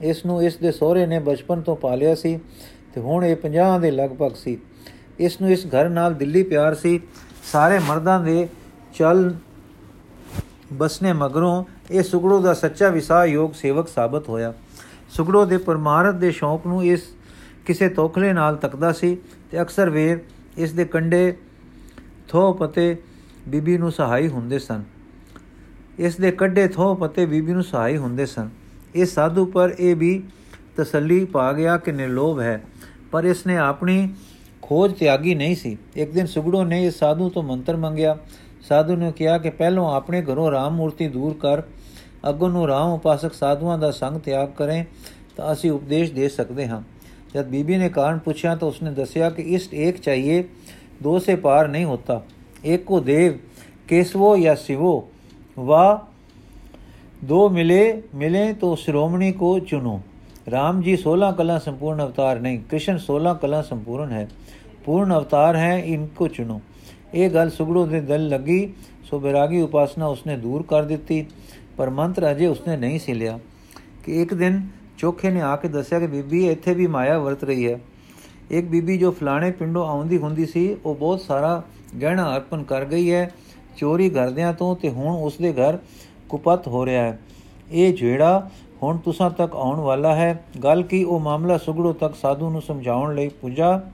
ਇਸ 0.00 0.26
ਨੂੰ 0.26 0.42
ਇਸ 0.42 0.56
ਦੇ 0.56 0.72
ਸਹੁਰੇ 0.72 1.06
ਨੇ 1.06 1.18
ਬਚਪਨ 1.18 1.60
ਤੋਂ 1.60 1.76
ਪਾਲਿਆ 1.76 2.14
ਸੀ 2.14 2.38
ਤੇ 2.94 3.00
ਹੁਣ 3.00 3.24
ਇਹ 3.24 3.36
50 3.36 3.78
ਦੇ 3.80 3.90
ਲਗਭਗ 3.90 4.34
ਸੀ। 4.34 4.58
ਇਸ 5.18 5.40
ਨੂੰ 5.40 5.50
ਇਸ 5.50 5.66
ਘਰ 5.66 5.88
ਨਾਲ 5.88 6.14
ਦਿੱਲੀ 6.14 6.42
ਪਿਆਰ 6.42 6.74
ਸੀ। 6.74 7.00
ਸਾਰੇ 7.52 7.78
ਮਰਦਾਂ 7.78 8.20
ਦੇ 8.20 8.48
ਚਲ 8.94 9.34
ਬਸਨੇ 10.72 11.12
ਮਗਰੋਂ 11.12 11.64
ਇਹ 11.90 12.02
ਸੁਗੜੋ 12.02 12.40
ਦਾ 12.40 12.52
ਸੱਚਾ 12.54 12.88
ਵਿਸਾਹ 12.88 13.26
ਯੋਗ 13.26 13.52
ਸੇਵਕ 13.52 13.88
ਸਾਬਤ 13.88 14.28
ਹੋਇਆ। 14.28 14.52
ਸੁਗੜੋ 15.10 15.44
ਦੇ 15.44 15.56
ਪਰਮਾਰਥ 15.56 16.14
ਦੇ 16.14 16.30
ਸ਼ੌਕ 16.30 16.66
ਨੂੰ 16.66 16.84
ਇਸ 16.84 17.06
ਕਿਸੇ 17.66 17.88
ਤੋਖਲੇ 17.88 18.32
ਨਾਲ 18.32 18.56
ਤੱਕਦਾ 18.56 18.92
ਸੀ 18.92 19.16
ਤੇ 19.50 19.60
ਅਕਸਰ 19.62 19.90
ਵੇਰ 19.90 20.18
ਇਸ 20.56 20.72
ਦੇ 20.72 20.84
ਕੰਡੇ 20.84 21.36
ਥੋ 22.28 22.52
ਪਤੇ 22.52 22.96
ਬੀਬੀ 23.48 23.76
ਨੂੰ 23.78 23.92
ਸਹਾਈ 23.92 24.28
ਹੁੰਦੇ 24.28 24.58
ਸਨ। 24.58 24.82
ਇਸ 25.98 26.16
ਦੇ 26.16 26.30
ਕੱਡੇ 26.30 26.66
ਥੋ 26.68 26.94
ਪਤੇ 26.94 27.26
ਬੀਬੀ 27.26 27.52
ਨੂੰ 27.52 27.62
ਸਹਾਈ 27.62 27.96
ਹੁੰਦੇ 27.96 28.26
ਸਨ। 28.26 28.48
ਇਹ 28.94 29.06
ਸਾਧੂ 29.06 29.46
ਪਰ 29.46 29.74
ਇਹ 29.78 29.96
ਵੀ 29.96 30.22
ਤਸੱਲੀ 30.76 31.24
ਪਾ 31.24 31.52
ਗਿਆ 31.52 31.76
ਕਿ 31.76 31.92
ਨਿਰਲੋਭ 31.92 32.40
ਹੈ, 32.40 32.62
ਪਰ 33.10 33.24
ਇਸ 33.24 33.46
ਨੇ 33.46 33.56
ਆਪਣੀ 33.56 34.08
ਖੋਜ 34.62 34.92
ਤਿਆਗੀ 34.94 35.34
ਨਹੀਂ 35.34 35.56
ਸੀ। 35.56 35.76
ਇੱਕ 35.96 36.12
ਦਿਨ 36.12 36.26
ਸੁਗੜੋ 36.26 36.64
ਨੇ 36.64 36.84
ਇਸ 36.86 36.98
ਸਾਧੂ 36.98 37.28
ਤੋਂ 37.28 37.42
ਮੰਤਰ 37.42 37.76
ਮੰਗਿਆ। 37.76 38.16
ਸਾਧੂ 38.62 38.96
ਨੇ 38.96 39.10
ਕਿਹਾ 39.12 39.38
ਕਿ 39.38 39.50
ਪਹਿਲੋਂ 39.50 39.90
ਆਪਣੇ 39.94 40.22
ਘਰੋਂ 40.22 40.50
ਰਾਮ 40.50 40.74
ਮੂਰਤੀ 40.74 41.08
ਦੂਰ 41.08 41.34
ਕਰ 41.34 41.62
ਅੱਗੋਂ 42.29 42.49
ਨੂੰ 42.49 42.67
ਰਾਮ 42.67 42.93
ਉਪਾਸਕ 42.93 43.33
ਸਾਧੂਆਂ 43.33 43.77
ਦਾ 43.77 43.91
ਸੰਗ 43.91 44.19
ਤਿਆਗ 44.19 44.49
ਕਰੇ 44.49 44.83
ਤਾਂ 45.37 45.51
ਅਸੀਂ 45.53 45.71
ਉਪਦੇਸ਼ 45.71 46.11
ਦੇ 46.13 46.29
ਸਕਦੇ 46.29 46.67
ਹਾਂ 46.67 46.81
ਜਦ 47.35 47.47
ਬੀਬੀ 47.47 47.77
ਨੇ 47.77 47.89
ਕਾਰਨ 47.89 48.17
ਪੁੱਛਿਆ 48.17 48.55
ਤਾਂ 48.55 48.67
ਉਸਨੇ 48.67 48.91
ਦੱਸਿਆ 48.91 49.29
ਕਿ 49.29 49.41
ਇਸ 49.55 49.67
ਇੱਕ 49.73 49.97
ਚਾਹੀਏ 49.97 50.43
ਦੋ 51.03 51.17
ਸੇ 51.19 51.35
ਪਾਰ 51.35 51.67
ਨਹੀਂ 51.67 51.85
ਹੋਤਾ 51.85 52.21
ਇੱਕ 52.63 52.83
ਕੋ 52.83 52.99
ਦੇਵ 52.99 53.37
ਕੇਸਵੋ 53.87 54.35
ਜਾਂ 54.37 54.55
ਸਿਵੋ 54.55 55.03
ਵਾ 55.57 56.07
ਦੋ 57.23 57.47
ਮਿਲੇ 57.49 58.01
ਮਿਲੇ 58.15 58.51
तो 58.53 58.69
श्रोमणी 58.77 59.27
को 59.33 59.49
चुनो 59.63 59.91
राम 60.47 60.79
जी 60.81 60.95
सोलह 60.97 61.31
कला 61.33 61.57
संपूर्ण 61.59 62.01
अवतार 62.01 62.39
नहीं 62.39 62.57
कृष्ण 62.71 62.97
सोलह 62.99 63.33
कला 63.35 63.61
संपूर्ण 63.63 64.07
है 64.09 64.23
पूर्ण 64.85 65.13
अवतार 65.13 65.55
है 65.57 65.73
इनको 65.89 66.27
चुनो 66.29 66.59
ਇਹ 67.15 67.29
ਗੱਲ 67.29 67.49
ਸੁਗੜੋ 67.49 67.85
ਦੇ 67.85 67.99
ਦਿਲ 68.01 68.27
ਲੱਗੀ 68.27 68.73
ਸੋ 69.09 69.19
ਬਿਰਾਗੀ 69.19 69.61
ਉਪਾਸਨਾ 69.61 70.07
ਉਸਨੇ 70.07 70.37
ਦੂਰ 70.37 70.63
ਕਰ 70.63 70.83
ਦਿੱਤੀ 70.83 71.25
ਪਰ 71.78 71.90
ਮੰਤਰ 71.90 72.30
ਅਜੇ 72.30 72.46
ਉਸਨੇ 72.46 72.76
ਨਹੀਂ 72.76 72.98
ਸੀ 72.98 73.14
ਲਿਆ। 73.14 73.38
ਕਿ 74.04 74.22
ਇੱਕ 74.22 74.34
ਦਿਨ 74.34 74.68
ਚੋਖੇ 74.98 75.30
ਨੇ 75.30 75.40
ਆ 75.40 75.56
ਕੇ 75.56 75.68
ਦੱਸਿਆ 75.68 76.00
ਕਿ 76.00 76.06
ਬੀਬੀ, 76.06 76.48
ਇੱਥੇ 76.48 76.74
ਵੀ 76.74 76.86
ਮਾਇਆ 76.86 77.18
ਵਰਤ 77.18 77.44
ਰਹੀ 77.44 77.72
ਹੈ। 77.72 77.80
ਇੱਕ 78.50 78.66
ਬੀਬੀ 78.66 78.98
ਜੋ 78.98 79.12
ਫਲਾਣੇ 79.12 79.50
ਪਿੰਡੋਂ 79.50 79.86
ਆਉਂਦੀ 79.86 80.18
ਹੁੰਦੀ 80.18 80.46
ਸੀ, 80.46 80.76
ਉਹ 80.84 80.94
ਬਹੁਤ 80.94 81.20
ਸਾਰਾ 81.20 81.62
ਗਹਿਣਾ 82.02 82.36
ਅਰਪਣ 82.36 82.62
ਕਰ 82.62 82.84
ਗਈ 82.84 83.12
ਹੈ, 83.12 83.34
ਚੋਰੀ 83.76 84.10
ਕਰਦਿਆਂ 84.10 84.52
ਤੋਂ 84.52 84.76
ਤੇ 84.76 84.90
ਹੁਣ 84.90 85.16
ਉਸਦੇ 85.16 85.52
ਘਰ 85.52 85.78
ਕੁਪਤ 86.28 86.68
ਹੋ 86.68 86.86
ਰਿਹਾ 86.86 87.02
ਹੈ। 87.02 87.18
ਇਹ 87.72 87.94
ਜਿਹੜਾ 87.94 88.50
ਹੁਣ 88.82 88.96
ਤੁਸਾਂ 88.96 89.30
ਤੱਕ 89.30 89.56
ਆਉਣ 89.56 89.80
ਵਾਲਾ 89.80 90.14
ਹੈ, 90.14 90.44
ਗੱਲ 90.62 90.82
ਕੀ 90.82 91.04
ਉਹ 91.04 91.20
ਮਾਮਲਾ 91.20 91.58
ਸੁਗੜੋ 91.58 91.92
ਤੱਕ 91.92 92.14
ਸਾਧੂ 92.14 92.50
ਨੂੰ 92.50 92.62
ਸਮਝਾਉਣ 92.62 93.14
ਲਈ 93.14 93.28
ਪੁੱਜਾ? 93.28 93.90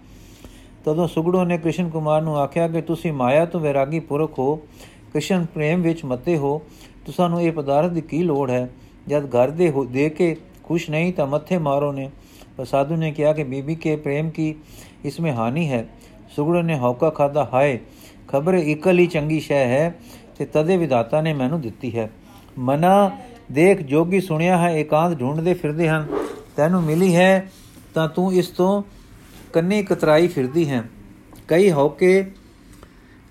ਤਦੋਂ 0.85 1.09
ਸੁਗੜੋ 1.09 1.45
ਨੇ 1.45 1.59
ਕ੍ਰਿਸ਼ਨ 1.59 1.89
ਕੁਮਾਰ 1.89 2.23
ਨੂੰ 2.23 2.39
ਆਖਿਆ 2.39 2.69
ਕਿ 2.69 2.83
ਤੁਸੀਂ 2.83 3.13
ਮਾਇਆ 3.13 3.45
ਤੋਂ 3.45 3.61
ਵਿਰਾਗੀ 3.61 4.01
ਪੁਰਖ 4.01 4.39
ਹੋ, 4.39 4.57
ਕ੍ਰਿਸ਼ਨ 5.13 5.47
ਪ੍ਰੇਮ 5.55 5.83
ਵਿੱਚ 5.83 6.05
ਮਤੇ 6.05 6.37
ਹੋ। 6.37 6.63
ਤੁਸਾਂ 7.07 7.29
ਨੂੰ 7.29 7.43
ਇਹ 7.43 7.53
ਪਦਾਰਥ 7.53 7.93
ਦੀ 7.93 8.01
ਕੀ 8.01 8.23
ਲੋੜ 8.23 8.51
ਹੈ? 8.51 8.71
ਜਦ 9.09 9.27
ਘਰ 9.27 9.51
ਦੇ 9.51 9.73
ਦੇ 9.91 10.11
ਕੇ 10.11 10.37
ਖੁਸ਼ 10.63 10.91
ਨਹੀਂ 10.91 11.13
ਤਾਂ 11.13 11.27
ਮੱਥੇ 11.27 11.59
ਮਾਰੋ 11.59 11.93
ਨੇ। 11.93 12.11
ਪਰ 12.57 12.65
ਸਾਧੂ 12.65 12.97
ਨੇ 12.97 13.13
ਕਿਹਾ 13.13 13.33
ਕਿ 13.33 13.45
ਬੀਬੀ, 13.45 13.75
ਕੇ 13.75 13.97
ਪ੍ਰੇਮ 13.97 14.31
ਕੀ 14.31 14.55
ਇਸ 15.05 15.21
ਵਿੱਚ 15.21 15.37
ਹਾਨੀ 15.37 15.71
ਹੈ? 15.71 15.89
ਸੁਗੜਨ 16.37 16.65
ਨੇ 16.65 16.79
ਹੌਕਾ 16.79 17.11
ਖਾਦਾ 17.11 17.51
ਹਾਏ, 17.53 17.79
ਖਬਰ 18.29 18.55
ਇਕਲ 18.55 18.99
ਹੀ 18.99 19.07
ਚੰਗੀ 19.07 19.41
ਸ਼ੈ 19.41 19.65
ਹੈ 19.65 19.95
ਤੇ 20.39 20.45
ਤਦੇ 20.45 20.77
ਵਿਦਾਤਾ 20.77 21.21
ਨੇ 21.21 21.33
ਮੈਨੂੰ 21.33 21.61
ਦਿੱਤੀ 21.61 21.99
ਹੈ। 21.99 22.11
ਮਨਾ, 22.59 23.11
ਦੇਖ, 23.53 23.83
ਜੋਗੀ 23.83 24.21
ਸੁਣਿਆ 24.21 24.59
ਹੈ, 24.59 24.79
ਇਕਾਂਤ 24.79 25.21
ਢੂੰਡਦੇ 25.21 25.55
ਫਿਰਦੇ 25.55 25.89
ਹਨ। 25.89 26.07
ਤੈਨੂੰ 26.57 26.83
ਮਿਲੀ 26.83 27.17
ਹੈ 27.17 27.51
ਤਾਂ 27.95 28.09
ਤੂੰ 28.09 28.35
ਇਸ 28.35 28.47
ਤੋਂ 28.47 28.83
ਕੰਨੀ 29.53 29.83
ਕਤਰਾਈ 29.83 30.29
ਫਿਰਦੀ 30.29 30.71
ਹੈ। 30.71 30.83
ਕਈ 31.49 31.71
ਹੌਕੇ 31.71 32.31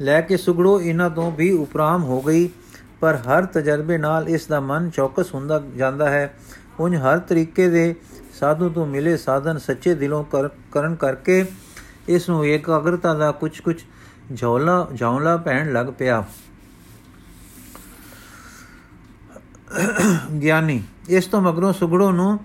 ਲੈ 0.02 0.22
ਕੇ 0.22 0.38
ਸੁਗੜੋ 0.38 0.82
ਇਹਨਾਂ 0.82 1.10
ਤੋਂ 1.10 1.32
ਵੀ 1.32 1.52
ਉਪਰਾਮ 1.52 2.04
ਹੋ 2.04 2.22
ਗਈ। 2.22 2.50
ਪਰ 3.04 3.16
ਹਰ 3.18 3.46
ਤਜਰਬੇ 3.46 3.98
ਨਾਲ 3.98 4.28
ਇਸ 4.30 4.46
ਦਾ 4.48 4.60
ਮਨ 4.60 4.90
ਚੌਕਸ 4.90 5.34
ਹੁੰਦਾ 5.36 5.62
ਜਾਂਦਾ 5.78 6.10
ਹੈ। 6.10 6.36
ਉਨ 6.80 6.94
ਹਰ 6.96 7.20
ਤਰੀਕੇ 7.20 7.68
ਦੇ 7.70 7.96
ਸਾਧੂ 8.34 8.70
ਤੋਂ 8.70 8.86
ਮਿਲੇ 8.88 9.16
ਸਾਧਨ 9.18 9.58
ਸੱਚੇ 9.58 9.96
ਦਿਲੋਂ 9.96 10.24
ਕਰਨ 10.72 10.96
ਕਰਕੇ 10.96 11.44
ਇਸ 12.10 12.30
ਨੂੰ 12.30 12.46
ਇਕਾਗਰਤਾ 12.48 13.14
ਦਾ 13.14 13.32
ਕੁਝ 13.32 13.60
ਕੁਝ 13.60 13.76
ਝੌਲਾ 14.36 14.88
ਝੌਲਾ 14.96 15.36
ਪੈਣ 15.38 15.72
ਲੱਗ 15.74 15.88
ਪਿਆ। 16.00 16.24
ਗਿਆਨੀ, 20.42 20.82
ਇਸ 21.10 21.26
ਤੋਂ 21.26 21.42
ਮਗਰੋਂ 21.42 21.74
ਸੁਗੜੋ 21.74 22.12
ਨੂੰ 22.12 22.40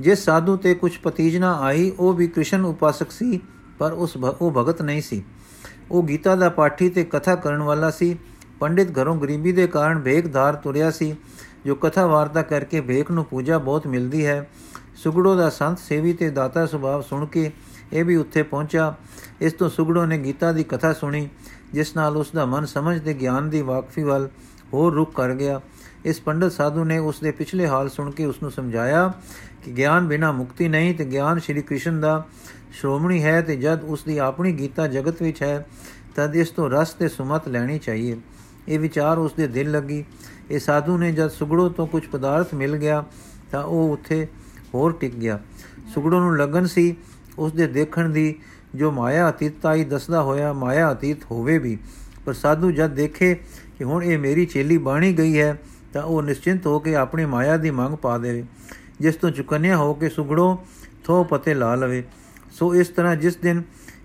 ਜਿਸ 0.00 0.24
ਸਾਧੂ 0.24 0.56
ਤੇ 0.56 0.74
ਕੁਝ 0.74 0.96
ਪਤੀਜਨਾ 0.98 1.52
ਆਈ, 1.60 1.90
ਉਹ 1.98 2.12
ਵੀ 2.12 2.28
ਕ੍ਰਿਸ਼ਨ 2.28 2.64
ਉਪਾਸਕ 2.64 3.10
ਸੀ, 3.10 3.40
ਪਰ 3.78 3.92
ਉਸ 3.92 4.16
ਉਹ 4.16 4.50
ਭਗਤ 4.52 4.82
ਨਹੀਂ 4.82 5.02
ਸੀ। 5.02 5.22
ਉਹ 5.90 6.02
ਗੀਤਾ 6.02 6.34
ਦਾ 6.36 6.48
ਪਾਠੀ 6.48 6.88
ਤੇ 6.88 7.04
ਕਥਾ 7.04 7.34
ਕਰਨ 7.36 7.62
ਵਾਲਾ 7.62 7.90
ਸੀ। 7.90 8.16
ਪੰਡਿਤ 8.60 8.90
ਘਰੋਂ 8.98 9.16
ਗਰੀਬੀ 9.16 9.52
ਦੇ 9.52 9.66
ਕਾਰਨ 9.66 9.98
ਭੇਖਧਾਰ 9.98 10.54
ਤੁਰਿਆ 10.54 10.90
ਸੀ, 10.90 11.14
ਜੋ 11.66 11.74
ਕਥਾ 11.74 12.06
ਵਾਰਤਾ 12.06 12.42
ਕਰਕੇ 12.42 12.80
ਭੇਖ 12.80 13.10
ਨੂੰ 13.10 13.24
ਪੂਜਾ 13.24 13.58
ਬਹੁਤ 13.58 13.86
ਮਿਲਦੀ 13.86 14.24
ਹੈ। 14.26 14.48
ਸੁਗੜੋ 14.96 15.34
ਦਾ 15.36 15.48
ਸੰਤ 15.50 15.78
ਸੇਵੀ 15.78 16.12
ਤੇ 16.12 16.30
ਦਾਤਾ 16.30 16.64
ਸੁਭਾਅ 16.66 17.00
ਸੁਣ 17.00 17.26
ਕੇ 17.26 17.50
ਇਹ 17.92 18.04
ਵੀ 18.04 18.16
ਉੱਥੇ 18.16 18.42
ਪਹੁੰਚਾ। 18.42 18.94
ਇਸ 19.40 19.52
ਤੋਂ 19.52 19.68
ਸੁਗੜੋ 19.70 20.04
ਨੇ 20.06 20.18
ਗੀਤਾ 20.18 20.52
ਦੀ 20.52 20.64
ਕਥਾ 20.64 20.92
ਸੁਣੀ, 20.92 21.28
ਜਿਸ 21.72 21.94
ਨਾਲ 21.96 22.16
ਉਸ 22.16 22.30
ਦਾ 22.34 22.44
ਮਨ 22.46 22.66
ਸਮਝ 22.66 23.00
ਤੇ 23.00 23.14
ਗਿਆਨ 23.14 23.48
ਦੀ 23.50 23.62
ਵਾਕਫੀ 23.62 24.02
ਵੱਲ 24.02 24.28
ਹੋਰ 24.72 24.94
ਰੁਕ 24.94 25.14
ਕਰ 25.14 25.34
ਗਿਆ। 25.34 25.60
ਇਸ 26.04 26.20
ਪੰਡਤ 26.20 26.52
ਸਾਧੂ 26.52 26.84
ਨੇ 26.84 26.98
ਉਸ 26.98 27.20
ਦੇ 27.20 27.30
ਪਿਛਲੇ 27.30 27.66
ਹਾਲ 27.66 27.88
ਸੁਣ 27.88 28.10
ਕੇ 28.10 28.24
ਉਸ 28.24 28.42
ਨੂੰ 28.42 28.50
ਸਮਝਾਇਆ 28.50 29.12
ਕਿ 29.64 29.72
ਗਿਆਨ 29.72 30.06
ਬਿਨਾ 30.06 30.32
ਮੁਕਤੀ 30.32 30.68
ਨਹੀਂ 30.68 30.94
ਤੇ 30.94 31.04
ਗਿਆਨ 31.04 31.38
ਸ਼੍ਰੀ 31.38 31.62
ਕ੍ਰਿਸ਼ਨ 31.62 32.00
ਦਾ 32.00 32.22
ਸ਼੍ਰੋਮਣੀ 32.72 33.22
ਹੈ 33.22 33.40
ਤੇ 33.40 33.56
ਜਦ 33.56 33.82
ਉਸ 33.84 34.04
ਦੀ 34.04 34.18
ਆਪਣੀ 34.18 34.52
ਗੀਤਾ 34.52 34.86
ਜਗਤ 34.86 35.22
ਵਿੱਚ 35.22 35.42
ਹੈ, 35.42 35.66
ਤਦ 36.16 36.36
ਇਸ 36.36 36.50
ਤੋਂ 36.50 36.68
ਰਸ 36.70 36.92
ਤੇ 36.94 37.08
ਸੁਮਤ 37.08 37.48
ਲੈਣੀ 37.48 37.78
ਚਾਹੀਏ। 37.78 38.16
ਇਹ 38.70 38.78
ਵਿਚਾਰ 38.78 39.18
ਉਸ 39.18 39.32
ਦੇ 39.32 39.46
ਦਿਲ 39.46 39.70
ਲੱਗੀ। 39.70 40.04
ਇਹ 40.50 40.58
ਸਾਧੂ 40.58 40.98
ਨੇ 40.98 41.12
ਜਦ 41.12 41.28
ਸੁਗੜੋ 41.28 41.68
ਤੋਂ 41.68 41.86
ਕੁਝ 41.86 42.06
ਪਦਾਰਥ 42.06 42.54
ਮਿਲ 42.54 42.76
ਗਿਆ 42.76 43.04
ਤਾਂ 43.52 43.64
ਉਹ 43.64 43.92
ਉੱਥੇ 43.92 44.26
ਹੋਰ 44.74 44.92
ਟਿਕ 44.92 45.14
ਗਿਆ। 45.14 45.40
ਸੁਗੜੋ 45.94 46.20
ਨੂੰ 46.20 46.36
ਲੱਗਨ 46.36 46.66
ਸੀ 46.66 46.96
ਉਸ 47.38 47.52
ਦੇ 47.52 47.66
ਦੇਖਣ 47.66 48.08
ਦੀ, 48.08 48.34
ਜੋ 48.74 48.90
ਮਾਇਆ 48.90 49.30
ਅਤੀਤਾਈ 49.30 49.84
ਦੱਸਦਾ 49.84 50.22
ਹੋਇਆ 50.22 50.52
ਮਾਇਆ 50.52 50.92
ਅਤੀਤ 50.92 51.24
ਹੋਵੇ 51.30 51.58
ਵੀ। 51.58 51.78
ਪਰ 52.26 52.32
ਸਾਧੂ 52.32 52.70
ਜਦ 52.70 52.90
ਦੇਖੇ 52.90 53.34
ਕਿ 53.78 53.84
ਹੁਣ 53.84 54.04
ਇਹ 54.04 54.18
ਮੇਰੀ 54.18 54.46
ਚੇਲੀ 54.46 54.78
ਬਾਣੀ 54.78 55.12
ਗਈ 55.12 55.40
ਹੈ, 55.40 55.58
ਤਾਂ 55.92 56.02
ਉਹ 56.02 56.22
ਨਿਸ਼ਚਿੰਤ 56.22 56.66
ਹੋ 56.66 56.78
ਕੇ 56.78 56.94
ਆਪਣੀ 56.94 57.24
ਮਾਇਆ 57.24 57.56
ਦੀ 57.56 57.70
ਮੰਗ 57.70 57.94
ਪਾ 57.94 58.18
ਦੇਵੇ। 58.18 58.44
ਜਿਸ 59.00 59.14
ਤੋਂ 59.14 59.30
ਚੁਕੰਨਿਆ 59.30 59.76
ਹੋ 59.76 59.94
ਕੇ 59.94 60.08
ਸੁਗੜੋ 60.08 60.58
ਥੋ 61.04 61.24
ਪਤੇ 61.24 61.54
ਲਾ 61.54 61.74
ਲਵੇ। 61.74 62.04
ਸੋ 62.50 62.74
ਇਸ 62.74 62.88
ਤਰ੍ਹਾਂ 62.88 63.16
ਜਿਸ 63.16 63.36
ਦਿਨ 63.36 63.62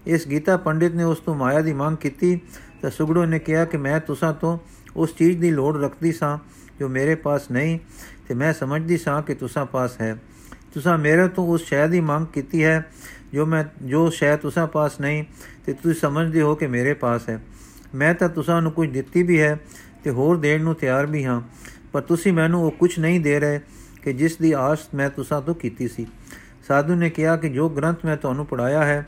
ਇਸ 0.07 0.27
ਗੀਤਾ 0.27 0.57
ਪੰਡਿਤ 0.57 0.95
ਨੇ 0.95 1.03
ਉਸ 1.03 1.19
ਤੋਂ 1.19 1.35
ਮਾਇਆ 1.35 1.61
ਦੀ 1.61 1.73
ਮੰਗ 1.73 1.97
ਕੀਤੀ 1.97 2.39
ਤਾਂ 2.85 2.91
ਸੁਗੜੋ 2.91 3.23
ਨੇ 3.25 3.37
ਕਿਹਾ 3.39 3.63
ਕਿ 3.65 3.77
ਮੈਂ 3.77 3.99
ਤੁਸਾਂ 3.99 4.33
ਤੋਂ 4.33 4.57
ਉਸ 4.95 5.15
ਚੀਜ਼ 5.15 5.39
ਦੀ 5.39 5.49
ਲੋੜ 5.51 5.77
ਰੱਖਦੀ 5.77 6.11
ਸਾਂ 6.11 6.37
ਜੋ 6.79 6.89
ਮੇਰੇ 6.89 7.15
ਪਾਸ 7.15 7.49
ਨਹੀਂ, 7.51 7.79
ਤੇ 8.27 8.33
ਮੈਂ 8.33 8.51
ਸਮਝਦੀ 8.53 8.97
ਸਾਂ 8.97 9.21
ਕਿ 9.21 9.33
ਤੁਸਾਂ 9.33 9.65
ਪਾਸ 9.65 9.99
ਹੈ। 10.01 10.15
ਤੁਸਾਂ 10.73 10.97
ਮੇਰੇ 10.97 11.27
ਤੋਂ 11.27 11.47
ਉਸ 11.47 11.63
ਸ਼ੈ 11.63 11.87
ਦੀ 11.87 12.01
ਮੰਗ 12.01 12.27
ਕੀਤੀ 12.27 12.63
ਹੈ 12.63 12.85
ਜੋ 13.33 13.45
ਮੈਂ, 13.45 13.63
ਜੋ 13.81 14.09
ਸ਼ੈ 14.09 14.35
ਤੁਸਾਂ 14.35 14.67
ਪਾਸ 14.67 14.99
ਨਹੀਂ, 15.01 15.23
ਤੇ 15.65 15.73
ਤੁਸੀਂ 15.73 15.99
ਸਮਝਦੇ 16.01 16.41
ਹੋ 16.41 16.53
ਕਿ 16.55 16.67
ਮੇਰੇ 16.67 16.93
ਪਾਸ 16.93 17.29
ਹੈ। 17.29 17.39
ਮੈਂ 17.95 18.13
ਤਾਂ 18.13 18.29
ਤੁਸਾਂ 18.29 18.61
ਨੂੰ 18.61 18.71
ਕੁਝ 18.71 18.89
ਦਿੱਤੀ 18.89 19.23
ਵੀ 19.23 19.41
ਹੈ 19.41 19.57
ਤੇ 20.03 20.09
ਹੋਰ 20.11 20.37
ਦੇਣ 20.37 20.63
ਨੂੰ 20.63 20.75
ਤਿਆਰ 20.75 21.05
ਵੀ 21.05 21.25
ਹਾਂ, 21.25 21.41
ਪਰ 21.91 22.01
ਤੁਸੀਂ 22.01 22.33
ਮੈਨੂੰ 22.33 22.63
ਉਹ 22.63 22.71
ਕੁਝ 22.71 22.97
ਨਹੀਂ 22.99 23.19
ਦੇ 23.19 23.39
ਰਹੇ 23.39 23.59
ਕਿ 24.03 24.13
ਜਿਸ 24.13 24.37
ਦੀ 24.37 24.51
ਆਸ 24.51 24.87
ਮੈਂ 24.93 25.09
ਤੁਸਾਂ 25.09 25.41
ਤੋਂ 25.41 25.55
ਕੀਤੀ 25.55 25.87
ਸੀ। 25.87 26.07
ਸਾਧੂ 26.67 26.95
ਨੇ 26.95 27.09
ਕਿਹਾ 27.09 27.37
ਕਿ 27.37 27.49
ਜੋ 27.49 27.69
ਗ੍ਰੰਥ 27.69 28.05
ਮੈਂ 28.05 28.17
ਤੁਹਾਨੂੰ 28.17 28.45
ਪੜਾਇਆ 28.45 28.85
ਹੈ, 28.85 29.05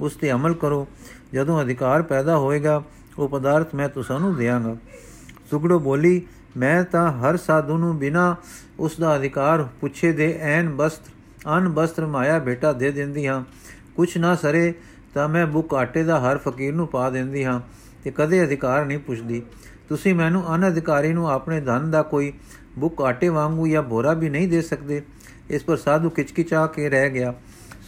ਉਸ 0.00 0.16
ਤੇ 0.16 0.32
ਅਮਲ 0.32 0.54
ਕਰੋ। 0.54 0.86
ਜਦੋਂ 1.32 1.62
ਅਧਿਕਾਰ 1.62 2.02
ਪੈਦਾ 2.02 2.36
ਹੋਏਗਾ 2.38 2.82
ਉਹ 3.18 3.28
ਪਦਾਰਥ 3.28 3.74
ਮੈਂ 3.74 3.88
ਤੁਸਾਂ 3.88 4.20
ਨੂੰ 4.20 4.36
ਦੇਵਾਂਗਾ 4.36 4.76
ਸੁਗੜੋ 5.50 5.78
ਬੋਲੀ, 5.78 6.26
ਮੈਂ 6.56 6.84
ਤਾਂ 6.84 7.12
ਹਰ 7.12 7.36
ਸਾਧੂ 7.36 7.76
ਨੂੰ 7.78 7.98
ਬਿਨਾ 7.98 8.36
ਉਸ 8.78 9.00
ਦਾ 9.00 9.16
ਅਧਿਕਾਰ 9.16 9.62
ਪੁੱਛੇ 9.80 10.12
ਦੇ 10.12 10.38
ਐਨ 10.40 10.68
ਬਸਤਰ, 10.68 11.10
ਅਨ 11.56 11.68
ਬਸਤਰ 11.68 12.06
ਮਾਇਆ 12.06 12.38
ਬੇਟਾ 12.38 12.72
ਦੇ 12.72 12.90
ਦਿੰਦੀ 12.90 13.26
ਹਾਂ। 13.26 13.44
ਕੁਛ 13.96 14.16
ਨਾ 14.16 14.34
ਸਰੇ 14.34 14.72
ਤਾਂ 15.14 15.28
ਮੈਂ 15.28 15.46
ਬੁੱਕ 15.46 15.74
ਆਟੇ 15.74 16.02
ਦਾ 16.02 16.20
ਹਰ 16.20 16.38
ਫਕੀਰ 16.38 16.74
ਨੂੰ 16.74 16.86
ਪਾ 16.88 17.10
ਦਿੰਦੀ 17.10 17.44
ਹਾਂ 17.44 17.60
ਤੇ 18.04 18.10
ਕਦੇ 18.10 18.44
ਅਧਿਕਾਰ 18.44 18.84
ਨਹੀਂ 18.86 18.98
ਪੁੱਛਦੀ। 18.98 19.42
ਤੁਸੀਂ 19.88 20.14
ਮੈਨੂੰ 20.14 20.54
ਅਨ 20.54 20.68
ਅਧਿਕਾਰੀ 20.68 21.12
ਨੂੰ 21.12 21.30
ਆਪਣੇ 21.30 21.60
ਧਨ 21.60 21.90
ਦਾ 21.90 22.02
ਕੋਈ 22.02 22.32
ਬੁੱਕ 22.78 23.02
ਆਟੇ 23.02 23.28
ਵਾਂਗੂ 23.28 23.66
ਜਾਂ 23.66 23.82
ਬੋਰਾ 23.82 24.12
ਵੀ 24.12 24.28
ਨਹੀਂ 24.28 24.48
ਦੇ 24.48 24.62
ਸਕਦੇ। 24.62 25.02
ਇਸ 25.50 25.64
ਪਰ 25.64 25.76
ਸਾਧੂ 25.76 26.10
ਕਿਚਕਿਚਾ 26.10 26.66
ਕੇ 26.66 26.88
ਰਹਿ 26.88 27.10
ਗਿਆ। 27.10 27.34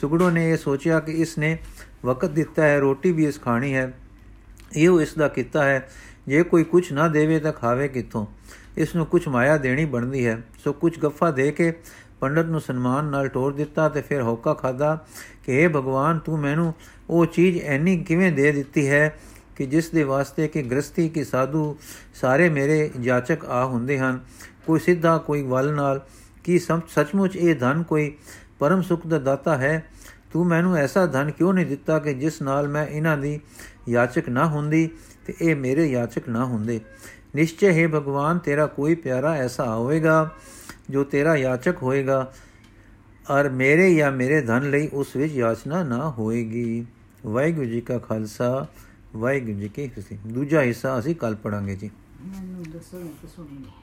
ਸੁਗੜੋ 0.00 0.30
ਨੇ 0.30 0.50
ਇਹ 0.50 0.56
ਸੋਚਿਆ 0.56 1.00
ਕਿ 1.00 1.12
ਇਸ 1.12 1.38
ਨੇ 1.38 1.58
ਵਕਤ 2.04 2.30
ਦਿੱਤਾ 2.30 2.62
ਹੈ, 2.62 2.78
ਰੋਟੀ 2.80 3.12
ਵੀ 3.12 3.26
ਇਸ 3.26 3.40
ਖਾਣੀ 3.40 3.74
ਹੈ। 3.74 3.92
ਇਹੋ 4.76 5.00
ਇਸ 5.00 5.14
ਦਾ 5.14 5.28
ਕੀਤਾ 5.28 5.64
ਹੈ, 5.64 5.88
ਜੇ 6.28 6.42
ਕੋਈ 6.42 6.64
ਕੁਝ 6.64 6.92
ਨਾ 6.92 7.08
ਦੇਵੇ 7.08 7.38
ਤਾਂ 7.38 7.52
ਖਾਵੇ 7.52 7.88
ਕਿੱਥੋਂ? 7.88 8.26
ਇਸ 8.76 8.94
ਨੂੰ 8.96 9.06
ਕੁਝ 9.06 9.26
ਮਾਇਆ 9.28 9.56
ਦੇਣੀ 9.56 9.85
ਬਣਦੀ 9.85 10.26
ਹੈ। 10.26 10.38
ਸੋ 10.64 10.72
ਕੁਝ 10.72 10.98
ਗੱਫਾ 10.98 11.30
ਦੇ 11.30 11.50
ਕੇ 11.52 11.72
ਪੰਡਤ 12.20 12.46
ਨੂੰ 12.46 12.61
ਸਨਮਾਨ 12.61 13.04
ਨਾਲ 13.04 13.28
ਟੋਰ 13.28 13.52
ਦਿੱਤਾ 13.52 13.88
ਤੇ 13.88 14.00
ਫਿਰ 14.00 14.22
ਹੋਕਾ 14.22 14.54
ਖਾਦਾ 14.54 14.94
ਕਿ 15.44 15.66
हे 15.66 15.70
ਭਗਵਾਨ, 15.70 16.18
ਤੂੰ 16.18 16.38
ਮੈਨੂੰ 16.38 16.74
ਉਹ 17.11 17.26
ਚੀਜ਼ 17.26 17.58
ਐਨੀ 17.58 17.96
ਕਿਵੇਂ 17.98 18.32
ਦੇ 18.32 18.52
ਦਿੱਤੀ 18.52 18.88
ਹੈ 18.88 19.18
ਕਿ 19.56 19.66
ਜਿਸ 19.66 19.90
ਦੇ 19.90 20.02
ਵਾਸਤੇ 20.02 20.48
ਕਿ 20.48 20.62
ਗ੍ਰਸਤੀ 20.62 21.08
ਕੀ 21.08 21.24
ਸਾਧੂ 21.24 21.76
ਸਾਰੇ 22.14 22.48
ਮੇਰੇ 22.48 22.90
ਜਾਚਕ 23.00 23.44
ਆ 23.44 23.64
ਹੁੰਦੇ 23.64 23.98
ਹਨ। 23.98 24.20
ਕੋਈ 24.66 24.80
ਸਿੱਧਾ, 24.80 25.16
ਕੋਈ 25.18 25.42
ਵੱਲ 25.42 25.72
ਨਾਲ, 25.72 26.00
ਕੀ 26.44 26.58
ਸੱਚਮੁੱਚ 26.58 27.37
ਇਹ 27.37 27.54
ਧਨ 27.56 27.82
ਕੋਈ 27.82 28.12
ਪਰਮ 28.58 28.82
ਸੁਖ 28.82 29.06
ਦਾ 29.06 29.18
ਦਾਤਾ 29.18 29.56
ਹੈ? 29.56 29.85
ਤੂੰ 30.32 30.46
ਮੈਨੂੰ 30.46 30.76
ਐਸਾ 30.76 31.06
ਧਨ 31.06 31.30
ਕਿਉਂ 31.30 31.52
ਨਹੀਂ 31.54 31.66
ਦਿੱਤਾ 31.66 31.98
ਕਿ 31.98 32.14
ਜਿਸ 32.14 32.40
ਨਾਲ 32.42 32.68
ਮੈਂ 32.68 32.87
ਇਹਨਾਂ 32.87 33.16
ਦੀ 33.18 33.40
ਯਾਚਕ 33.88 34.29
ਨਾ 34.29 34.47
ਹੁੰਦੀ 34.47 34.88
ਤੇ 35.27 35.35
ਇਹ 35.40 35.57
ਮੇਰੇ 35.57 35.87
ਯਾਚਕ 35.87 36.29
ਨਾ 36.29 36.45
ਹੁੰਦੇ। 36.45 36.81
ਨਿਸ਼ਚੈ 37.35 37.73
ਹੈ 37.73 37.88
ਭਗਵਾਨ, 37.88 38.38
ਤੇਰਾ 38.38 38.66
ਕੋਈ 38.66 38.95
ਪਿਆਰਾ 38.95 39.35
ਐਸਾ 39.35 39.75
ਹੋਵੇਗਾ 39.77 40.31
ਜੋ 40.90 41.05
ਤੇਰਾ 41.05 41.37
ਯਾਚਕ 41.37 41.83
ਹੋਏਗਾ 41.83 42.33
ਔਰ 43.31 43.49
ਮੇਰੇ 43.49 43.95
ਜਾਂ 43.95 44.12
ਮੇਰੇ 44.12 44.40
ਧਨ 44.40 44.71
ਲਈ 44.71 44.88
ਉਸ 44.92 45.16
ਵਿੱਚ 45.16 45.35
ਯਾਚਨਾ 45.35 45.83
ਨਾ 45.83 46.11
ਹੋਏਗੀ 46.11 46.87
ਵਾਹਿਗੁਰੂ 47.27 47.66
ਜੀ 47.66 47.81
ਕਾ 47.81 47.99
ਖਾਲਸਾ, 47.99 48.66
ਵਾਹਿਗੁਰੂ 49.16 49.59
ਜੀ 49.59 49.68
ਕੀ 49.68 49.88
ਫਤਿਹ। 49.88 50.18
ਦੂਜਾ 50.27 50.62
ਹਿੱਸਾ 50.62 50.99
ਅਸੀਂ 50.99 51.14
ਕੱਲ 51.14 51.35
ਪੜਾਂਗੇ 51.35 51.77
ਜੀ। 51.77 51.90
ਮੈਨੂੰ 52.23 52.62
ਦੱਸੋ 52.62 52.99
ਨਾ 52.99 53.29
ਸੁਣੀਏ 53.37 53.82